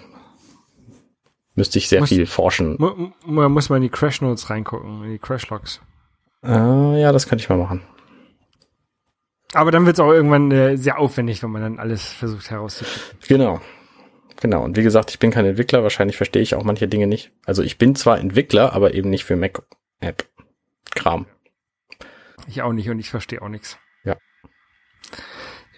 müsste 1.56 1.78
ich 1.78 1.90
sehr 1.90 2.02
Muss- 2.02 2.10
viel 2.10 2.26
forschen. 2.26 2.76
Mu 2.80 3.12
mu- 3.26 3.50
muss 3.50 3.70
man 3.70 3.78
in 3.78 3.84
die 3.84 3.90
Crash 3.90 4.22
Notes 4.22 4.50
reingucken, 4.50 5.04
in 5.04 5.12
die 5.12 5.20
Crash 5.20 5.50
Logs. 5.50 5.82
Äh, 6.44 7.02
ja, 7.02 7.12
das 7.12 7.28
könnte 7.28 7.44
ich 7.44 7.50
mal 7.50 7.58
machen. 7.58 7.82
Aber 9.56 9.72
dann 9.72 9.86
wird 9.86 9.96
es 9.96 10.00
auch 10.00 10.12
irgendwann 10.12 10.52
äh, 10.52 10.78
sehr 10.78 11.00
aufwendig, 11.00 11.42
wenn 11.42 11.52
man 11.52 11.62
dann 11.62 11.80
alles 11.80 12.06
versucht 12.06 12.52
herauszukriegen. 12.52 13.20
Genau. 13.28 13.62
Genau. 14.42 14.64
Und 14.64 14.76
wie 14.76 14.84
gesagt, 14.84 15.12
ich 15.12 15.20
bin 15.20 15.32
kein 15.32 15.46
Entwickler. 15.46 15.82
Wahrscheinlich 15.82 16.18
verstehe 16.18 16.42
ich 16.42 16.56
auch 16.56 16.64
manche 16.64 16.88
Dinge 16.88 17.08
nicht. 17.08 17.32
Also 17.46 17.64
ich 17.64 17.78
bin 17.78 17.96
zwar 17.96 18.20
Entwickler, 18.20 18.74
aber 18.74 18.94
eben 18.94 19.10
nicht 19.10 19.24
für 19.24 19.38
Mac-App-Kram. 19.38 21.26
Ich 22.48 22.62
auch 22.62 22.74
nicht 22.74 22.90
und 22.90 23.00
ich 23.00 23.10
verstehe 23.10 23.42
auch 23.42 23.50
nichts. 23.50 23.80
Ja. 24.04 24.18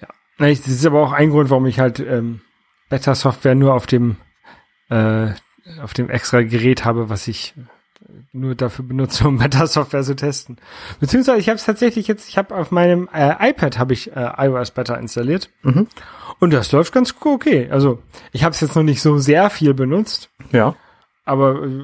Ja. 0.01 0.07
Das 0.39 0.67
ist 0.67 0.85
aber 0.85 1.03
auch 1.03 1.11
ein 1.11 1.29
Grund, 1.29 1.49
warum 1.49 1.67
ich 1.67 1.79
halt 1.79 1.99
ähm, 1.99 2.41
Beta-Software 2.89 3.55
nur 3.55 3.73
auf 3.73 3.85
dem 3.85 4.17
äh, 4.89 5.29
auf 5.81 5.93
dem 5.93 6.09
extra 6.09 6.41
Gerät 6.41 6.85
habe, 6.85 7.09
was 7.09 7.27
ich 7.27 7.53
nur 8.31 8.55
dafür 8.55 8.85
benutze, 8.85 9.25
um 9.27 9.37
Beta-Software 9.37 10.03
zu 10.03 10.15
testen. 10.15 10.57
Beziehungsweise 10.99 11.39
ich 11.39 11.49
habe 11.49 11.57
es 11.57 11.65
tatsächlich 11.65 12.07
jetzt, 12.07 12.29
ich 12.29 12.37
habe 12.37 12.55
auf 12.55 12.71
meinem 12.71 13.09
äh, 13.13 13.49
iPad 13.49 13.77
habe 13.79 13.93
ich 13.93 14.15
äh, 14.15 14.31
iOS 14.37 14.71
Beta 14.71 14.95
installiert 14.95 15.49
Mhm. 15.63 15.87
und 16.39 16.53
das 16.53 16.71
läuft 16.71 16.93
ganz 16.93 17.13
okay. 17.19 17.69
Also 17.71 18.01
ich 18.31 18.43
habe 18.43 18.53
es 18.53 18.61
jetzt 18.61 18.75
noch 18.75 18.83
nicht 18.83 19.01
so 19.01 19.17
sehr 19.17 19.49
viel 19.49 19.73
benutzt, 19.73 20.29
Ja. 20.51 20.75
aber 21.25 21.63
äh, 21.63 21.83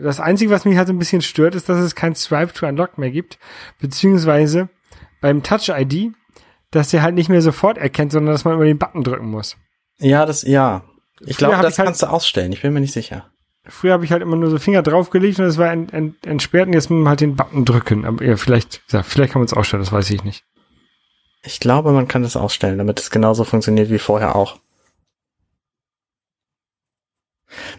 das 0.00 0.18
Einzige, 0.20 0.50
was 0.50 0.64
mich 0.64 0.76
halt 0.76 0.88
so 0.88 0.92
ein 0.94 0.98
bisschen 0.98 1.22
stört, 1.22 1.54
ist, 1.54 1.68
dass 1.68 1.78
es 1.78 1.94
kein 1.94 2.14
Swipe 2.14 2.52
to 2.52 2.66
Unlock 2.66 2.98
mehr 2.98 3.10
gibt, 3.10 3.38
beziehungsweise 3.80 4.68
beim 5.20 5.42
Touch 5.42 5.68
ID, 5.68 6.12
dass 6.70 6.90
der 6.90 7.02
halt 7.02 7.14
nicht 7.14 7.28
mehr 7.28 7.40
sofort 7.42 7.78
erkennt, 7.78 8.12
sondern 8.12 8.32
dass 8.34 8.44
man 8.44 8.54
immer 8.54 8.64
den 8.64 8.78
Button 8.78 9.04
drücken 9.04 9.30
muss. 9.30 9.56
Ja, 9.98 10.26
das, 10.26 10.42
ja. 10.42 10.82
Ich 11.20 11.36
glaube, 11.36 11.56
das 11.62 11.74
ich 11.74 11.78
halt- 11.78 11.86
kannst 11.86 12.02
du 12.02 12.06
ausstellen. 12.06 12.52
Ich 12.52 12.62
bin 12.62 12.72
mir 12.72 12.80
nicht 12.80 12.92
sicher. 12.92 13.30
Früher 13.66 13.94
habe 13.94 14.04
ich 14.04 14.12
halt 14.12 14.22
immer 14.22 14.36
nur 14.36 14.50
so 14.50 14.58
Finger 14.58 14.82
draufgelegt 14.82 15.38
und 15.38 15.46
es 15.46 15.56
war 15.56 15.72
ent, 15.72 15.92
ent, 15.92 16.26
entsperrt 16.26 16.66
und 16.66 16.74
jetzt 16.74 16.90
muss 16.90 16.98
man 16.98 17.08
halt 17.08 17.20
den 17.20 17.36
Button 17.36 17.64
drücken. 17.64 18.04
Aber 18.04 18.22
ja, 18.22 18.36
vielleicht, 18.36 18.82
ja, 18.90 19.02
vielleicht 19.02 19.32
kann 19.32 19.40
man 19.40 19.46
es 19.46 19.54
ausstellen, 19.54 19.82
das 19.82 19.92
weiß 19.92 20.10
ich 20.10 20.22
nicht. 20.22 20.44
Ich 21.42 21.60
glaube, 21.60 21.92
man 21.92 22.08
kann 22.08 22.22
das 22.22 22.36
ausstellen, 22.36 22.78
damit 22.78 23.00
es 23.00 23.10
genauso 23.10 23.44
funktioniert 23.44 23.90
wie 23.90 23.98
vorher 23.98 24.36
auch. 24.36 24.58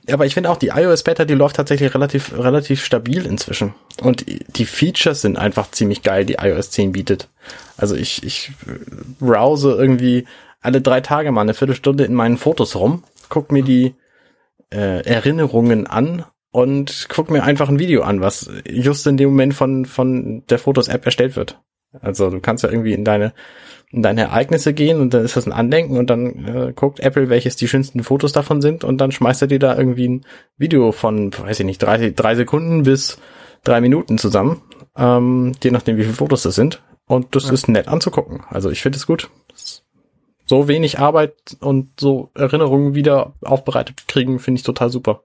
Ja, 0.08 0.16
Aber 0.16 0.26
ich 0.26 0.34
finde 0.34 0.50
auch 0.50 0.58
die 0.58 0.70
iOS 0.70 1.04
Beta, 1.04 1.26
die 1.26 1.34
läuft 1.34 1.58
tatsächlich 1.58 1.94
relativ, 1.94 2.38
relativ 2.38 2.84
stabil 2.84 3.26
inzwischen. 3.26 3.74
Und 4.02 4.26
die 4.28 4.66
Features 4.66 5.22
sind 5.22 5.38
einfach 5.38 5.72
ziemlich 5.72 6.02
geil, 6.02 6.26
die 6.26 6.38
iOS 6.40 6.72
10 6.72 6.94
bietet. 6.94 7.30
Also 7.78 7.96
ich, 7.96 8.24
ich 8.24 8.52
browse 9.20 9.72
irgendwie 9.72 10.26
alle 10.62 10.82
drei 10.82 11.02
Tage 11.02 11.32
mal 11.32 11.42
eine 11.42 11.54
Viertelstunde 11.54 12.06
in 12.06 12.14
meinen 12.14 12.38
Fotos 12.38 12.76
rum, 12.76 13.04
guck 13.30 13.52
mir 13.52 13.64
die 13.64 13.94
äh, 14.72 15.02
Erinnerungen 15.06 15.88
an 15.88 16.26
und 16.52 17.08
guck 17.10 17.30
mir 17.32 17.44
einfach 17.44 17.70
ein 17.70 17.80
Video 17.80 18.04
an, 18.04 18.22
was 18.22 18.50
just 18.70 19.06
in 19.08 19.18
dem 19.18 19.30
Moment 19.30 19.54
von, 19.54 19.86
von 19.86 20.44
der 20.50 20.60
Fotos-App 20.60 21.06
erstellt 21.06 21.36
wird. 21.36 21.60
Also 22.02 22.30
du 22.30 22.40
kannst 22.42 22.64
ja 22.64 22.70
irgendwie 22.70 22.94
in 22.94 23.06
deine 23.06 23.34
in 23.92 24.02
deine 24.02 24.22
Ereignisse 24.24 24.74
gehen 24.74 25.00
und 25.00 25.14
dann 25.14 25.24
ist 25.24 25.38
das 25.38 25.46
ein 25.46 25.54
Andenken 25.54 25.98
und 25.98 26.10
dann 26.10 26.46
äh, 26.46 26.74
guckt 26.76 27.00
Apple, 27.00 27.30
welches 27.30 27.56
die 27.56 27.68
schönsten 27.68 28.04
Fotos 28.04 28.34
davon 28.34 28.62
sind 28.62 28.84
und 28.84 28.98
dann 28.98 29.12
schmeißt 29.14 29.44
er 29.44 29.48
dir 29.48 29.60
da 29.60 29.78
irgendwie 29.78 30.10
ein 30.10 30.26
Video 30.58 30.92
von, 30.92 31.32
weiß 31.38 31.62
ich 31.62 31.66
nicht, 31.66 31.82
drei, 31.82 32.10
drei 32.10 32.36
Sekunden 32.36 32.84
bis 32.84 33.20
drei 33.64 33.80
Minuten 33.80 34.18
zusammen, 34.18 34.62
ähm, 34.98 35.54
je 35.64 35.72
nachdem 35.72 35.96
wie 35.98 36.02
viele 36.04 36.16
Fotos 36.16 36.44
das 36.44 36.56
sind. 36.56 36.82
Und 37.08 37.36
das 37.36 37.46
Ja. 37.48 37.54
ist 37.54 37.70
nett 37.70 37.88
anzugucken. 37.88 38.44
Also 38.50 38.70
ich 38.72 38.82
finde 38.82 38.98
es 38.98 39.06
gut. 39.08 39.30
So 40.46 40.68
wenig 40.68 41.00
Arbeit 41.00 41.58
und 41.60 42.00
so 42.00 42.30
Erinnerungen 42.36 42.94
wieder 42.94 43.34
aufbereitet 43.42 44.08
kriegen, 44.08 44.40
finde 44.40 44.60
ich 44.60 44.64
total 44.64 44.90
super. 44.90 45.24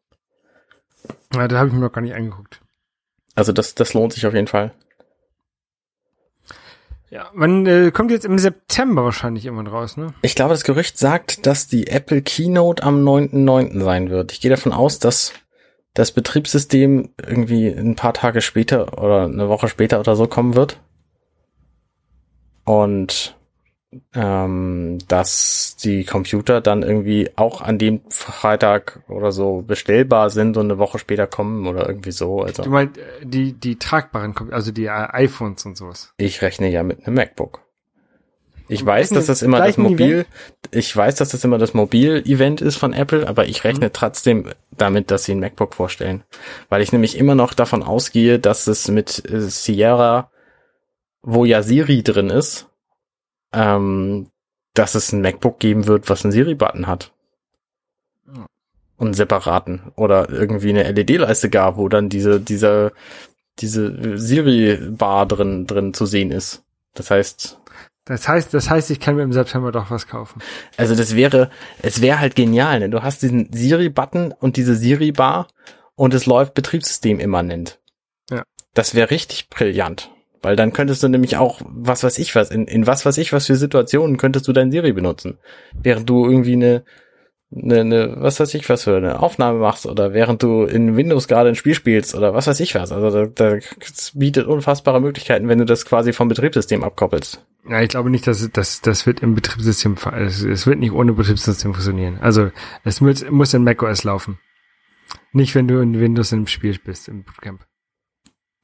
Ja, 1.35 1.47
da 1.47 1.59
habe 1.59 1.69
ich 1.69 1.75
mir 1.75 1.81
noch 1.81 1.93
gar 1.93 2.01
nicht 2.01 2.15
angeguckt. 2.15 2.61
Also 3.35 3.53
das, 3.53 3.75
das 3.75 3.95
lohnt 3.95 4.13
sich 4.13 4.27
auf 4.27 4.35
jeden 4.35 4.47
Fall. 4.47 4.73
Ja, 7.11 7.29
man 7.35 7.67
äh, 7.67 7.91
kommt 7.91 8.13
jetzt 8.13 8.25
im 8.25 8.39
September 8.39 9.03
wahrscheinlich 9.05 9.45
irgendwann 9.45 9.67
raus, 9.67 9.97
ne? 9.97 10.15
Ich 10.23 10.37
glaube, 10.37 10.55
das 10.55 10.63
Gerücht 10.63 10.97
sagt, 10.97 11.45
dass 11.45 11.67
die 11.67 11.89
Apple 11.89 12.23
Keynote 12.23 12.85
am 12.85 13.05
9.9. 13.05 13.83
sein 13.83 14.11
wird. 14.11 14.31
Ich 14.31 14.41
gehe 14.41 14.51
davon 14.51 14.73
aus, 14.73 15.01
dass 15.01 15.33
das 15.95 16.13
Betriebssystem 16.13 17.11
irgendwie 17.21 17.69
ein 17.69 17.97
paar 17.97 18.15
Tage 18.15 18.41
später 18.41 19.03
oder 19.03 19.25
eine 19.25 19.49
Woche 19.49 19.69
später 19.69 19.99
oder 19.99 20.15
so 20.15 20.29
kommen 20.29 20.55
wird. 20.55 20.79
Und 22.65 23.35
ähm, 24.15 24.99
dass 25.09 25.77
die 25.83 26.05
Computer 26.05 26.61
dann 26.61 26.83
irgendwie 26.83 27.31
auch 27.37 27.61
an 27.61 27.79
dem 27.79 28.01
Freitag 28.09 29.01
oder 29.09 29.33
so 29.33 29.63
bestellbar 29.63 30.31
sind 30.31 30.57
und 30.57 30.67
eine 30.67 30.79
Woche 30.79 30.99
später 30.99 31.27
kommen 31.27 31.67
oder 31.67 31.89
irgendwie 31.89 32.13
so. 32.13 32.41
Also 32.43 32.63
Du 32.63 32.71
meinst 32.71 32.99
äh, 32.99 33.03
die 33.25 33.53
die 33.53 33.77
tragbaren, 33.77 34.35
also 34.53 34.71
die 34.73 34.85
äh, 34.87 34.91
iPhones 35.11 35.67
und 35.67 35.77
sowas. 35.77 36.13
Ich 36.19 36.41
rechne 36.43 36.71
ja 36.71 36.83
mit 36.83 37.07
einem 37.07 37.17
MacBook. 37.17 37.61
Ich 38.69 38.87
weiß, 38.87 39.09
dass 39.11 39.27
das 39.27 39.43
immer 39.43 39.59
das 39.59 39.79
Mobil, 39.79 40.13
Event? 40.13 40.27
ich 40.71 40.97
weiß, 40.97 41.17
dass 41.17 41.31
das 41.31 41.43
immer 41.43 41.59
das 41.59 41.75
Mobil-Event 41.75 42.61
ist 42.61 42.77
von 42.77 42.93
Apple, 42.93 43.27
aber 43.27 43.47
ich 43.47 43.65
rechne 43.65 43.87
Mhm. 43.89 43.93
trotzdem 43.93 44.49
damit, 44.71 45.11
dass 45.11 45.25
sie 45.25 45.33
ein 45.33 45.41
MacBook 45.41 45.75
vorstellen. 45.75 46.23
Weil 46.69 46.81
ich 46.81 46.93
nämlich 46.93 47.19
immer 47.19 47.35
noch 47.35 47.53
davon 47.53 47.83
ausgehe, 47.83 48.39
dass 48.39 48.69
es 48.69 48.87
mit 48.87 49.29
äh, 49.29 49.41
Sierra, 49.41 50.31
wo 51.21 51.45
ja 51.45 51.65
Siri 51.65 52.05
drin 52.05 52.31
ist, 52.31 52.69
ähm, 53.53 54.31
dass 54.75 54.95
es 54.95 55.13
ein 55.13 55.23
MacBook 55.23 55.59
geben 55.59 55.87
wird, 55.87 56.09
was 56.09 56.25
einen 56.25 56.33
Siri-Button 56.33 56.87
hat. 56.87 57.13
Ja. 58.27 58.47
Und 58.97 59.09
einen 59.09 59.15
separaten. 59.15 59.93
Oder 59.97 60.31
irgendwie 60.31 60.71
eine 60.71 60.91
LED-Leiste 60.91 61.51
gab, 61.51 61.77
wo 61.77 61.89
dann 61.89 62.09
diese, 62.09 62.41
diese, 62.41 62.93
diese 63.59 64.19
Siri-Bar 64.19 65.27
drin, 65.27 65.67
drin 65.67 65.95
zu 65.95 66.07
sehen 66.07 66.31
ist. 66.31 66.63
Das 66.95 67.11
heißt, 67.11 67.59
Das 68.05 68.29
heißt, 68.29 68.55
das 68.55 68.71
heißt, 68.71 68.91
ich 68.91 69.01
kann 69.01 69.17
mir 69.17 69.23
im 69.23 69.33
September 69.33 69.73
doch 69.73 69.91
was 69.91 70.07
kaufen. 70.07 70.41
also 70.77 70.95
das 70.95 71.15
wäre, 71.15 71.51
es 71.83 72.01
wäre 72.01 72.19
halt 72.21 72.35
genial, 72.35 72.81
ne? 72.81 72.91
Du 72.91 73.03
hast 73.03 73.23
diesen 73.23 73.53
Siri-Button 73.53 74.33
und 74.33 74.57
diese 74.57 74.75
Siri-Bar 74.75 75.49
und 75.95 76.15
es 76.15 76.27
läuft 76.27 76.55
Betriebssystem 76.55 77.21
immanent. 77.21 77.79
Ja. 78.31 78.45
Das 78.75 78.95
wäre 78.95 79.11
richtig 79.11 79.49
brillant. 79.51 80.11
Weil 80.43 80.57
dann 80.57 80.73
könntest 80.73 81.03
du 81.03 81.09
nämlich 81.09 81.37
auch, 81.37 81.61
was 81.67 82.03
weiß 82.03 82.19
ich 82.19 82.35
was, 82.35 82.51
in, 82.51 82.67
in 82.67 82.87
was 82.87 83.05
weiß 83.05 83.19
ich 83.19 83.33
was 83.33 83.47
für 83.47 83.57
Situationen 83.57 84.17
könntest 84.17 84.49
du 84.49 84.53
dein 84.53 84.71
Siri 84.71 84.93
benutzen. 84.93 85.39
Während 85.75 86.09
du 86.09 86.25
irgendwie 86.25 86.55
eine, 86.55 86.85
eine, 87.55 87.81
eine, 87.81 88.15
was 88.19 88.41
weiß 88.41 88.55
ich 88.55 88.67
was 88.71 88.85
für 88.85 88.97
eine 88.97 89.21
Aufnahme 89.21 89.59
machst 89.59 89.85
oder 89.85 90.15
während 90.15 90.43
du 90.43 90.63
in 90.65 90.97
Windows 90.97 91.29
gerade 91.29 91.51
ein 91.51 91.57
Spiel 91.57 91.75
spielst 91.75 92.15
oder 92.15 92.33
was 92.33 92.47
weiß 92.47 92.59
ich 92.61 92.75
was. 92.75 92.91
Also 92.91 93.11
da, 93.11 93.27
da 93.27 93.59
es 93.83 94.13
bietet 94.15 94.47
unfassbare 94.47 95.01
Möglichkeiten, 95.01 95.49
wenn 95.49 95.59
du 95.59 95.67
das 95.67 95.85
quasi 95.85 96.13
vom 96.15 96.29
Betriebssystem 96.29 96.85
abkoppelst. 96.85 97.45
Ja, 97.69 97.83
ich 97.83 97.91
glaube 97.91 98.09
nicht, 98.09 98.27
dass 98.27 98.41
es- 98.41 98.51
das 98.51 98.81
das 98.81 99.07
wird 99.07 99.21
im 99.21 99.35
Betriebssystem 99.35 99.97
es, 100.17 100.43
es 100.43 100.67
wird 100.67 100.79
nicht 100.79 100.93
ohne 100.93 101.13
Betriebssystem 101.13 101.75
funktionieren. 101.75 102.19
Also 102.23 102.51
es 102.85 103.03
muss, 103.03 103.29
muss 103.31 103.53
in 103.53 103.63
macOS 103.65 104.05
laufen. 104.05 104.39
Nicht 105.33 105.55
wenn 105.55 105.69
du 105.69 105.81
in 105.81 106.01
Windows 106.01 106.33
im 106.33 106.47
Spiel 106.47 106.79
bist 106.83 107.09
im 107.09 107.25
Bootcamp. 107.25 107.67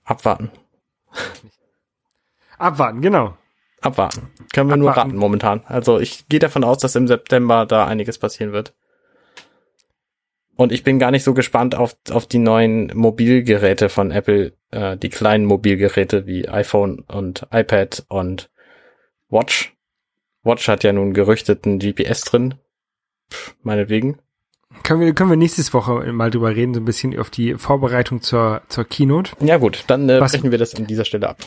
Abwarten. 0.04 0.50
Abwarten, 2.58 3.00
genau. 3.00 3.36
Abwarten. 3.80 4.30
Können 4.52 4.70
wir 4.70 4.76
nur 4.76 4.90
Abwarten. 4.90 5.10
raten 5.10 5.18
momentan. 5.20 5.62
Also 5.66 5.98
ich 6.00 6.26
gehe 6.28 6.40
davon 6.40 6.64
aus, 6.64 6.78
dass 6.78 6.94
im 6.96 7.06
September 7.06 7.66
da 7.66 7.86
einiges 7.86 8.18
passieren 8.18 8.52
wird. 8.52 8.74
Und 10.56 10.72
ich 10.72 10.82
bin 10.82 10.98
gar 10.98 11.10
nicht 11.10 11.22
so 11.24 11.34
gespannt 11.34 11.74
auf, 11.74 11.96
auf 12.10 12.26
die 12.26 12.38
neuen 12.38 12.90
Mobilgeräte 12.96 13.90
von 13.90 14.10
Apple, 14.10 14.54
äh, 14.70 14.96
die 14.96 15.10
kleinen 15.10 15.44
Mobilgeräte 15.44 16.26
wie 16.26 16.48
iPhone 16.48 17.00
und 17.00 17.46
iPad 17.52 18.04
und 18.08 18.50
Watch. 19.28 19.74
Watch 20.44 20.66
hat 20.68 20.82
ja 20.82 20.92
nun 20.94 21.12
gerüchteten 21.12 21.78
GPS 21.78 22.22
drin. 22.22 22.54
Pff, 23.30 23.54
meinetwegen. 23.62 24.18
Können 24.82 25.00
wir 25.00 25.14
können 25.14 25.30
wir 25.30 25.36
nächstes 25.36 25.74
Woche 25.74 26.12
mal 26.12 26.30
drüber 26.30 26.54
reden, 26.54 26.72
so 26.74 26.80
ein 26.80 26.84
bisschen 26.84 27.18
auf 27.18 27.28
die 27.30 27.54
Vorbereitung 27.54 28.22
zur 28.22 28.62
zur 28.68 28.84
Keynote. 28.84 29.32
Ja 29.40 29.58
gut, 29.58 29.84
dann 29.88 30.08
äh, 30.08 30.20
Was- 30.20 30.32
brechen 30.32 30.50
wir 30.50 30.58
das 30.58 30.74
an 30.74 30.86
dieser 30.86 31.04
Stelle 31.04 31.28
ab. 31.28 31.38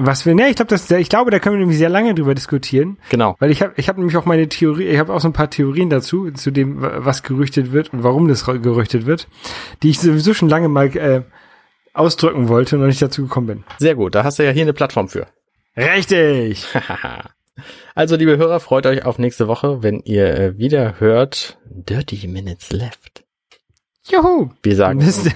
Was 0.00 0.24
wir, 0.24 0.34
ne, 0.36 0.48
ich 0.48 0.54
glaube, 0.56 0.68
das 0.70 0.88
ich 0.90 1.08
glaube, 1.08 1.32
da 1.32 1.40
können 1.40 1.56
wir 1.56 1.60
nämlich 1.60 1.76
sehr 1.78 1.88
lange 1.88 2.14
drüber 2.14 2.34
diskutieren. 2.34 2.98
Genau. 3.10 3.34
Weil 3.40 3.50
ich 3.50 3.62
habe 3.62 3.72
ich 3.76 3.88
hab 3.88 3.98
nämlich 3.98 4.16
auch 4.16 4.26
meine 4.26 4.48
Theorie, 4.48 4.84
ich 4.86 4.98
habe 4.98 5.12
auch 5.12 5.20
so 5.20 5.28
ein 5.28 5.32
paar 5.32 5.50
Theorien 5.50 5.90
dazu, 5.90 6.30
zu 6.30 6.52
dem, 6.52 6.80
wa- 6.80 6.98
was 6.98 7.24
gerüchtet 7.24 7.72
wird 7.72 7.92
und 7.92 8.04
warum 8.04 8.28
das 8.28 8.44
gerüchtet 8.44 9.06
wird, 9.06 9.26
die 9.82 9.90
ich 9.90 9.98
sowieso 9.98 10.34
schon 10.34 10.48
lange 10.48 10.68
mal 10.68 10.86
äh, 10.96 11.22
ausdrücken 11.94 12.48
wollte 12.48 12.76
und 12.76 12.82
noch 12.82 12.86
nicht 12.88 13.02
dazu 13.02 13.22
gekommen 13.22 13.46
bin. 13.48 13.64
Sehr 13.78 13.96
gut, 13.96 14.14
da 14.14 14.22
hast 14.22 14.38
du 14.38 14.44
ja 14.44 14.52
hier 14.52 14.62
eine 14.62 14.72
Plattform 14.72 15.08
für. 15.08 15.26
Richtig! 15.76 16.64
also, 17.96 18.14
liebe 18.14 18.36
Hörer, 18.36 18.60
freut 18.60 18.86
euch 18.86 19.04
auf 19.04 19.18
nächste 19.18 19.48
Woche, 19.48 19.82
wenn 19.82 20.00
ihr 20.04 20.32
äh, 20.38 20.58
wieder 20.58 21.00
hört 21.00 21.58
Dirty 21.68 22.28
Minutes 22.28 22.70
Left. 22.72 23.24
Juhu! 24.08 24.50
Wir 24.62 24.76
sagen 24.76 25.00
Bis, 25.00 25.28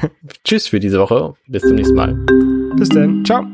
Tschüss 0.45 0.69
für 0.69 0.79
diese 0.81 0.99
Woche. 1.01 1.35
Bis 1.49 1.63
zum 1.63 1.75
nächsten 1.75 1.97
Mal. 1.97 2.15
bis 2.77 2.89
dann. 2.89 3.25
Ciao! 3.25 3.45